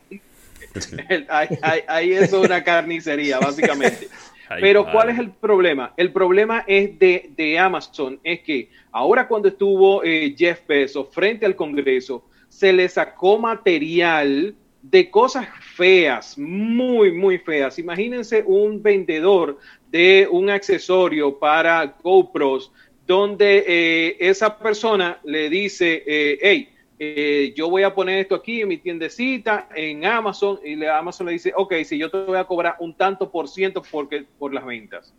[1.28, 4.08] Ahí, es una carnicería, básicamente.
[4.60, 5.92] Pero ¿cuál es el problema?
[5.96, 11.44] El problema es de, de Amazon, es que ahora cuando estuvo eh, Jeff Bezos frente
[11.44, 17.78] al Congreso, se le sacó material de cosas feas, muy, muy feas.
[17.78, 19.58] Imagínense un vendedor
[19.90, 22.72] de un accesorio para GoPros,
[23.06, 26.68] donde eh, esa persona le dice, eh, hey,
[27.00, 31.32] eh, yo voy a poner esto aquí en mi tiendecita en Amazon y Amazon le
[31.32, 34.66] dice, ok, si yo te voy a cobrar un tanto por ciento porque, por las
[34.66, 35.14] ventas.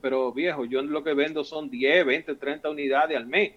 [0.00, 3.52] Pero viejo, yo lo que vendo son 10, 20, 30 unidades al mes.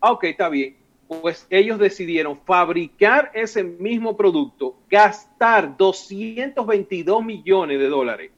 [0.00, 0.76] Ah, ok, está bien.
[1.08, 8.30] Pues ellos decidieron fabricar ese mismo producto, gastar 222 millones de dólares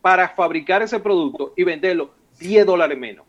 [0.00, 3.26] para fabricar ese producto y venderlo 10 dólares menos.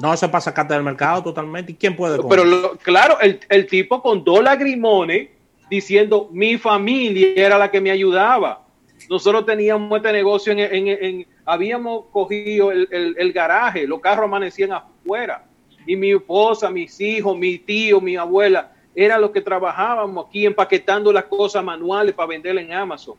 [0.00, 1.72] No, se pasa sacarte del mercado totalmente.
[1.72, 5.28] ¿Y quién puede Pero claro, el, el, tipo con dos lagrimones
[5.68, 8.64] diciendo mi familia era la que me ayudaba.
[9.10, 14.24] Nosotros teníamos este negocio en, en, en habíamos cogido el, el, el, garaje, los carros
[14.24, 15.44] amanecían afuera.
[15.86, 21.12] Y mi esposa, mis hijos, mi tío, mi abuela, era los que trabajábamos aquí empaquetando
[21.12, 23.16] las cosas manuales para venderlas en Amazon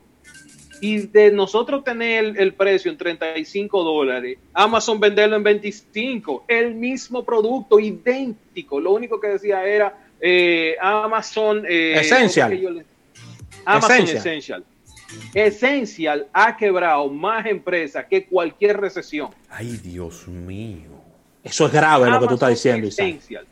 [0.80, 7.24] y de nosotros tener el, precio en 35 dólares, Amazon venderlo en 25, el mismo
[7.24, 8.80] producto, idéntico.
[8.80, 12.84] Lo único que decía era eh, Amazon eh, Essential.
[13.64, 14.64] Amazon Essential.
[15.34, 19.30] Essential ha quebrado más empresas que cualquier recesión.
[19.48, 20.90] Ay, Dios mío.
[21.42, 22.88] Eso es grave lo que tú estás diciendo.
[22.88, 23.46] Essential.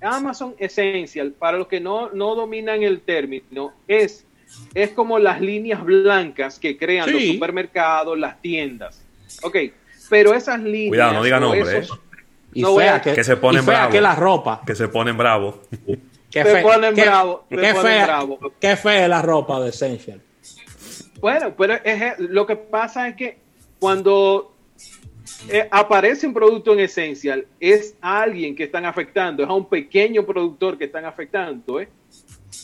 [0.00, 4.26] Amazon Essential, para los que no, no dominan el término, es
[4.74, 9.02] es como las líneas blancas que crean los supermercados, las tiendas.
[9.42, 9.56] Ok,
[10.10, 10.88] pero esas líneas.
[10.88, 11.78] Cuidado, no diga nombre.
[11.78, 11.86] ¿eh?
[12.54, 13.94] Y fea, que, se ponen bravos.
[13.94, 14.60] Que la ropa.
[14.66, 15.56] Que se ponen bravos.
[16.30, 17.40] Que se ponen bravos.
[17.48, 18.20] Qué fea,
[18.60, 20.20] qué fea la ropa de Essential.
[21.20, 23.38] Bueno, pero es, lo que pasa es que
[23.78, 24.54] cuando
[25.48, 30.26] eh, aparece un producto en Essential, es alguien que están afectando, es a un pequeño
[30.26, 31.88] productor que están afectando, ¿eh?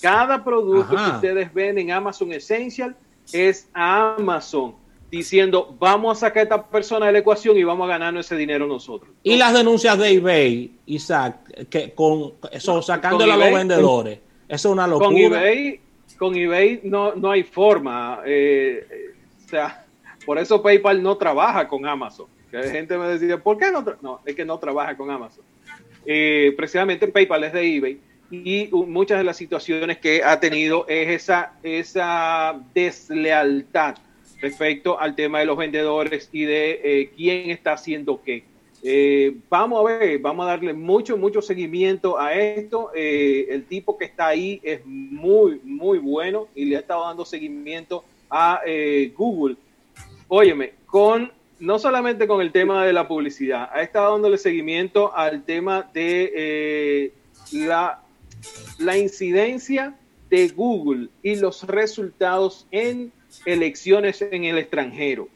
[0.00, 2.96] Cada producto que ustedes ven en Amazon Essential
[3.32, 4.74] es Amazon
[5.10, 8.36] diciendo vamos a sacar a esta persona de la ecuación y vamos a ganar ese
[8.36, 9.10] dinero nosotros.
[9.22, 14.18] Y las denuncias de eBay, Isaac, que con eso sacándole a los vendedores,
[14.48, 15.08] eso es una locura.
[15.08, 15.80] Con eBay,
[16.18, 18.20] con eBay no, no hay forma.
[18.24, 19.14] Eh,
[19.44, 19.84] o sea,
[20.24, 22.26] por eso PayPal no trabaja con Amazon.
[22.50, 23.84] Que gente me decía, ¿por qué no?
[24.00, 25.44] No, es que no trabaja con Amazon.
[26.06, 28.00] Eh, precisamente PayPal es de eBay
[28.30, 33.96] y muchas de las situaciones que ha tenido es esa, esa deslealtad
[34.40, 38.44] respecto al tema de los vendedores y de eh, quién está haciendo qué.
[38.82, 42.90] Eh, vamos a ver, vamos a darle mucho, mucho seguimiento a esto.
[42.94, 47.24] Eh, el tipo que está ahí es muy, muy bueno y le ha estado dando
[47.24, 48.60] seguimiento a
[49.16, 49.56] Google.
[50.28, 55.42] Óyeme, con no solamente con el tema de la publicidad, ha estado dándole seguimiento al
[55.44, 57.12] tema de
[57.52, 58.02] la
[58.78, 59.96] la incidencia
[60.30, 63.12] de Google y los resultados en
[63.44, 65.28] elecciones en el extranjero.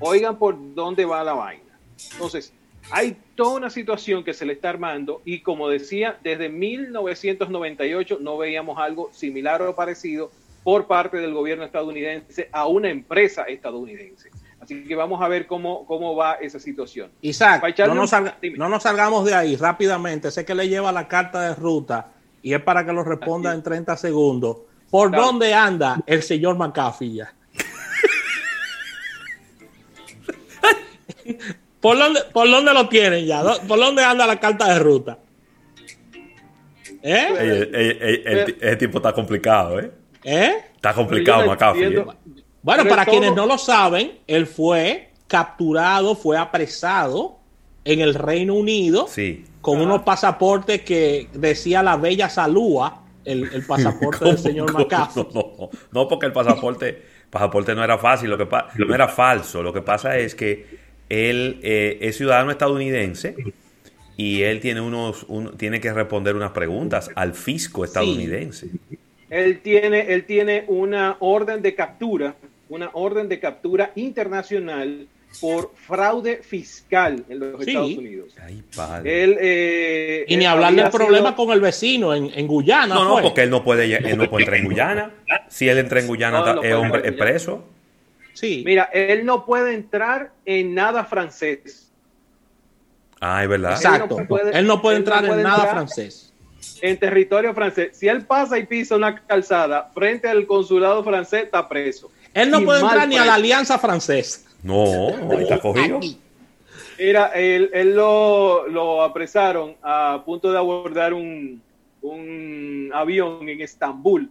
[0.00, 1.78] Oigan por dónde va la vaina.
[2.12, 2.52] Entonces,
[2.90, 8.38] hay toda una situación que se le está armando y como decía, desde 1998 no
[8.38, 10.30] veíamos algo similar o parecido
[10.62, 14.30] por parte del gobierno estadounidense a una empresa estadounidense.
[14.60, 17.10] Así que vamos a ver cómo, cómo va esa situación.
[17.20, 18.12] Isaac, no nos,
[18.56, 20.30] no nos, salgamos de ahí rápidamente.
[20.30, 22.15] Sé que le lleva la carta de ruta
[22.46, 24.58] y es para que lo responda en 30 segundos.
[24.88, 27.24] ¿Por dónde anda el señor McAfee
[31.80, 33.42] ¿Por dónde, ¿Por dónde lo tienen ya?
[33.66, 35.18] ¿Por dónde anda la carta de ruta?
[37.02, 38.54] ¿Eh?
[38.60, 39.90] ese tipo está complicado, ¿eh?
[40.22, 40.54] ¿Eh?
[40.76, 42.04] Está complicado, McAfee.
[42.62, 47.40] Bueno, para quienes no lo saben, él fue capturado, fue apresado
[47.84, 49.08] en el Reino Unido.
[49.08, 55.26] Sí con unos pasaportes que decía la bella Salúa, el, pasaporte del señor McAfee.
[55.34, 59.64] No, no, porque el pasaporte, pasaporte no era fácil, lo que pa- no era falso.
[59.64, 60.66] Lo que pasa es que
[61.08, 63.34] él eh, es ciudadano estadounidense
[64.16, 68.68] y él tiene unos un- tiene que responder unas preguntas al fisco estadounidense.
[69.30, 72.36] Él tiene, él tiene una orden de captura,
[72.68, 75.08] una orden de captura internacional
[75.40, 77.70] por fraude fiscal en los Sí.
[77.70, 78.34] Estados Unidos.
[78.74, 79.24] Padre.
[79.24, 82.94] Él, eh, Y ni él hablar del problema sido- con el vecino en, en Guyana.
[82.94, 83.22] No, no, fue.
[83.22, 85.10] porque él no puede él no puede entrar en Guyana.
[85.48, 87.64] Si él entra en Guyana No, no es hombre es preso.
[88.34, 88.62] Sí.
[88.66, 91.90] Mira, él no puede entrar en nada francés.
[93.20, 93.72] Ah, es verdad.
[93.72, 94.16] Exacto.
[94.18, 95.70] Él no puede- él no puede él no entrar en nada entrar.
[95.74, 96.32] francés.
[96.82, 97.96] En territorio francés.
[97.96, 102.10] Si él pasa y pisa una calzada frente al consulado francés, está preso.
[102.34, 103.34] Él no Y puede entrar ni a la.
[103.34, 104.40] Alianza Francesa.
[104.62, 106.00] No, ahí está cogido.
[106.98, 111.62] Mira, él, él lo, lo apresaron a punto de abordar un,
[112.02, 114.30] un avión en Estambul,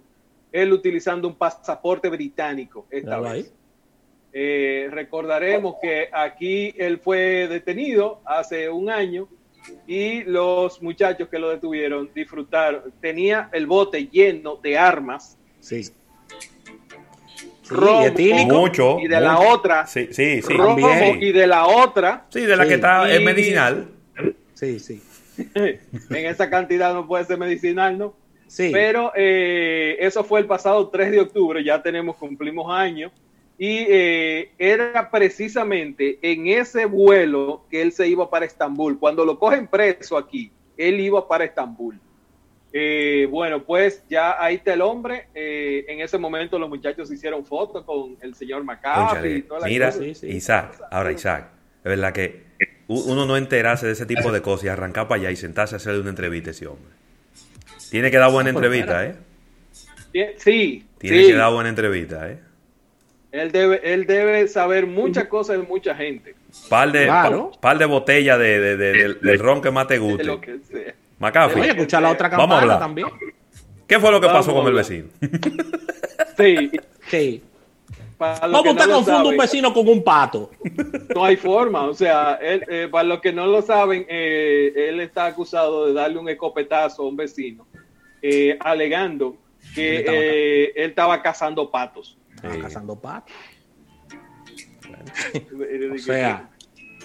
[0.51, 3.53] él utilizando un pasaporte británico esta vez.
[4.33, 9.29] Eh, recordaremos que aquí él fue detenido hace un año
[9.87, 12.93] y los muchachos que lo detuvieron disfrutaron.
[12.99, 15.37] Tenía el bote lleno de armas.
[15.59, 15.89] Sí.
[17.71, 20.53] Mucho, y de la otra Sí, sí, sí.
[20.53, 21.21] rojo También.
[21.23, 23.87] y de la otra Sí, de la que está Y- es medicinal.
[24.53, 25.01] Sí, sí.
[25.55, 28.15] en esa cantidad no puede ser medicinal, ¿no?
[28.47, 28.69] Sí.
[28.71, 33.11] Pero eh, eso fue el pasado 3 de octubre, ya tenemos, cumplimos años,
[33.57, 38.99] y eh, era precisamente en ese vuelo que él se iba para Estambul.
[38.99, 41.99] Cuando lo cogen preso aquí, él iba para Estambul.
[42.77, 45.27] Eh, bueno, pues ya ahí está el hombre.
[45.33, 49.67] eh, en ese momento los muchachos hicieron fotos con el señor McCarthy y toda la
[49.67, 50.03] Mira, cosa.
[50.27, 51.47] Isaac, ahora Isaac,
[51.77, 52.43] es verdad que
[52.87, 55.77] uno no enterarse de ese tipo de cosas y arrancar para allá y sentarse a
[55.77, 56.91] hacerle una entrevista a ese hombre.
[57.91, 59.15] Tiene que dar buena entrevista, ¿eh?
[60.37, 61.27] Sí, Tiene sí.
[61.27, 62.39] que dar buena entrevista, ¿eh?
[63.31, 66.35] Él debe, él debe saber muchas cosas de mucha gente.
[66.69, 67.51] Par de, Claro.
[67.51, 70.23] pa- par de botellas de, de- de- del, del ron que más te De guste.
[70.25, 70.93] lo que sea.
[71.19, 71.59] McAfee.
[71.59, 72.79] Voy a escuchar la otra Vamos a campana hablar.
[72.79, 73.07] también.
[73.87, 75.07] ¿Qué fue lo que Vamos pasó con el vecino?
[76.37, 76.71] Sí.
[77.07, 77.43] Sí.
[78.17, 80.51] ¿Cómo usted no confunde un vecino con un pato?
[81.13, 81.83] No hay forma.
[81.83, 85.93] O sea, él, eh, para los que no lo saben, eh, él está acusado de
[85.93, 87.67] darle un escopetazo a un vecino,
[88.21, 89.37] eh, alegando
[89.73, 92.17] que Él estaba eh, él estaba cazando patos.
[92.35, 93.35] Estaba cazando patos.
[95.93, 96.49] O sea.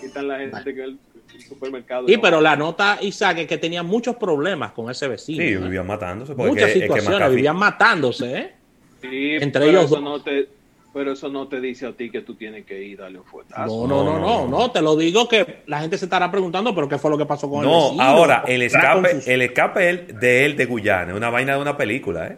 [0.01, 0.99] quitan la gente que el,
[1.39, 2.09] supermercado.
[2.09, 2.23] Y no.
[2.23, 5.43] pero la nota, Isaac, es que tenía muchos problemas con ese vecino.
[5.43, 5.57] Sí, ¿eh?
[5.59, 6.35] vivían matándose.
[6.35, 8.53] porque Muchas es que situaciones, McAfee- vivían matándose, ¿eh?
[9.03, 10.03] Sí, entre pero ellos eso dos.
[10.05, 10.49] no te,
[10.93, 13.25] pero eso no te dice a ti que tú tienes que ir a darle un
[13.25, 13.87] fuetazo.
[13.87, 16.89] No, no, no, no, no, te lo digo que la gente se estará preguntando, pero
[16.89, 20.45] ¿qué fue lo que pasó con el No, ahora, el escape, el escape él- de
[20.45, 22.37] él de Guyana, una vaina de una película, ¿eh?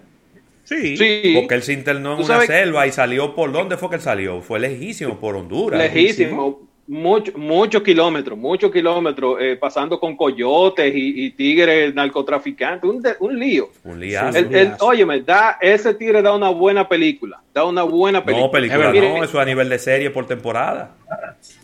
[0.64, 0.96] Sí.
[0.96, 1.32] Sí.
[1.34, 4.40] Porque él se internó en una selva y salió por dónde fue que él salió.
[4.40, 5.78] Fue lejísimo, por Honduras.
[5.80, 13.00] Lejísimo, mucho- muchos kilómetros, muchos kilómetros, eh, pasando con coyotes y, y tigres narcotraficantes, un,
[13.02, 13.70] de- un lío.
[13.84, 14.36] Un liazo.
[14.38, 18.46] El- el- óyeme, da, ese tigre da una buena película, da una buena película.
[18.46, 18.78] No, película
[19.18, 20.96] no, eso es a nivel de serie por temporada.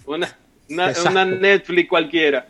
[0.07, 0.29] Una,
[0.71, 2.47] una- una Netflix cualquiera.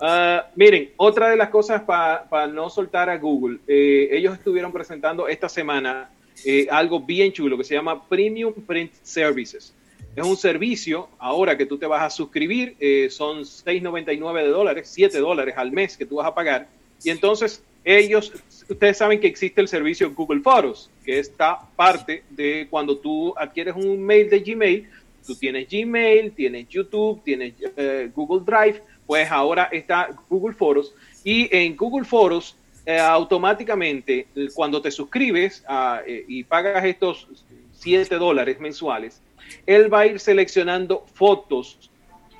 [0.00, 5.28] Ah, miren, otra de las cosas para no soltar a Google, eh, ellos estuvieron presentando
[5.28, 6.10] esta semana
[6.44, 9.72] eh, algo bien chulo que se llama Premium Print Services.
[10.16, 14.90] Es un servicio, ahora que tú te vas a suscribir, eh, son 6,99 de dólares,
[14.92, 16.68] 7 dólares al mes que tú vas a pagar.
[17.02, 18.32] Y entonces ellos,
[18.68, 23.74] ustedes saben que existe el servicio Google Photos, que está parte de cuando tú adquieres
[23.76, 24.88] un mail de Gmail,
[25.26, 30.94] tú tienes Gmail, tienes YouTube, tienes eh, Google Drive, pues ahora está Google Photos.
[31.22, 37.28] Y en Google Photos, eh, automáticamente, cuando te suscribes ah, eh, y pagas estos
[37.72, 39.20] 7 dólares mensuales,
[39.66, 41.90] él va a ir seleccionando fotos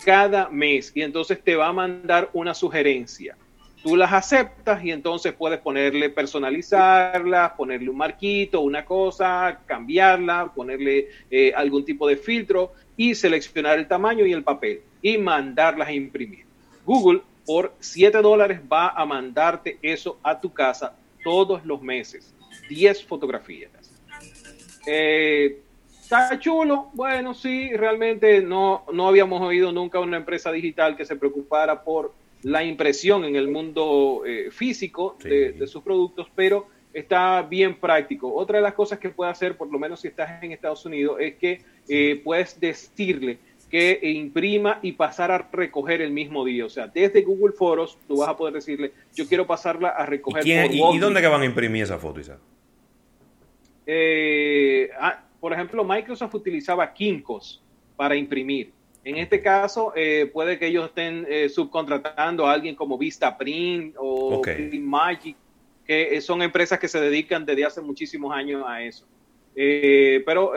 [0.05, 3.37] cada mes y entonces te va a mandar una sugerencia.
[3.83, 11.09] Tú las aceptas y entonces puedes ponerle personalizarlas, ponerle un marquito, una cosa, cambiarla, ponerle
[11.31, 15.93] eh, algún tipo de filtro y seleccionar el tamaño y el papel y mandarlas a
[15.93, 16.47] imprimir.
[16.87, 22.35] Google por 7 dólares va a mandarte eso a tu casa todos los meses.
[22.71, 23.71] 10 fotografías.
[24.87, 25.61] Eh,
[26.23, 31.17] Está chulo, bueno, sí, realmente no, no habíamos oído nunca una empresa digital que se
[31.17, 32.13] preocupara por
[32.43, 38.33] la impresión en el mundo eh, físico de, de sus productos, pero está bien práctico.
[38.35, 41.17] Otra de las cosas que puede hacer, por lo menos si estás en Estados Unidos,
[41.21, 43.39] es que eh, puedes decirle
[43.71, 46.67] que imprima y pasar a recoger el mismo día.
[46.67, 50.07] O sea, desde Google Foros tú vas a poder decirle, yo quiero pasarla a ¿Y,
[50.07, 52.39] recoger quién- por y- dónde que van a imprimir esa foto, Isaac?
[53.87, 57.63] Eh, ah, por ejemplo, Microsoft utilizaba Kinkos
[57.97, 58.73] para imprimir.
[59.05, 64.39] En este caso, eh, puede que ellos estén eh, subcontratando a alguien como Vistaprint o
[64.39, 64.49] Ok.
[64.81, 65.37] Magic,
[65.87, 69.07] que eh, son empresas que se dedican desde hace muchísimos años a eso.
[69.55, 70.55] Eh, pero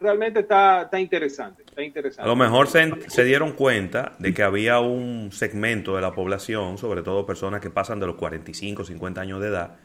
[0.00, 2.22] realmente está, está interesante, está interesante.
[2.22, 6.78] A lo mejor se, se dieron cuenta de que había un segmento de la población,
[6.78, 9.76] sobre todo personas que pasan de los 45, 50 años de edad,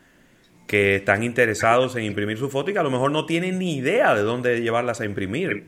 [0.68, 3.76] que están interesados en imprimir su foto y que a lo mejor no tienen ni
[3.78, 5.66] idea de dónde llevarlas a imprimir,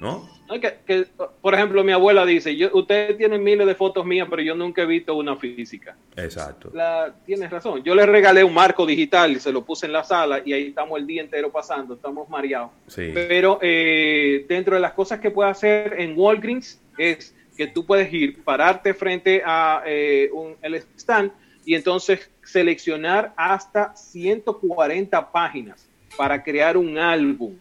[0.00, 0.28] ¿no?
[0.48, 1.06] No, que- que,
[1.42, 4.82] por ejemplo, mi abuela dice, yo, ustedes tienen miles de fotos mías, pero yo nunca
[4.82, 5.96] he visto una física.
[6.16, 6.70] Exacto.
[6.72, 7.82] La, tienes razón.
[7.82, 10.68] Yo le regalé un marco digital y se lo puse en la sala y ahí
[10.68, 12.70] estamos el día entero pasando, estamos mareados.
[12.86, 13.10] Sí.
[13.12, 18.12] Pero eh, dentro de las cosas que puede hacer en Walgreens es que tú puedes
[18.12, 21.32] ir, pararte frente a eh, un, el stand
[21.64, 27.56] y entonces seleccionar hasta 140 páginas para crear un álbum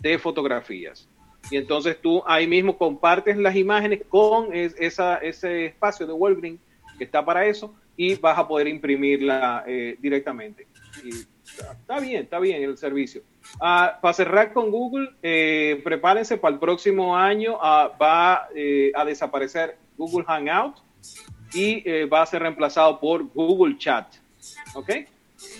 [0.00, 1.08] de fotografías.
[1.50, 6.60] Y entonces tú ahí mismo compartes las imágenes con ese espacio de Walgreens
[6.98, 10.66] que está para eso y vas a poder imprimirla eh, directamente.
[11.02, 13.22] Y está, está bien, está bien el servicio.
[13.60, 19.04] Ah, para cerrar con Google, eh, prepárense para el próximo año, ah, va eh, a
[19.04, 20.76] desaparecer Google Hangout
[21.54, 24.06] y eh, va a ser reemplazado por Google Chat.
[24.74, 24.90] ¿Ok?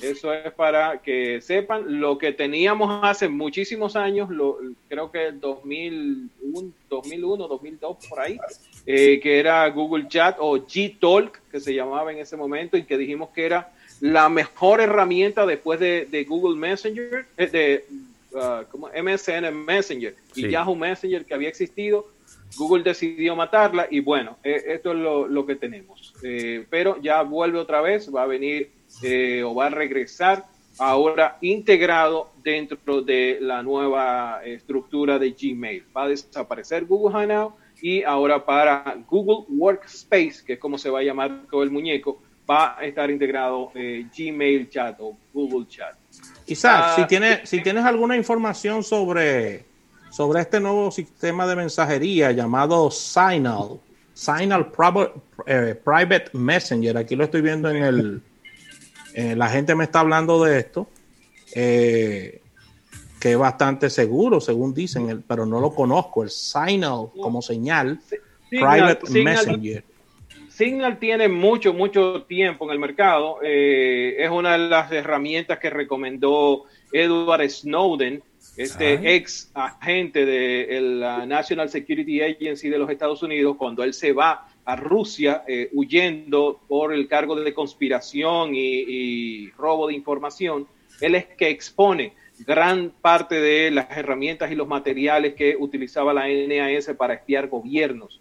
[0.02, 4.59] Eso es para que sepan lo que teníamos hace muchísimos años, lo,
[4.89, 8.39] creo que 2001, 2001, 2002, por ahí,
[8.86, 12.98] eh, que era Google Chat o G-Talk, que se llamaba en ese momento, y que
[12.98, 13.70] dijimos que era
[14.01, 17.85] la mejor herramienta después de, de Google Messenger, eh, de
[18.32, 18.89] uh, ¿cómo?
[18.89, 20.51] MSN Messenger y Sí.
[20.51, 22.09] Yahoo Messenger que había existido.
[22.56, 26.14] Google decidió matarla y bueno, eh, esto es lo, lo que tenemos.
[26.22, 28.70] Eh, pero ya vuelve otra vez, va a venir
[29.02, 30.46] eh, o va a regresar
[30.78, 35.84] ahora integrado dentro de la nueva estructura de Gmail.
[35.96, 41.00] Va a desaparecer Google Hangout y ahora para Google Workspace, que es como se va
[41.00, 45.94] a llamar todo el muñeco, va a estar integrado eh, Gmail Chat o Google Chat.
[46.64, 49.64] Ah, si, tienes, si tienes alguna información sobre,
[50.10, 53.78] sobre este nuevo sistema de mensajería llamado Signal,
[54.14, 54.70] Signal
[55.47, 58.22] eh, Private Messenger, aquí lo estoy viendo en el...
[59.14, 60.89] eh, la gente me está hablando de esto,
[61.55, 62.40] eh,
[63.20, 68.01] que es bastante seguro, según dicen, el- pero no lo conozco, el Signal como señal,
[68.01, 68.20] Signal-
[68.51, 69.85] Private Signal- Messenger.
[70.48, 73.39] Signal tiene mucho, mucho tiempo en el mercado.
[73.44, 78.20] Eh, es una de las herramientas que recomendó Edward Snowden,
[78.59, 79.06] este Ay.
[79.14, 84.48] ex agente de la National Security Agency de los Estados Unidos, cuando él se va
[84.64, 90.66] a Rusia eh, huyendo por el cargo de conspiración y, y robo de información.
[91.01, 92.12] Él es que expone
[92.47, 98.20] gran parte de las herramientas y los materiales que utilizaba la NAS para espiar gobiernos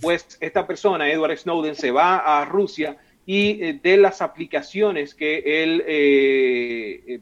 [0.00, 2.96] pues esta persona, Edward Snowden, se va a Rusia
[3.26, 7.20] y eh, de las aplicaciones que él eh,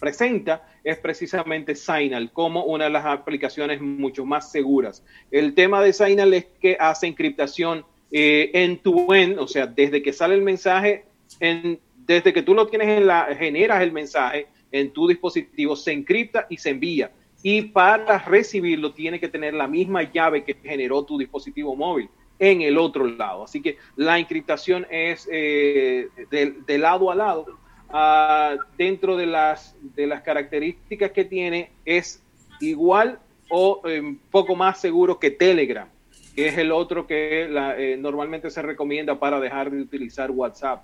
[0.00, 5.04] presenta es precisamente Signal como una de las aplicaciones mucho más seguras.
[5.30, 10.34] El tema de Signal es que hace encriptación eh, end-to-end, o sea, desde que sale
[10.34, 11.04] el mensaje,
[11.40, 15.92] en- desde que tú lo tienes en la, generas el mensaje en tu dispositivo, se
[15.92, 17.10] encripta y se envía
[17.42, 22.60] y para recibirlo tiene que tener la misma llave que generó tu dispositivo móvil en
[22.62, 23.44] el otro lado.
[23.44, 27.46] Así que la encriptación es eh, de lado a lado.
[27.92, 32.22] Ah, dentro de las, de las características que tiene es
[32.60, 33.18] igual
[33.50, 35.86] o un poco más seguro que Telegram,
[36.34, 40.82] que es el otro que la- eh, normalmente se recomienda para dejar de utilizar WhatsApp.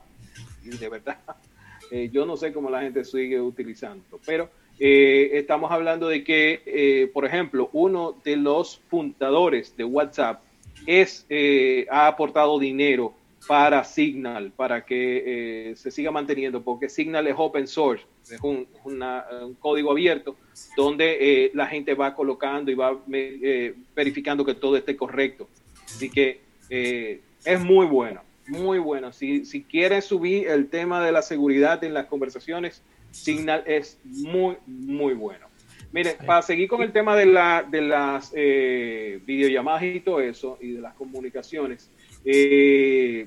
[0.65, 1.19] Y de verdad,
[1.91, 6.63] eh, yo no sé cómo la gente sigue utilizando, pero eh, estamos hablando de que,
[6.67, 10.43] eh, por ejemplo, uno de los fundadores de WhatsApp
[10.87, 13.15] es, eh, ha aportado dinero
[13.49, 18.69] para Signal, para que eh, se siga manteniendo, porque Signal es open source, es un,
[18.85, 20.37] una- un código abierto
[20.77, 21.17] donde
[21.47, 25.49] eh, la gente va colocando y va eh, verificando que todo esté correcto.
[25.87, 29.13] Así que eh, es muy bueno, muy bueno.
[29.15, 34.57] Si, si quieres subir el tema de la seguridad en las conversaciones, Signal es muy,
[34.67, 35.47] muy bueno.
[35.91, 40.59] Mire, para seguir con el tema de, la, de las eh, videollamadas y todo eso,
[40.61, 41.91] y de las comunicaciones,
[42.27, 43.27] eh,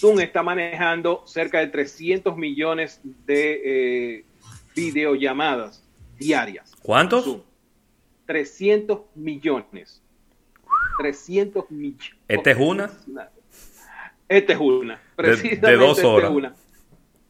[0.00, 3.60] Zoom está manejando cerca de 300 millones de
[4.18, 4.24] eh,
[4.74, 5.82] videollamadas
[6.18, 6.72] diarias.
[6.82, 7.24] ¿Cuántos?
[7.24, 7.40] Zoom.
[8.26, 10.02] 300 millones.
[10.98, 12.14] 300 millones.
[12.28, 12.90] ¿Esta es una?
[14.28, 14.94] Esta es una.
[14.94, 16.30] De- de Precisamente dos es horas.
[16.30, 16.54] una.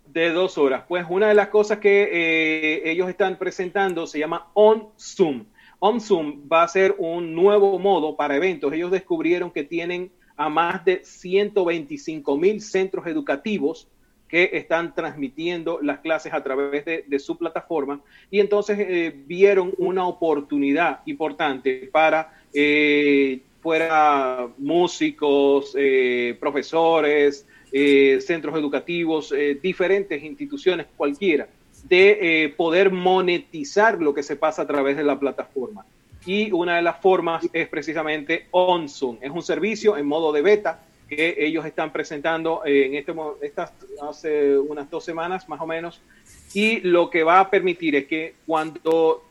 [0.07, 0.85] de dos horas.
[0.87, 5.45] Pues una de las cosas que eh, ellos están presentando se llama On Zoom.
[5.81, 8.73] On Zoom va a ser un nuevo modo para eventos.
[8.73, 13.89] Ellos descubrieron que tienen a más de 125 mil centros educativos
[14.29, 18.01] que están transmitiendo las clases a través de, su plataforma
[18.31, 27.47] y entonces eh, vieron una oportunidad importante para eh, fuera músicos, eh, profesores,
[28.21, 31.49] centros educativos, diferentes instituciones, cualquiera,
[31.89, 35.85] de poder monetizar lo que se pasa a través de la plataforma.
[36.27, 39.19] Y una de las formas es precisamente OnZoom.
[39.21, 43.73] Es un servicio en modo de beta que ellos están presentando en este estas
[44.03, 46.01] hace unas dos semanas más o menos
[46.55, 49.25] y lo que va a permitir es que cuando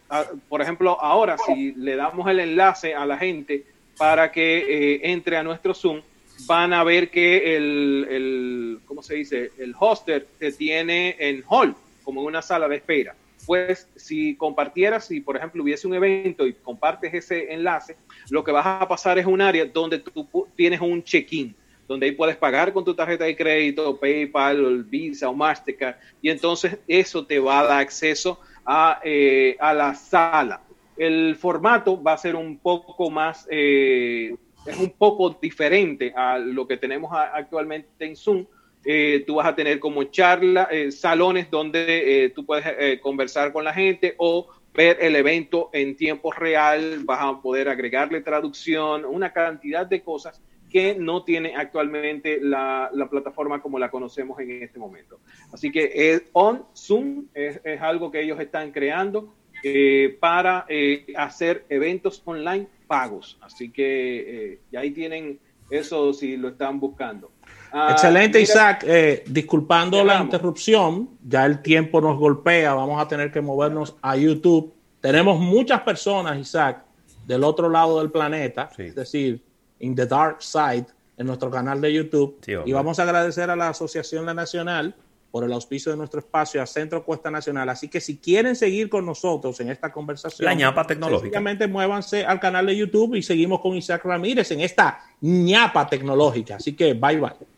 [0.49, 3.63] por ejemplo ahora si le damos el enlace a la gente
[3.97, 6.01] para que eh, entre a nuestro Zoom
[6.45, 9.51] van a ver que el, el ¿cómo se dice?
[9.57, 13.15] el hoster te tiene en hall como en una sala de espera
[13.45, 17.97] pues si compartieras, si por ejemplo hubiese un evento y compartes ese enlace,
[18.29, 21.55] lo que vas a pasar es un área donde tú tienes un check-in
[21.87, 26.77] donde ahí puedes pagar con tu tarjeta de crédito, PayPal, Visa o Mastercard, y entonces
[26.87, 30.61] eso te va a dar acceso a, eh, la sala.
[30.95, 36.67] El formato va a ser un poco más, eh, es un poco diferente a lo
[36.67, 38.45] que tenemos actualmente en Zoom.
[38.85, 44.15] Eh, tú vas a tener como charla, salones donde tú puedes conversar con la gente
[44.17, 50.01] o ver el evento en tiempo real, vas a poder agregarle traducción, una cantidad de
[50.01, 50.41] cosas
[50.73, 55.19] que no tiene actualmente la, plataforma como la conocemos en este momento.
[55.53, 61.63] Así que es On Zoom es, algo que ellos están creando eh, para eh, hacer
[61.69, 63.37] eventos online pagos.
[63.41, 65.39] Así que eh, ahí tienen
[65.69, 67.31] eso si lo están buscando.
[67.75, 68.85] Ah, Excelente, Isaac.
[69.25, 74.71] disculpando la interrupción, ya el tiempo nos golpea, vamos a tener que movernos a YouTube.
[75.01, 76.85] Tenemos muchas personas, Isaac,
[77.25, 79.43] del otro lado del planeta, es decir,
[79.79, 80.85] In the Dark Side
[81.17, 82.39] en nuestro canal de YouTube.
[82.65, 84.95] y vamos a agradecer a la Asociación La Nacional
[85.31, 87.67] por el auspicio de nuestro espacio a Centro Cuesta Nacional.
[87.69, 91.41] Así que si quieren seguir con nosotros en esta conversación, la ñapa tecnológica.
[91.67, 96.57] muévanse al canal de YouTube y seguimos con Isaac Ramírez en esta ñapa tecnológica.
[96.57, 97.52] Así que bye bye.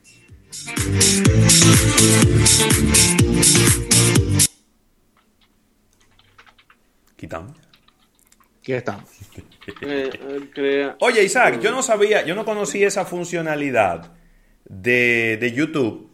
[7.16, 7.58] Quitamos.
[8.60, 9.10] Aquí estamos.
[9.82, 10.12] Eh,
[10.58, 14.14] eh, Oye, Isaac, yo no sabía, yo no conocí esa funcionalidad
[14.70, 16.12] de, YouTube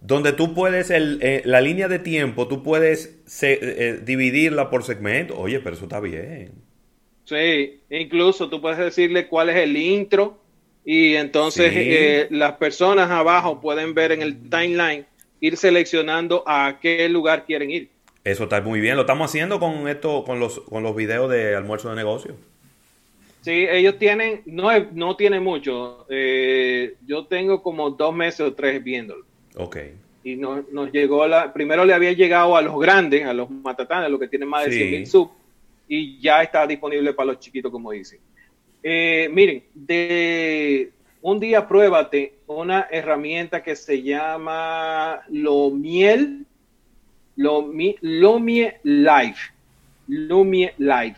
[0.00, 3.22] donde tú puedes, eh, la línea de tiempo, tú puedes
[4.06, 5.38] dividirla por segmento.
[5.38, 6.52] Oye, pero eso está bien.
[7.24, 10.40] Sí, incluso tú puedes decirle cuál es el intro
[10.84, 15.06] y entonces las personas abajo pueden ver en el timeline,
[15.40, 17.88] ir seleccionando a qué lugar quieren ir.
[18.24, 18.96] Eso está muy bien.
[18.96, 22.36] Lo estamos haciendo con esto, con los, con los videos de almuerzo de negocio.
[23.40, 26.06] Sí, ellos tienen, no, no tiene mucho.
[26.10, 29.24] Eh, yo tengo como dos meses o tres viéndolo.
[29.56, 29.78] Ok.
[30.22, 34.08] Y nos, llegó la, primero le había llegado a los grandes, a los matatanes, a
[34.10, 35.30] los que tienen más de 100 mil sub,
[35.88, 38.20] y ya está disponible para los chiquitos, como dicen.
[38.82, 40.92] Eh, miren, de
[41.22, 46.46] un día pruébate una herramienta que se llama Lomiel,
[47.36, 49.36] Lomie, Lomie Live.
[50.06, 51.16] Lumie Live.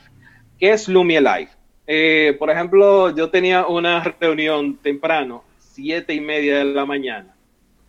[0.58, 1.48] ¿Qué es Lumie Live?
[1.86, 7.34] Eh, por ejemplo, yo tenía una reunión temprano, siete y media de la mañana,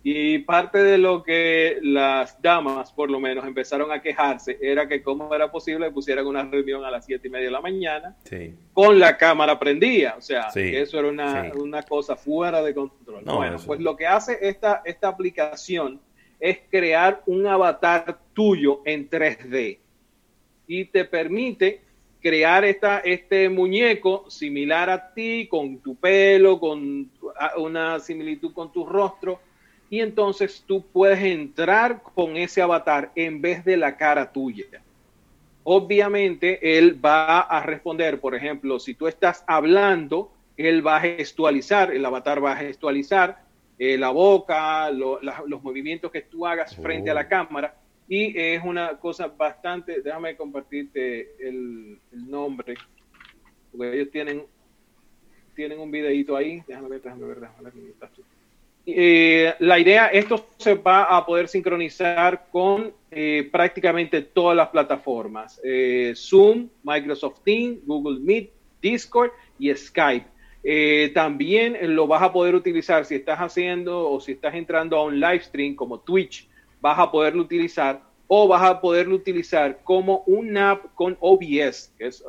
[0.06, 5.02] y parte de lo que las damas, por lo menos, empezaron a quejarse era que
[5.02, 8.14] cómo era posible que pusieran una reunión a las siete y media de la mañana
[8.74, 10.14] con la cámara prendida.
[10.18, 13.24] O sea, que eso era una, cosa fuera de control.
[13.24, 15.98] bueno, pues lo que hace esta, esta aplicación
[16.38, 19.78] es crear un avatar tuyo en 3D
[20.66, 21.80] y te permite
[22.20, 27.10] crear esta, este muñeco similar a ti, con tu pelo, con
[27.56, 29.40] una similitud con tu rostro,
[29.94, 34.64] y entonces tú puedes entrar con ese avatar en vez de la cara tuya.
[35.62, 41.94] Obviamente él va a responder, por ejemplo, si tú estás hablando, él va a gestualizar,
[41.94, 43.44] el avatar va a gestualizar
[43.78, 47.28] eh, la boca, los movimientos que tú hagas frente a la oh.
[47.28, 47.76] cámara
[48.08, 52.74] y es una cosa bastante, déjame compartirte el, nombre,
[53.70, 54.42] porque ellos tienen,
[55.54, 58.33] tienen un videito ahí, déjame ver, déjame ver, déjame ver,
[58.86, 65.58] eh, la idea, esto se va a poder sincronizar con eh, prácticamente todas las plataformas,
[65.64, 68.50] eh, Zoom, Microsoft Teams, Google Meet,
[68.82, 70.26] Discord y Skype.
[71.14, 75.18] también lo vas a poder utilizar si estás haciendo o si estás entrando a un
[75.18, 76.48] live stream como Twitch
[76.80, 82.06] vas a poderlo utilizar o vas a poderlo utilizar como un app con OBS, que
[82.06, 82.24] es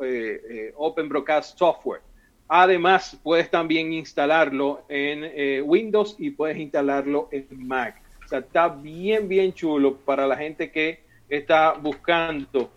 [0.76, 2.05] Open Broadcast Software.
[2.48, 8.00] Además, puedes también instalarlo en eh, Windows y puedes instalarlo en Mac.
[8.24, 12.70] O sea, está bien, bien chulo para la gente que está buscando,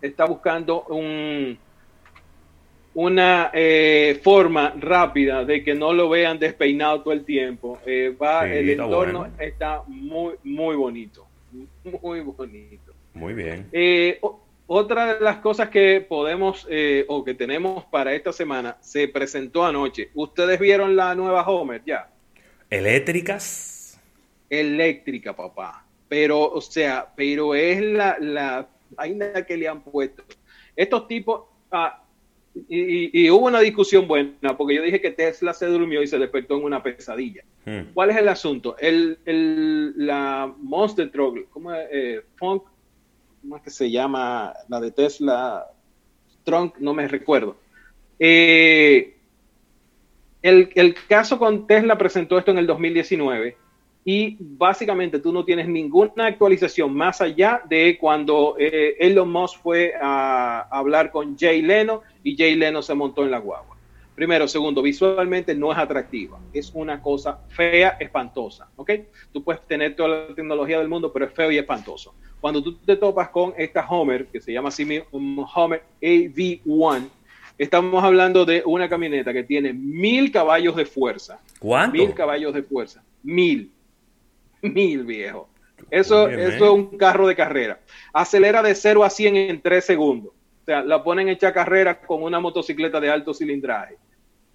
[0.00, 1.58] está buscando un,
[2.94, 3.50] una
[4.22, 7.78] forma rápida de que no lo vean despeinado todo el tiempo.
[8.20, 11.26] va, el entorno está muy, muy bonito.
[12.02, 12.94] Muy bonito.
[13.14, 13.68] Muy bien.
[13.72, 14.20] Eh,
[14.66, 19.64] otra de las cosas que podemos eh, o que tenemos para esta semana se presentó
[19.64, 20.10] anoche.
[20.14, 22.10] ¿Ustedes vieron la nueva Homer ya?
[22.70, 24.00] ¿Eléctricas?
[24.48, 25.84] Eléctrica, papá.
[26.08, 30.22] Pero, o sea, pero es la, la vaina que le han puesto.
[30.76, 32.02] Estos tipos, ah,
[32.68, 36.56] y, hubo una discusión buena, porque yo dije que Tesla se durmió y se despertó
[36.56, 37.42] en una pesadilla.
[37.64, 37.92] Hmm.
[37.92, 38.76] ¿Cuál es el asunto?
[38.78, 39.18] El,
[39.96, 41.88] la Monster Truck, ¿cómo es?
[41.90, 42.62] Eh, Funk,
[43.44, 44.54] ¿cómo es que se llama?
[44.68, 45.66] La de Tesla,
[46.44, 47.58] Trunk, no me recuerdo.
[48.18, 49.18] Eh,
[50.40, 53.58] el, el, caso con Tesla presentó esto en el 2019
[54.02, 59.92] y básicamente tú no tienes ninguna actualización más allá de cuando eh, Elon Musk fue
[60.00, 63.73] a, hablar con Jay Leno y Jay Leno se montó en la guagua.
[64.14, 68.90] Primero, segundo, visualmente no es atractiva, es una cosa fea, espantosa, ¿ok?
[69.32, 72.14] Tú puedes tener toda la tecnología del mundo, pero es feo y espantoso.
[72.40, 77.08] Cuando tú te topas con esta Homer, que se llama así Homer AV1,
[77.58, 81.40] estamos hablando de una camioneta que tiene mil caballos de fuerza.
[81.58, 81.96] ¿Cuánto?
[81.96, 83.72] Mil caballos de fuerza, mil
[84.72, 85.48] mil, viejo.
[85.90, 87.80] Eso, eso es un carro de carrera.
[88.12, 90.32] Acelera de 0 a 100 en 3 segundos.
[90.32, 93.96] O sea, la ponen hecha carrera con una motocicleta de alto cilindraje.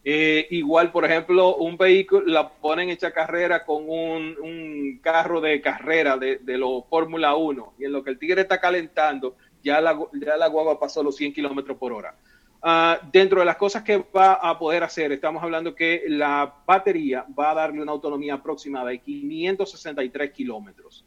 [0.03, 6.17] Eh, igual, por ejemplo, un vehículo la ponen hecha carrera con un, carro de carrera
[6.17, 9.97] de, de los Fórmula 1 y en lo que el tigre está calentando, ya la,
[10.13, 12.15] ya la guagua pasó los 100 kilómetros por hora.
[12.61, 17.25] Ah, dentro de las cosas que va a poder hacer, estamos hablando que la batería
[17.37, 21.05] va a darle una autonomía aproximada de 563 kilómetros.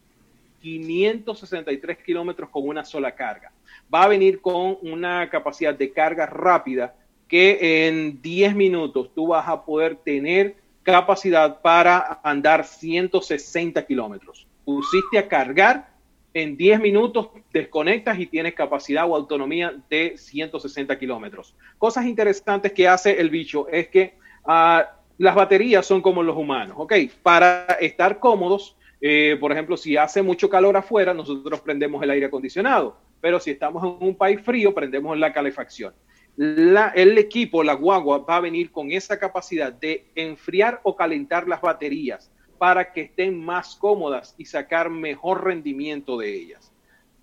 [0.63, 3.53] 563 kilómetros con una sola carga.
[3.93, 6.95] Va a venir con una capacidad de carga rápida
[7.33, 14.47] que en 10 minutos tú vas a poder tener capacidad para andar 160 kilómetros.
[14.67, 15.95] Pusiste a cargar
[16.35, 21.57] en 10 minutos desconectas y tienes capacidad o autonomía de 160 kilómetros.
[21.79, 26.77] Cosas interesantes que hace el bicho es que ah, las baterías son como los humanos,
[26.79, 26.93] ¿ok?
[27.23, 32.27] Para estar cómodos, eh, por ejemplo, si hace mucho calor afuera, nosotros prendemos el aire
[32.27, 35.95] acondicionado, pero si estamos en un país frío, prendemos la calefacción.
[36.37, 41.61] El equipo, la guagua, va a venir con esa capacidad de enfriar o calentar las
[41.61, 46.73] baterías para que estén más cómodas y sacar mejor rendimiento de ellas.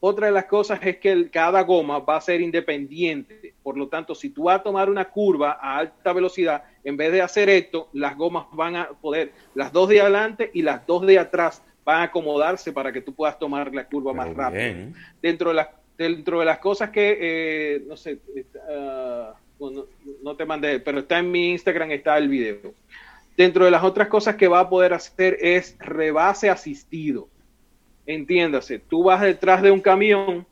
[0.02, 4.16] Otra de las cosas es que cada goma va a ser independiente, por lo tanto,
[4.16, 7.90] si tú vas a tomar una curva a alta velocidad, en vez de hacer esto,
[7.92, 12.02] las gomas van a poder, las dos de adelante y las dos de atrás van
[12.02, 14.94] a acomodarse para que tú puedas tomar la curva más rápido.
[15.22, 15.68] Dentro de las
[16.00, 18.20] dentro de las cosas que, eh, no sé,
[20.24, 22.74] no te mandé, pero está en mi Instagram, está el video.
[23.36, 27.28] Dentro de las otras cosas que va a poder hacer es rebase asistido.
[28.06, 30.48] Entiéndase, tú vas detrás de un camión,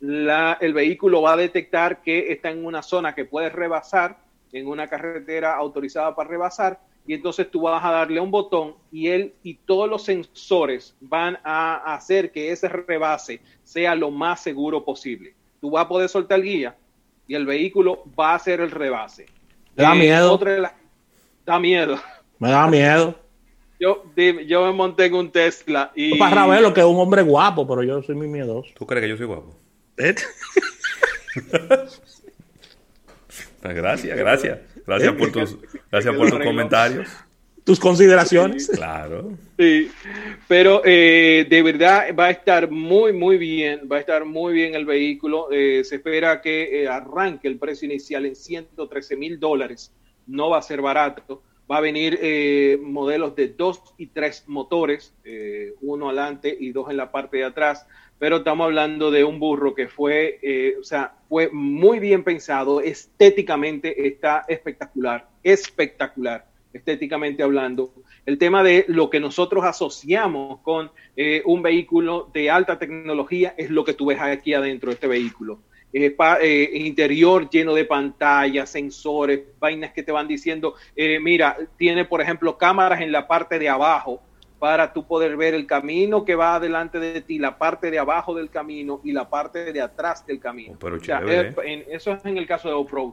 [0.00, 4.18] el vehículo va a detectar que está en una zona que puedes rebasar,
[4.52, 9.08] en una carretera autorizada para rebasar, y entonces tú vas a darle un botón y
[9.08, 14.84] él y todos los sensores van a hacer que ese rebase sea lo más seguro
[14.84, 15.34] posible.
[15.60, 16.76] Tú vas a poder soltar el guía
[17.26, 19.26] y el vehículo va a hacer el rebase.
[19.74, 20.32] Da miedo.
[20.32, 20.74] Otra
[21.44, 21.98] Da miedo.
[22.38, 23.14] Me da miedo.
[23.80, 24.04] Yo,
[24.46, 26.18] yo me monté en un Tesla y...
[26.18, 28.68] Para verlo que es un hombre guapo, pero yo soy muy miedoso.
[28.74, 29.56] ¿Tú crees que yo soy guapo?
[29.96, 30.14] ¿Eh?
[33.62, 34.58] gracias, gracias.
[34.86, 35.56] Gracias por tus,
[35.90, 37.08] gracias por tus comentarios.
[37.64, 38.68] Tus consideraciones.
[38.68, 39.32] Claro.
[39.58, 39.90] Sí,
[40.48, 43.88] pero eh, de verdad va a estar muy, muy bien.
[43.90, 45.48] Va a estar muy bien el vehículo.
[45.52, 49.92] Eh, se espera que arranque el precio inicial en 113 mil dólares
[50.30, 51.42] no va a ser barato.
[51.70, 56.90] Va a venir eh, modelos de dos y tres motores, eh, uno adelante y dos
[56.90, 57.86] en la parte de atrás,
[58.18, 62.80] pero estamos hablando de un burro que fue, eh, o sea, fue muy bien pensado,
[62.80, 67.94] estéticamente está espectacular, espectacular, estéticamente hablando.
[68.26, 70.90] El tema de lo que nosotros asociamos con
[71.44, 75.60] un vehículo de alta tecnología es lo que tú ves aquí adentro de este vehículo
[75.92, 82.04] eh, eh, interior lleno de pantallas, sensores, vainas que te van diciendo, eh, mira, tiene
[82.04, 84.22] por ejemplo cámaras en la parte de abajo
[84.58, 88.34] para tú poder ver el camino que va delante de ti, la parte de abajo
[88.34, 90.76] del camino y la parte de atrás del camino.
[90.78, 91.20] pero O sea,
[91.64, 93.06] en- eso es en el caso de off-road.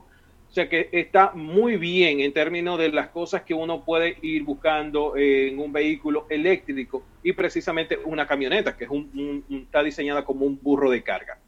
[0.50, 4.44] O sea que está muy bien en términos de las cosas que uno puede ir
[4.44, 10.46] buscando en un vehículo eléctrico y precisamente una camioneta, que es un- está diseñada como
[10.46, 11.38] un burro de carga.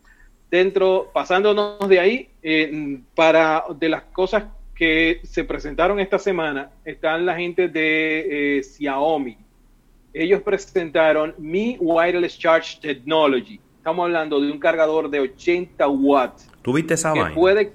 [0.50, 4.44] Dentro, pasándonos de ahí, eh, para de las cosas
[4.74, 9.36] que se presentaron esta semana, están la gente de eh, Xiaomi.
[10.12, 13.60] Ellos presentaron Mi Wireless Charge Technology.
[13.76, 17.34] Estamos hablando de un cargador de 80 watts ¿Tuviste esa que vaina?
[17.34, 17.72] puede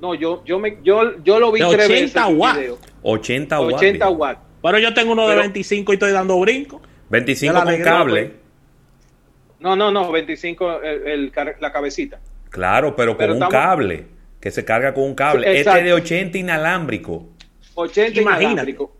[0.00, 2.58] no yo yo me yo, yo lo vi De tres 80 veces en watts.
[2.58, 2.78] video.
[3.02, 3.74] 80 watts.
[3.74, 4.10] 80 viejo.
[4.20, 6.80] watts Pero yo tengo uno de Pero- 25 y estoy dando brinco.
[7.10, 8.32] 25 De la con cable.
[9.60, 12.20] No no no 25 el, la cabecita
[12.50, 14.06] Claro, pero con Pero un estamos- cable.
[14.40, 15.42] Que se carga con un cable.
[15.44, 15.84] Sí, este exacto.
[15.84, 17.28] de 80 inalámbrico.
[17.74, 18.44] 80 Imagínate.
[18.44, 18.96] inalámbrico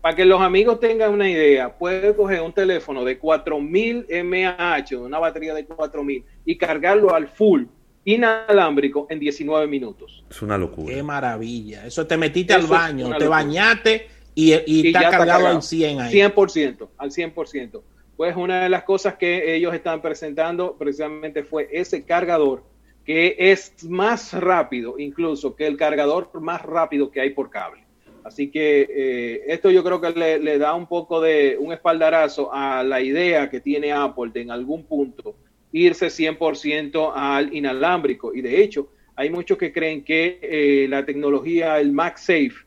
[0.00, 5.18] para que los amigos tengan una idea puede coger un teléfono de 4000 mAh una
[5.18, 7.64] batería de 4000 y cargarlo al full
[8.04, 10.94] inalámbrico en 19 minutos Es una locura.
[10.94, 11.84] Qué maravilla.
[11.86, 13.28] Eso te metiste Eso al baño, te locura.
[13.30, 15.56] bañaste y, y y está ya está cargado cargado.
[15.56, 16.12] al 100 ahí.
[16.12, 17.82] 100%, al 100%.
[18.18, 22.64] Pues una de las cosas que ellos están presentando precisamente fue ese cargador
[23.04, 27.84] que es más rápido incluso que el cargador más rápido que hay por cable.
[28.24, 32.82] Así que eh, esto yo creo que le, da un poco de un espaldarazo a
[32.82, 35.36] la idea que tiene Apple de en algún punto
[35.70, 38.34] irse 100% al inalámbrico.
[38.34, 42.66] Y de hecho, hay muchos que creen que eh, la tecnología, el MagSafe,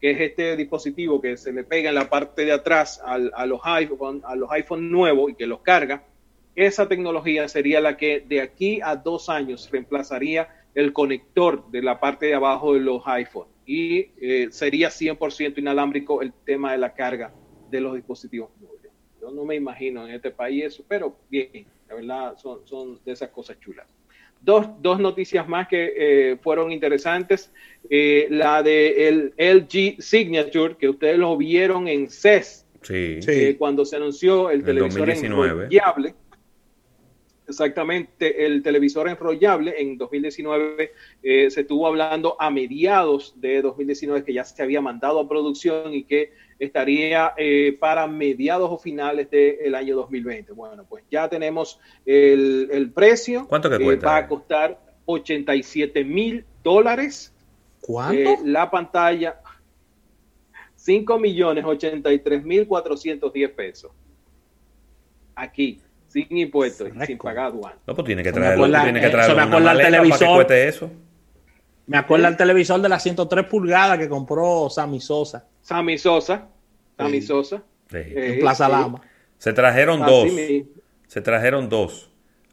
[0.00, 3.46] que es este dispositivo que se le pega en la parte de atrás al- a,
[3.46, 6.06] los iPhone, a los iPhone nuevos y que los carga,
[6.54, 12.00] esa tecnología sería la que de aquí a dos años reemplazaría el conector de la
[12.00, 16.94] parte de abajo de los iPhone y eh, sería 100% inalámbrico el tema de la
[16.94, 17.34] carga
[17.66, 18.92] de los dispositivos móviles.
[19.20, 23.12] Yo no me imagino en este país eso, pero bien, la verdad son, son de
[23.12, 23.86] esas cosas chulas.
[24.42, 27.52] Dos, dos noticias más que eh, fueron interesantes.
[27.88, 33.18] Eh, la de el LG Signature, que ustedes lo vieron en CES, Sí.
[33.26, 35.64] eh, cuando se anunció el El televisor 2019.
[35.66, 36.14] enrollable.
[37.46, 40.92] Exactamente, el televisor enrollable en 2019
[41.22, 45.92] eh, se estuvo hablando a mediados de 2019 que ya se había mandado a producción
[45.92, 50.52] y que estaría eh, para mediados o finales del año 2020.
[50.52, 53.46] Bueno, pues ya tenemos el, el precio.
[53.48, 54.06] ¿Cuánto que Eh, cuesta?
[54.06, 57.32] va a costar 87 mil dólares.
[57.80, 58.14] ¿Cuánto?
[58.30, 59.40] Eh, la pantalla,
[60.76, 63.90] 5 millones 83 mil 410 pesos.
[65.34, 67.76] Aquí, sin impuestos y sin pagar aduana.
[67.86, 68.64] No, pues tiene que traerlo.
[68.64, 70.34] acuerda- Tiene que eso traerlo me acuerda para que televisor.
[70.34, 70.90] cueste eso.
[71.86, 76.48] Me acuerda el televisor de las 103 pulgadas que compró Sammy Sosa Sammy Sosa,
[76.96, 77.26] Sammy Sí.
[77.26, 77.62] Sosa.
[77.90, 77.96] Sí.
[77.96, 78.72] Eh, en Plaza sí.
[78.72, 79.00] Lama.
[79.38, 80.66] Se trajeron Así dos.
[81.06, 82.10] Se trajeron dos.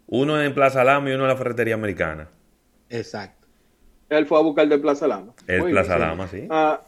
[0.07, 2.29] Uno en Plaza Lama y uno en la ferretería americana.
[2.89, 3.45] Exacto.
[4.09, 5.33] Él fue a buscar de Plaza Lama.
[5.47, 6.07] El Muy Plaza bien.
[6.07, 6.47] Lama, sí.
[6.49, 6.81] Ah,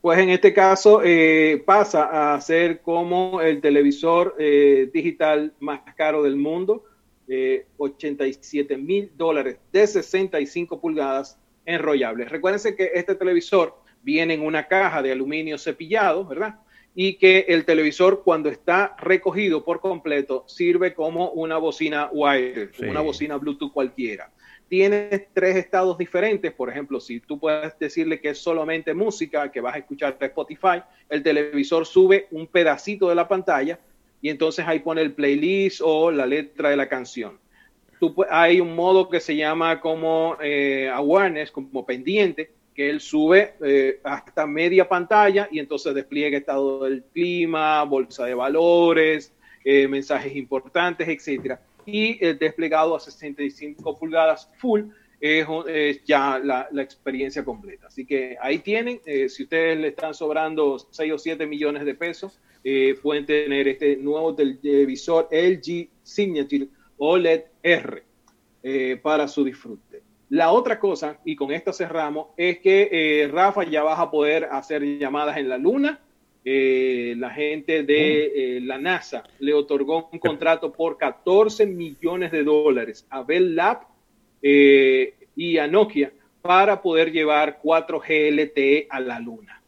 [0.00, 6.22] pues en este caso eh, pasa a ser como el televisor eh, digital más caro
[6.22, 6.84] del mundo,
[7.26, 12.30] eh, 87 mil dólares de 65 pulgadas enrollables.
[12.30, 13.76] Recuérdense que este televisor
[14.08, 16.54] viene en una caja de aluminio cepillado, ¿verdad?
[16.94, 22.86] Y que el televisor cuando está recogido por completo sirve como una bocina wireless, Sí.
[22.86, 24.30] una bocina Bluetooth cualquiera
[24.68, 26.52] tienes tres estados diferentes.
[26.52, 30.26] Por ejemplo, si tú puedes decirle que es solamente música, que vas a escuchar de
[30.26, 33.78] Spotify, el televisor sube un pedacito de la pantalla
[34.20, 37.38] y entonces ahí pone el playlist o la letra de la canción.
[37.98, 43.54] Tú, hay un modo que se llama como eh, awareness, como pendiente, que él sube
[43.60, 49.34] eh, hasta media pantalla y entonces despliega estado del clima, bolsa de valores,
[49.64, 51.60] eh, mensajes importantes, etcétera.
[51.84, 54.82] Y el desplegado a 65 pulgadas full
[55.18, 57.88] es, ya la, experiencia completa.
[57.88, 61.96] Así que ahí tienen, eh, si ustedes le están sobrando 6 o 7 millones de
[61.96, 62.38] pesos,
[63.02, 66.68] pueden tener este nuevo televisor LG Signature
[66.98, 68.04] OLED R
[69.02, 70.07] para su disfrute.
[70.30, 74.44] La otra cosa, y con esto cerramos, es que eh, Rafa ya vas a poder
[74.50, 76.00] hacer llamadas en la luna.
[76.44, 82.42] Eh, la gente de eh, la NASA le otorgó un contrato por 14 millones de
[82.44, 83.80] dólares a Bell Lab
[84.42, 89.60] y a Nokia para poder llevar 4G LTE a la luna.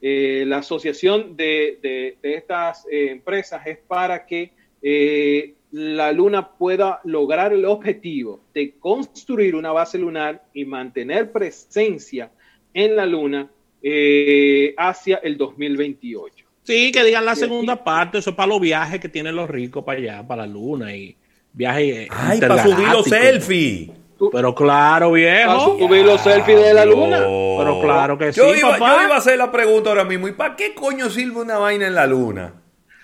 [0.00, 7.52] La asociación de, de- de estas empresas es para que eh, la Luna pueda lograr
[7.52, 12.30] el objetivo de construir una base lunar y mantener presencia
[12.74, 13.50] en la Luna
[13.82, 16.44] eh, hacia el 2028.
[16.62, 19.82] Sí, que digan la segunda parte, eso es para los viajes que tienen los ricos
[19.82, 21.16] para allá, para la luna y
[21.52, 22.08] viajes.
[22.10, 23.90] Ay, para subir los selfies.
[24.30, 25.46] Pero claro, viejo.
[25.46, 27.18] Para subir los selfies de la luna.
[27.18, 28.96] Pero claro que yo sí, iba, papá.
[28.96, 30.28] Yo iba a hacer la pregunta ahora mismo.
[30.28, 32.61] ¿Y para qué coño sirve una vaina en la luna?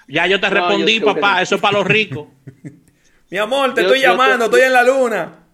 [0.09, 1.37] Ya yo te No, respondí, yo papá.
[1.37, 2.29] que- Eso es para los ricos.
[3.31, 5.45] Mi amor, te Yo- estoy yo llamando, te- estoy en la luna.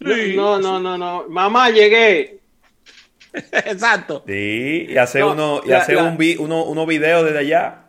[0.00, 1.24] No, no, no, no.
[1.28, 2.40] Mamá, llegué.
[3.32, 4.22] Exacto.
[4.26, 7.82] Sí, y hacer No, uno, y la- un vi- uno, unos videos desde allá.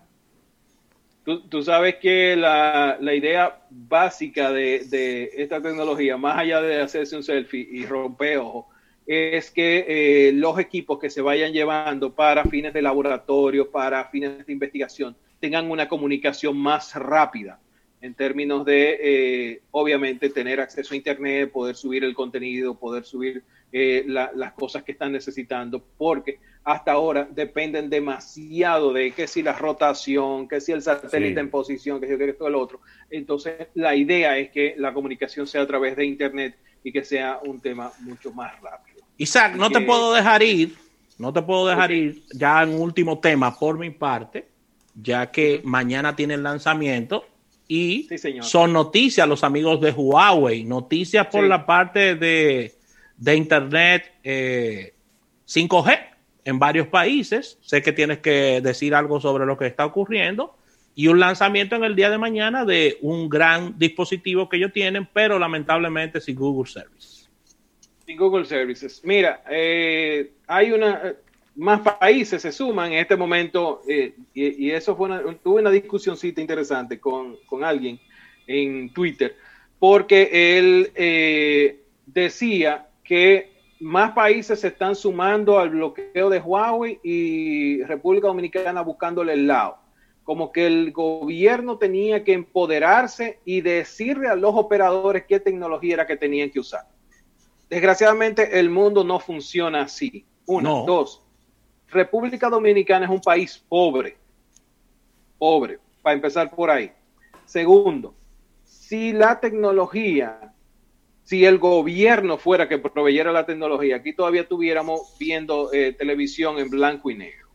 [1.23, 6.81] Tú, tú sabes que la, la idea básica de, de esta tecnología, más allá de
[6.81, 8.69] hacerse un selfie y romper ojo,
[9.05, 9.85] es que
[10.29, 15.17] eh, los equipos que se vayan llevando para fines de laboratorio, para fines de investigación,
[15.39, 17.59] tengan una comunicación más rápida
[18.01, 23.43] en términos de, eh, obviamente, tener acceso a Internet, poder subir el contenido, poder subir
[23.73, 29.43] eh, la- las cosas que están necesitando, porque hasta ahora dependen demasiado de que si
[29.43, 31.39] la rotación, que si el satélite Sí.
[31.39, 32.79] en posición, que si esto, el otro.
[33.09, 37.39] Entonces, la idea es que la comunicación sea a través de Internet y que sea
[37.45, 38.99] un tema mucho más rápido.
[39.17, 40.75] Isaac, no te puedo dejar ir,
[41.17, 44.47] no te puedo dejar ir ya en último tema por mi parte,
[45.01, 47.25] ya que mañana tiene el lanzamiento
[47.67, 48.43] y Sí, señor.
[48.45, 51.49] son noticias los amigos de Huawei, noticias por Sí.
[51.49, 52.73] la parte de,
[53.17, 54.93] de Internet eh,
[55.47, 55.99] 5G
[56.45, 57.57] en varios países.
[57.61, 60.55] Sé que tienes que decir algo sobre lo que está ocurriendo
[60.95, 65.07] y un lanzamiento en el día de mañana de un gran dispositivo que ellos tienen,
[65.13, 67.27] pero lamentablemente sin Google Service.
[68.05, 69.01] Sin Google Services.
[69.03, 71.15] Mira, eh, hay una eh,
[71.57, 75.71] más países se suman en este momento eh, y, y eso fue una, tuve una
[75.71, 77.99] discusioncita interesante con, con alguien
[78.45, 79.35] en Twitter
[79.79, 87.83] porque él eh, decía que más países se están sumando al bloqueo de Huawei y
[87.83, 89.77] República Dominicana buscándole el lado.
[90.23, 96.07] Como que el gobierno tenía que empoderarse y decirle a los operadores qué tecnología era
[96.07, 96.81] que tenían que usar.
[97.69, 100.25] Desgraciadamente el mundo no funciona así.
[100.47, 100.85] Una, No.
[100.85, 101.23] dos.
[101.89, 104.17] República Dominicana es un país pobre.
[105.37, 106.91] Pobre, para empezar por ahí.
[107.45, 108.13] Segundo,
[108.63, 110.53] si la tecnología,
[111.23, 116.69] si el gobierno fuera que proveyera la tecnología, aquí todavía estuviéramos viendo eh, televisión en
[116.69, 117.47] blanco y negro.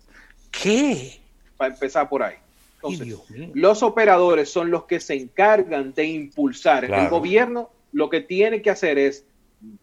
[0.50, 1.20] ¿Qué?
[1.56, 2.36] Para empezar por ahí.
[2.76, 3.16] Entonces,
[3.54, 6.86] los operadores son los que se encargan de impulsar.
[6.86, 7.04] Claro.
[7.04, 9.24] El gobierno lo que tiene que hacer es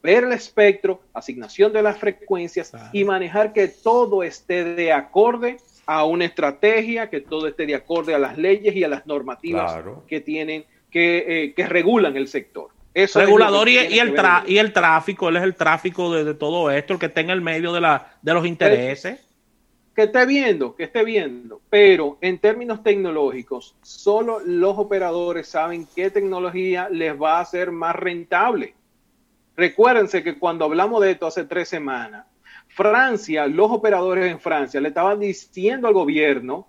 [0.01, 6.03] ver el espectro, asignación de las frecuencias y manejar que todo esté de acorde a
[6.05, 10.03] una estrategia, que todo esté de acorde a las leyes y a las normativas Claro.
[10.07, 12.69] que tienen, que, eh, que regulan el sector.
[12.93, 16.11] Eso regulador y, que el que ver tra- y el tráfico, él es el tráfico
[16.13, 19.25] de, de todo esto, el que está en el medio de, la, de los intereses.
[19.95, 26.09] que esté viendo, que esté viendo, pero en términos tecnológicos, solo los operadores saben qué
[26.09, 28.73] tecnología les va a hacer más rentable.
[29.59, 32.25] Recuérdense que cuando hablamos de esto hace tres semanas,
[32.69, 36.65] Francia, los operadores en Francia le estaban diciendo al gobierno,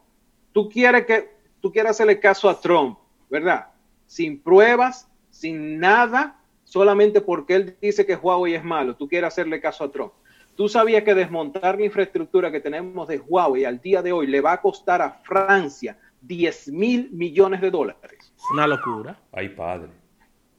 [0.50, 1.30] tú quieres que
[1.60, 2.98] tú quieres hacerle caso a Trump,
[3.28, 3.68] ¿verdad?
[4.06, 9.60] Sin pruebas, sin nada, solamente porque él dice que Huawei es malo, tú quieres hacerle
[9.60, 10.12] caso a Trump.
[10.56, 14.40] Tú sabías que desmontar la infraestructura que tenemos de Huawei al día de hoy le
[14.40, 18.34] va a costar a Francia 10 mil millones de dólares.
[18.50, 19.16] Una locura.
[19.30, 19.99] Ay, padre.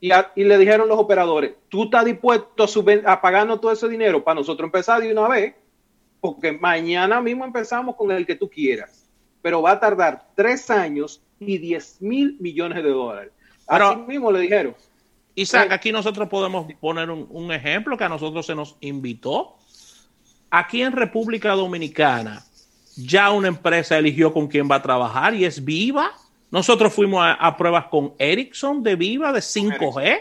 [0.04, 3.72] Y, a- y le dijeron los operadores, tú estás dispuesto a, subven- a pagarnos todo
[3.72, 5.54] ese dinero para nosotros empezar de una vez,
[6.20, 9.08] porque mañana mismo empezamos con el que tú quieras,
[9.44, 13.32] pero va a tardar tres años y 10 mil millones de dólares.
[13.70, 14.76] Pero- Así mismo le dijeron.
[15.36, 19.56] Isaac, aquí nosotros podemos poner un, un ejemplo que a nosotros se nos invitó.
[20.50, 22.44] Aquí en República Dominicana
[22.98, 26.12] ya una empresa eligió con quién va a trabajar y es Viva.
[26.52, 30.20] Nosotros fuimos a, a pruebas con Ericsson de Viva de 5G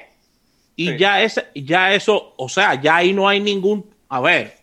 [0.76, 0.96] y Sí.
[0.98, 3.84] ya, es, ya eso, o sea, ya ahí no hay ningún...
[4.08, 4.56] A ver,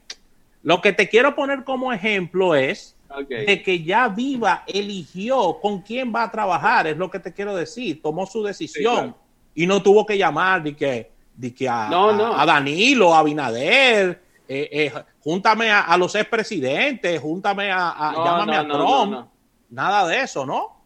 [0.63, 2.95] lo que te quiero poner como ejemplo es
[3.29, 7.55] de que ya Viva eligió con quién va a trabajar, es lo que te quiero
[7.55, 9.17] decir, tomó su decisión Sí, claro.
[9.55, 12.39] y no tuvo que llamar de que, de que a, No, a- no.
[12.39, 18.25] a Danilo, a Abinader, eh, eh, júntame a, a los expresidentes, júntame a, a- No,
[18.25, 19.27] llámame a Trump,
[19.69, 20.76] nada de eso, ¿no?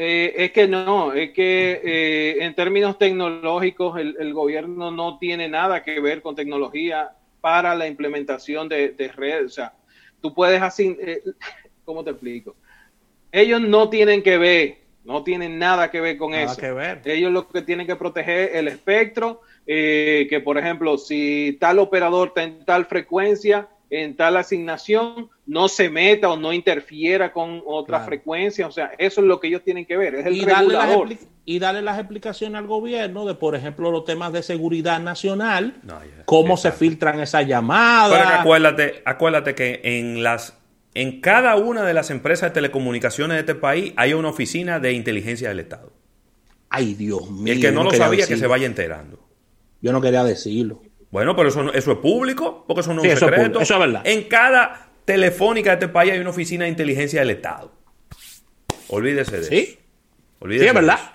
[0.00, 5.48] Eh, es que no, es que eh, en términos tecnológicos el, el gobierno no tiene
[5.48, 7.10] nada que ver con tecnología
[7.40, 9.46] para la implementación de, de redes.
[9.46, 9.74] O sea,
[10.20, 11.20] tú puedes así, eh,
[11.84, 12.54] ¿cómo te explico?
[13.32, 16.60] Ellos no tienen que ver, no tienen nada que ver con Nada eso.
[16.60, 17.02] que ver.
[17.04, 22.28] Ellos lo que tienen que proteger el espectro, eh, que por ejemplo, si tal operador
[22.28, 28.00] está en tal frecuencia, en tal asignación no se meta o no interfiera con otra
[28.00, 28.66] frecuencia.
[28.66, 30.14] O sea, eso es lo que ellos tienen que ver.
[30.14, 31.08] Es el y darle, las regulador.
[31.08, 35.80] expli- y darle las explicaciones al gobierno de, por ejemplo, los temas de seguridad nacional,
[36.26, 38.12] cómo se filtran esas llamadas.
[38.16, 40.54] Pero que acuérdate, acuérdate que en las
[40.94, 44.92] en cada una de las empresas de telecomunicaciones de este país hay una oficina de
[44.92, 45.92] inteligencia del Estado.
[46.70, 47.54] Ay, Dios mío.
[47.54, 49.18] Y el que no lo sabía que se vaya enterando.
[49.80, 50.82] Yo no quería decirlo.
[51.10, 53.60] Bueno, pero eso, es público, porque eso no Sí, es un eso es secreto.
[53.60, 54.02] eso es verdad.
[54.04, 57.72] En cada telefónica de este país hay una oficina de inteligencia del Estado.
[58.88, 59.56] Olvídese de Sí.
[59.56, 59.78] eso.
[60.40, 60.98] Olvídese Sí, es verdad.
[61.00, 61.12] Eso.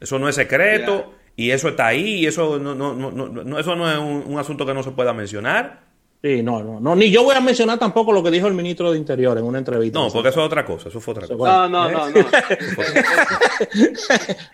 [0.00, 3.58] Eso no es secreto y eso está ahí y eso no, no, no, no- no-
[3.58, 5.84] eso no es un, un asunto que no se pueda mencionar.
[6.22, 8.92] Sí, no, no, no, ni yo voy a mencionar tampoco lo que dijo el ministro
[8.92, 9.98] de Interior en una entrevista.
[9.98, 10.90] No, porque eso es otra cosa.
[10.90, 11.66] Eso fue otra cosa.
[11.68, 12.12] No, no, no, no.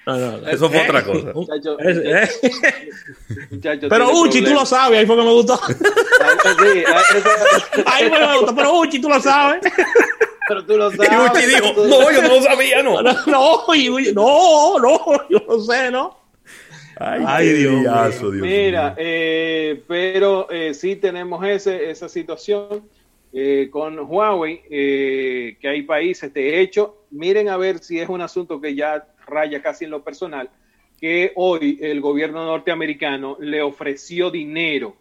[0.06, 0.48] No, no, no.
[0.48, 1.32] Eso fue otra cosa.
[1.34, 2.28] Muchacho, eh.
[3.50, 5.58] muchacho Pero Uchi, tú lo sabes, ahí fue que me gustó.
[5.66, 5.66] Sí,
[7.86, 9.60] Ahí fue que me gustó, pero Uchi, tú lo sabes.
[10.48, 11.30] pero tú lo Y sabes.
[11.32, 13.02] Uchi dijo, no, yo no lo sabía, no.
[13.02, 16.16] No, no, y- no, no, yo lo sé, ¿no?
[16.98, 22.88] Ay, Dios Dios Mira, eh, pero eh, sí tenemos ese, esa situación
[23.32, 28.22] eh, con Huawei, eh, que hay países, de hecho, miren a ver si es un
[28.22, 30.48] asunto que ya raya casi en lo personal,
[30.98, 34.96] que hoy el gobierno norteamericano le ofreció dinero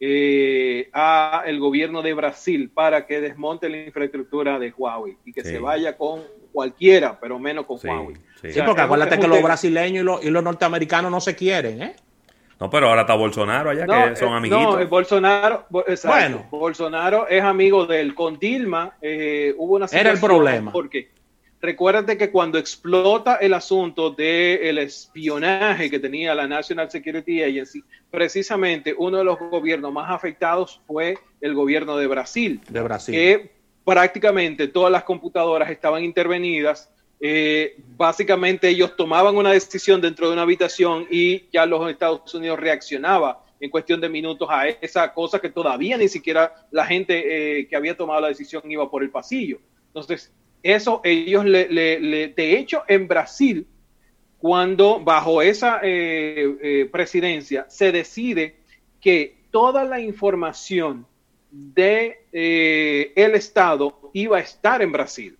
[0.00, 5.42] eh, a el gobierno de Brasil para que desmonte la infraestructura de Huawei y que
[5.42, 5.50] Sí.
[5.52, 6.22] se vaya con
[6.52, 8.16] cualquiera, pero menos con Sí, Huawei.
[8.40, 8.46] Sí.
[8.46, 11.20] O Sí, sea, porque acuérdate es que los brasileños y los, y los norteamericanos no
[11.20, 11.96] se quieren, ¿eh?
[12.60, 14.74] No, pero ahora está Bolsonaro allá, No, que son eh, amiguitos.
[14.74, 16.08] No, eh, Bolsonaro, exacto.
[16.08, 16.46] Bueno.
[16.50, 18.96] Bolsonaro es amigo del con Dilma.
[19.00, 20.72] eh, hubo una Era el situación problema.
[20.72, 21.08] Porque
[21.60, 28.92] recuérdate que cuando explota el asunto del espionaje que tenía la National Security Agency, precisamente
[28.96, 33.14] uno de los gobiernos más afectados fue el gobierno de Brasil De Brasil.
[33.14, 33.52] que
[33.84, 36.90] prácticamente todas las computadoras estaban intervenidas.
[37.20, 42.60] Eh, básicamente ellos tomaban una decisión dentro de una habitación y ya los Estados Unidos
[42.60, 47.68] reaccionaba en cuestión de minutos a esa cosa que todavía ni siquiera la gente eh,
[47.68, 49.58] que había tomado la decisión iba por el pasillo.
[49.88, 50.32] Entonces,
[50.62, 51.66] eso ellos le,
[52.28, 53.66] de hecho en Brasil,
[54.38, 58.56] cuando bajo esa eh, eh, presidencia se decide
[59.00, 61.06] que toda la información
[61.50, 65.37] de el Estado iba a estar en Brasil.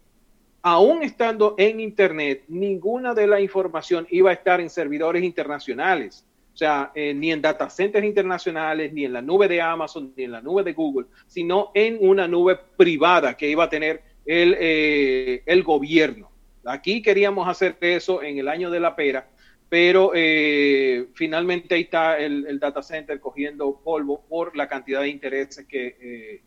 [0.70, 6.26] Aún estando en Internet, ninguna de la información iba a estar en servidores internacionales.
[6.52, 10.24] O sea, eh, ni en data centers internacionales, ni en la nube de Amazon, ni
[10.24, 14.54] en la nube de Google, sino en una nube privada que iba a tener el,
[14.60, 16.30] eh, el gobierno.
[16.66, 19.26] Aquí queríamos hacer eso en el año de la pera,
[19.70, 25.08] pero eh, finalmente ahí está el, el data center cogiendo polvo por la cantidad de
[25.08, 26.42] intereses que,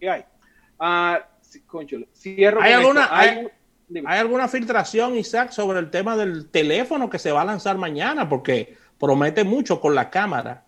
[0.00, 0.24] que hay.
[0.76, 1.24] Ah,
[2.60, 3.48] ¿Hay alguna, hay,
[3.90, 4.10] dime.
[4.10, 8.28] hay alguna filtración, Isaac, sobre el tema del teléfono que se va a lanzar mañana?
[8.28, 10.64] Porque promete mucho con la cámara.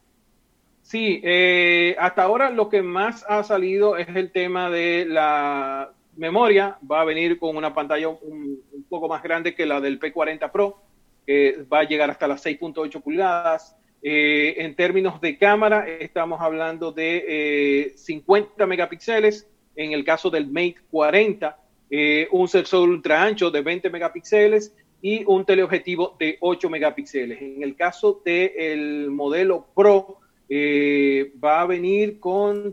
[0.83, 6.77] Sí, eh, hasta ahora lo que más ha salido es el tema de la memoria.
[6.91, 10.51] Va a venir con una pantalla un, un poco más grande que la del P40
[10.51, 10.83] Pro,
[11.27, 13.77] que va a llegar hasta las 6.8 pulgadas.
[14.05, 20.49] Eh, en términos de cámara, estamos hablando de eh, 50 megapíxeles en el caso del
[20.49, 21.57] Mate 40,
[21.95, 27.43] eh, un sensor ultra ancho de 20 megapíxeles y un teleobjetivo de 8 megapíxeles.
[27.43, 30.17] En el caso del modelo Pro,
[30.49, 32.73] eh, va a venir con,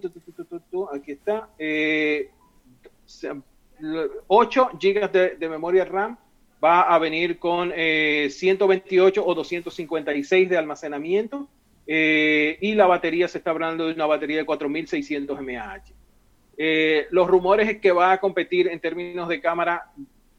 [0.94, 2.30] aquí está, eh,
[4.28, 6.18] 8 gigas de, de, memoria RAM,
[6.64, 11.50] va a venir con eh, 128 o 256 de almacenamiento
[11.92, 15.82] eh, y la batería se está hablando de una batería de 4600 mAh.
[16.62, 19.92] Eh, los rumores es que va a competir en términos de cámara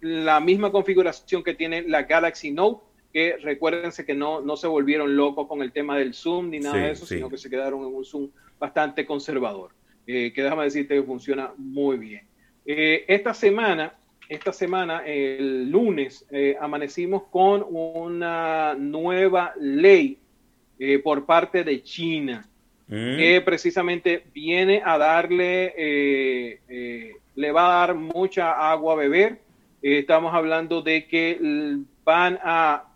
[0.03, 5.17] la misma configuración que tiene la Galaxy Note, que recuérdense que no, no se volvieron
[5.17, 7.15] locos con el tema del zoom ni nada Sí, de eso, sí.
[7.17, 9.71] sino que se quedaron en un zoom bastante conservador,
[10.07, 12.27] eh, que déjame decirte que funciona muy bien.
[12.67, 13.95] Eh, esta semana,
[14.29, 20.19] esta semana, el lunes, eh, amanecimos con una nueva ley
[21.03, 22.47] por parte de China
[22.91, 23.19] Mm.
[23.19, 29.41] que precisamente viene a darle, eh, eh, le va a dar mucha agua a beber.
[29.81, 31.39] Eh, estamos hablando de que
[32.05, 32.89] van a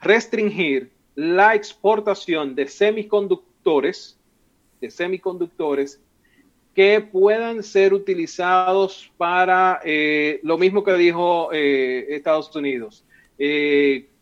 [0.00, 4.16] restringir la exportación de semiconductores,
[4.80, 6.00] de semiconductores
[6.72, 9.80] que puedan ser utilizados para
[10.42, 13.04] lo mismo que dijo Estados Unidos,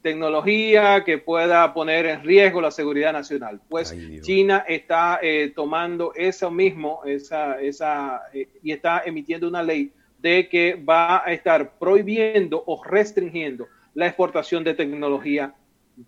[0.03, 3.61] tecnología que pueda poner en riesgo la seguridad nacional.
[3.69, 9.93] Pues China está eh, tomando eso mismo esa, esa, eh, y está emitiendo una ley
[10.19, 15.55] de que va a estar prohibiendo o restringiendo la exportación de tecnología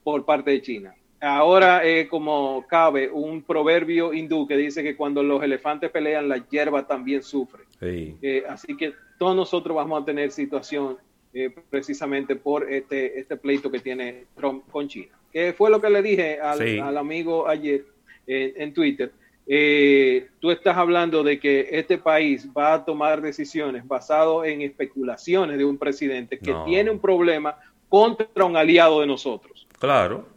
[0.03, 0.95] por parte de China.
[1.21, 6.87] Ahora, como cabe, un proverbio hindú que dice que cuando los elefantes pelean, la hierba
[6.87, 7.65] también sufre.
[8.49, 10.99] así que todos nosotros vamos a tener situación
[11.35, 15.19] eh, precisamente por este, este pleito que tiene Trump con China.
[15.33, 17.85] Que fue lo que le dije al, amigo ayer
[18.27, 19.13] en Twitter.
[19.47, 25.59] Eh, tú estás hablando de que este país va a tomar decisiones basadas en especulaciones
[25.59, 27.57] de un presidente que tiene un problema
[27.89, 29.67] contra un aliado de nosotros.
[29.79, 30.29] Claro.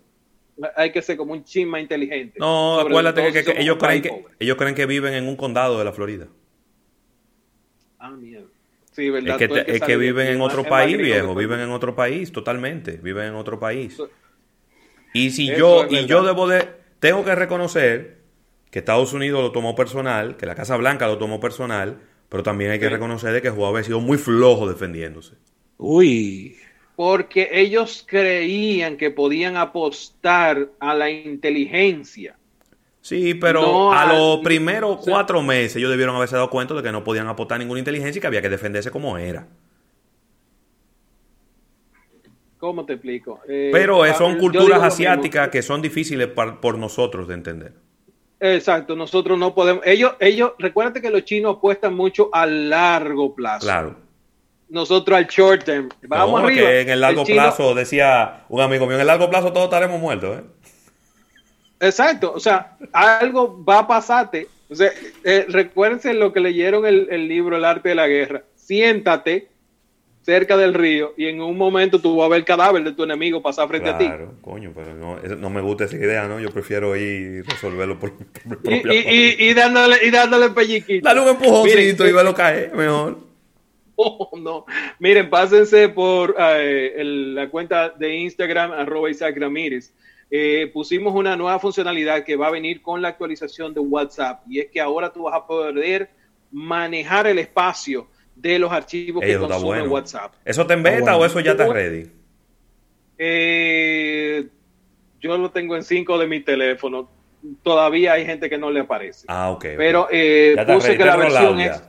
[0.75, 2.37] Hay que ser como un chisma inteligente.
[2.39, 5.93] No, acuérdate que, ellos, creen que ellos creen que viven en un condado de la
[5.93, 6.27] Florida.
[7.99, 8.49] Ah, mierda.
[8.97, 13.59] Es que, viven en otro país, viejo, viven en otro país, totalmente, viven en otro
[13.59, 13.97] país.
[15.13, 16.67] Y si yo, y yo debo de,
[16.99, 18.17] tengo que reconocer
[18.71, 22.71] que Estados Unidos lo tomó personal, que la Casa Blanca lo tomó personal, pero también
[22.71, 25.35] hay que reconocer de que Huawei ha sido muy flojo defendiéndose.
[25.77, 26.57] Uy.
[26.95, 32.35] Porque ellos creían que podían apostar a la inteligencia
[33.07, 37.05] Sí, pero a los primeros cuatro meses ellos debieron haberse dado cuenta de que no
[37.05, 39.47] podían aportar ninguna inteligencia y que había que defenderse como era.
[42.57, 43.39] ¿Cómo te explico?
[43.47, 47.73] Eh, pero son culturas asiáticas que son difíciles por nosotros de entender.
[48.41, 49.85] Exacto, nosotros no podemos.
[49.85, 53.65] Ellos, ellos, recuérdate que los chinos apuestan mucho a largo plazo.
[53.65, 53.95] Claro.
[54.67, 55.87] Nosotros al short term.
[56.09, 59.53] Vamos no, Que en el largo plazo, decía un amigo mío, en el largo plazo
[59.53, 60.43] todos estaremos muertos, ¿eh?
[61.79, 64.47] Exacto, o sea, algo va a pasarte.
[64.69, 64.91] O sea,
[65.23, 68.43] eh, recuérdense lo que leyeron el, el, libro El arte de la guerra.
[68.55, 69.47] Siéntate
[70.27, 73.03] cerca del río y en un momento tú vas a ver el cadáver de tu
[73.03, 74.07] enemigo pasar frente a ti.
[74.07, 76.41] Claro, coño, pero no, no, me gusta esa idea, ¿no?
[76.41, 78.11] Yo prefiero ir y resolverlo por,
[78.61, 81.07] por y, y, y, dándole, y dándole pelliquito.
[81.07, 83.19] Dale un empujoncito y verlo caer, mejor.
[83.99, 84.65] Oh, no.
[84.99, 89.91] Miren, pásense por eh, la cuenta de Instagram, arroba Isaac Ramírez.
[90.29, 94.59] Eh, pusimos una nueva funcionalidad que va a venir con la actualización de WhatsApp y
[94.59, 96.09] es que ahora tú vas a poder
[96.51, 100.33] manejar el espacio de los archivos que consume WhatsApp.
[100.43, 102.11] ¿Eso te en beta o eso ya está ready?
[103.17, 104.47] Eh,
[105.19, 107.09] yo lo tengo en 5 de mi teléfono.
[107.63, 109.25] Todavía hay gente que no le aparece.
[109.29, 109.65] Ah, ok.
[109.77, 111.81] Pero eh, puse que la versión es.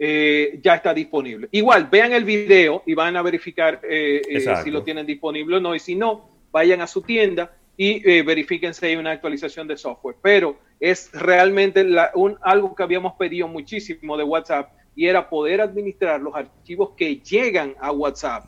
[0.00, 1.48] eh, ya está disponible.
[1.50, 5.60] Igual, vean el video y van a verificar eh, eh, si lo tienen disponible o
[5.60, 5.74] no.
[5.74, 10.16] Y si no, vayan a su tienda y verifiquen si hay una actualización de software.
[10.22, 16.20] Pero es realmente un, algo que habíamos pedido muchísimo de WhatsApp y era poder administrar
[16.20, 18.46] los archivos que llegan a WhatsApp.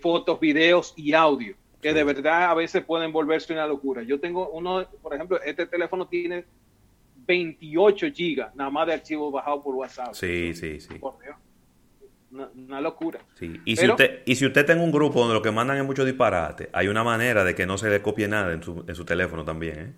[0.00, 4.02] fotos, videos y audio que de verdad a veces pueden volverse una locura.
[4.02, 6.44] Yo tengo uno, por ejemplo, este teléfono tiene
[7.26, 10.12] 28 gigas nada más de archivos bajados por WhatsApp.
[10.14, 10.94] Sí, sí, sí.
[10.98, 11.36] Por Dios.
[12.54, 13.18] Una, locura.
[13.34, 13.60] Sí.
[13.64, 16.04] Y, si usted, y si usted tiene un grupo donde lo que mandan es mucho
[16.04, 19.04] disparate, hay una manera de que no se le copie nada en su, en su
[19.04, 19.78] teléfono también.
[19.78, 19.92] ¿eh?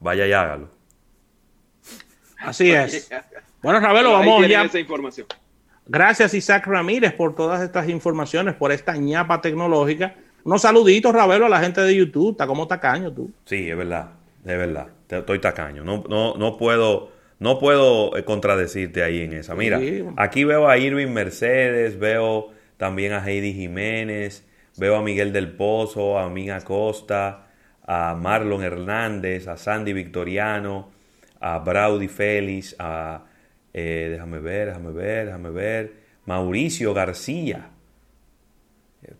[0.00, 0.70] Vaya y hágalo.
[2.38, 3.10] Así es.
[3.62, 4.64] Bueno, Ravelo, vamos ya.
[4.64, 5.26] Esa información.
[5.86, 10.16] Gracias, Isaac Ramírez, por todas estas informaciones, por esta ñapa tecnológica
[10.48, 12.30] unos saluditos, Ravelo, a la gente de YouTube.
[12.30, 13.30] Está como tacaño tú.
[13.44, 14.12] Sí, es verdad.
[14.42, 14.86] Es verdad.
[15.06, 15.84] Estoy tacaño.
[15.84, 17.10] No, no, no puedo.
[17.38, 19.54] No puedo eh, contradecirte ahí en esa.
[19.54, 19.78] Mira,
[20.16, 24.44] aquí veo a Irving Mercedes, veo también a Heidi Jiménez,
[24.76, 27.46] veo a Miguel del Pozo, a Mina Costa,
[27.86, 30.90] a Marlon Hernández, a Sandy Victoriano,
[31.40, 33.22] a Braudy Félix, a
[33.72, 35.92] eh, déjame ver, déjame ver, déjame ver,
[36.24, 37.70] Mauricio García,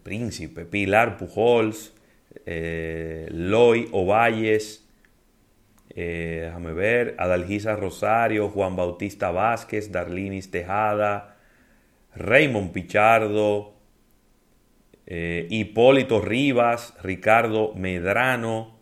[0.03, 1.95] Príncipe, Pilar Pujols,
[2.47, 4.89] eh, Loy Ovalles,
[5.91, 11.37] eh, déjame ver, Adalgisa Rosario, Juan Bautista Vázquez, Darlinis Tejada,
[12.15, 13.75] Raymond Pichardo,
[15.07, 18.79] eh, Hipólito Rivas, Ricardo Medrano.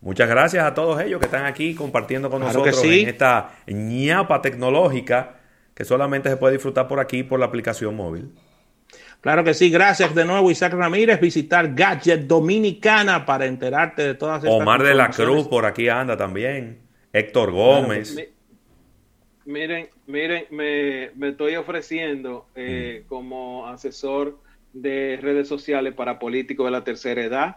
[0.00, 5.40] Muchas gracias a todos ellos que están aquí compartiendo con nosotros en esta ñapa tecnológica
[5.74, 8.30] que solamente se puede disfrutar por aquí por la aplicación móvil.
[9.24, 14.44] Claro que sí, gracias de nuevo Isaac Ramírez, visitar Gadget Dominicana para enterarte de todas
[14.44, 16.80] estas Omar de la Cruz por aquí anda también,
[17.10, 18.14] Héctor Gómez.
[19.46, 23.08] miren, miren, me, estoy ofreciendo eh, mm.
[23.08, 24.38] como asesor
[24.74, 27.56] de redes sociales para políticos de la tercera edad.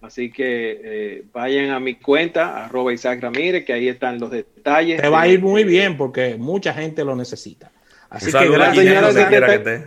[0.00, 5.00] Así que eh, vayan a mi cuenta, arroba Isaac Ramírez, que ahí están los detalles.
[5.00, 7.70] Te va a ir muy bien porque mucha gente lo necesita.
[8.10, 9.86] Así que una señora, de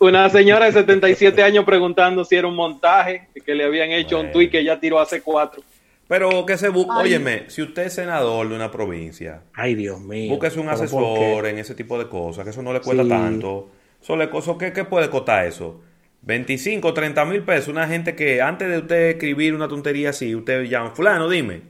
[0.00, 4.30] una señora de 77 años preguntando si era un montaje, que le habían hecho un
[4.32, 5.62] tuit que ya tiró hace cuatro.
[6.08, 10.30] Pero que se busque, óyeme, si usted es senador de una provincia, ay Dios mío,
[10.30, 13.70] búsquese un asesor en ese tipo de cosas, que eso no le cuesta tanto.
[14.00, 15.80] Eso ¿qué, ¿Qué puede costar eso?
[16.22, 17.68] 25, 30 mil pesos.
[17.68, 21.62] Una gente que antes de usted escribir una tontería así, usted llama, fulano, dime.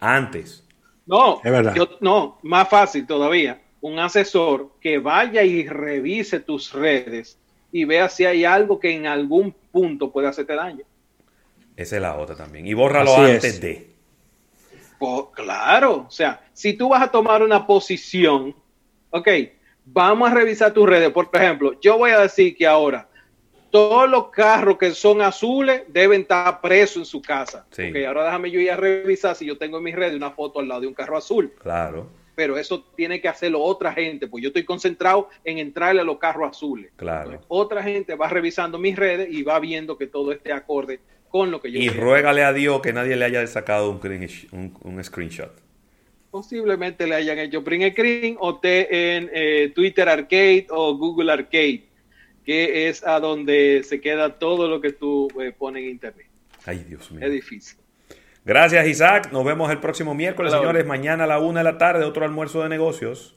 [0.00, 0.64] Antes.
[1.06, 1.40] No,
[1.74, 3.60] Yo, no, más fácil todavía.
[3.84, 7.38] Un asesor que vaya y revise tus redes
[7.70, 10.84] y vea si hay algo que en algún punto puede hacerte daño.
[11.76, 12.66] Esa es la otra también.
[12.66, 13.90] Y bórralo antes de.
[14.98, 18.54] Pues, claro, o sea, si tú vas a tomar una posición,
[19.10, 19.28] ok,
[19.84, 21.10] vamos a revisar tus redes.
[21.10, 23.06] Por ejemplo, yo voy a decir que ahora
[23.70, 27.66] todos los carros que son azules deben estar presos en su casa.
[27.70, 27.92] Sí.
[28.02, 30.68] ahora déjame yo ir a revisar si yo tengo en mi red una foto al
[30.68, 31.52] lado de un carro azul.
[31.60, 32.23] Claro.
[32.34, 36.18] Pero eso tiene que hacerlo otra gente, pues yo estoy concentrado en entrarle a los
[36.18, 36.92] carros azules.
[36.96, 37.40] Claro.
[37.48, 41.60] otra gente va revisando mis redes y va viendo que todo esté acorde con lo
[41.60, 45.52] que yo Y ruégale a Dios que nadie le haya sacado un, un, screenshot.
[46.30, 51.94] Posiblemente le hayan hecho print screen o te en eh, Twitter Arcade o Google Arcade
[52.44, 56.26] que es a donde se queda todo lo que tú eh, pones en internet.
[56.66, 57.24] Ay, Dios mío.
[57.24, 57.78] Es difícil.
[58.44, 59.32] Gracias, Isaac.
[59.32, 60.84] Nos vemos el próximo miércoles, señores.
[60.86, 63.36] Mañana a la una de la tarde, otro almuerzo de negocios.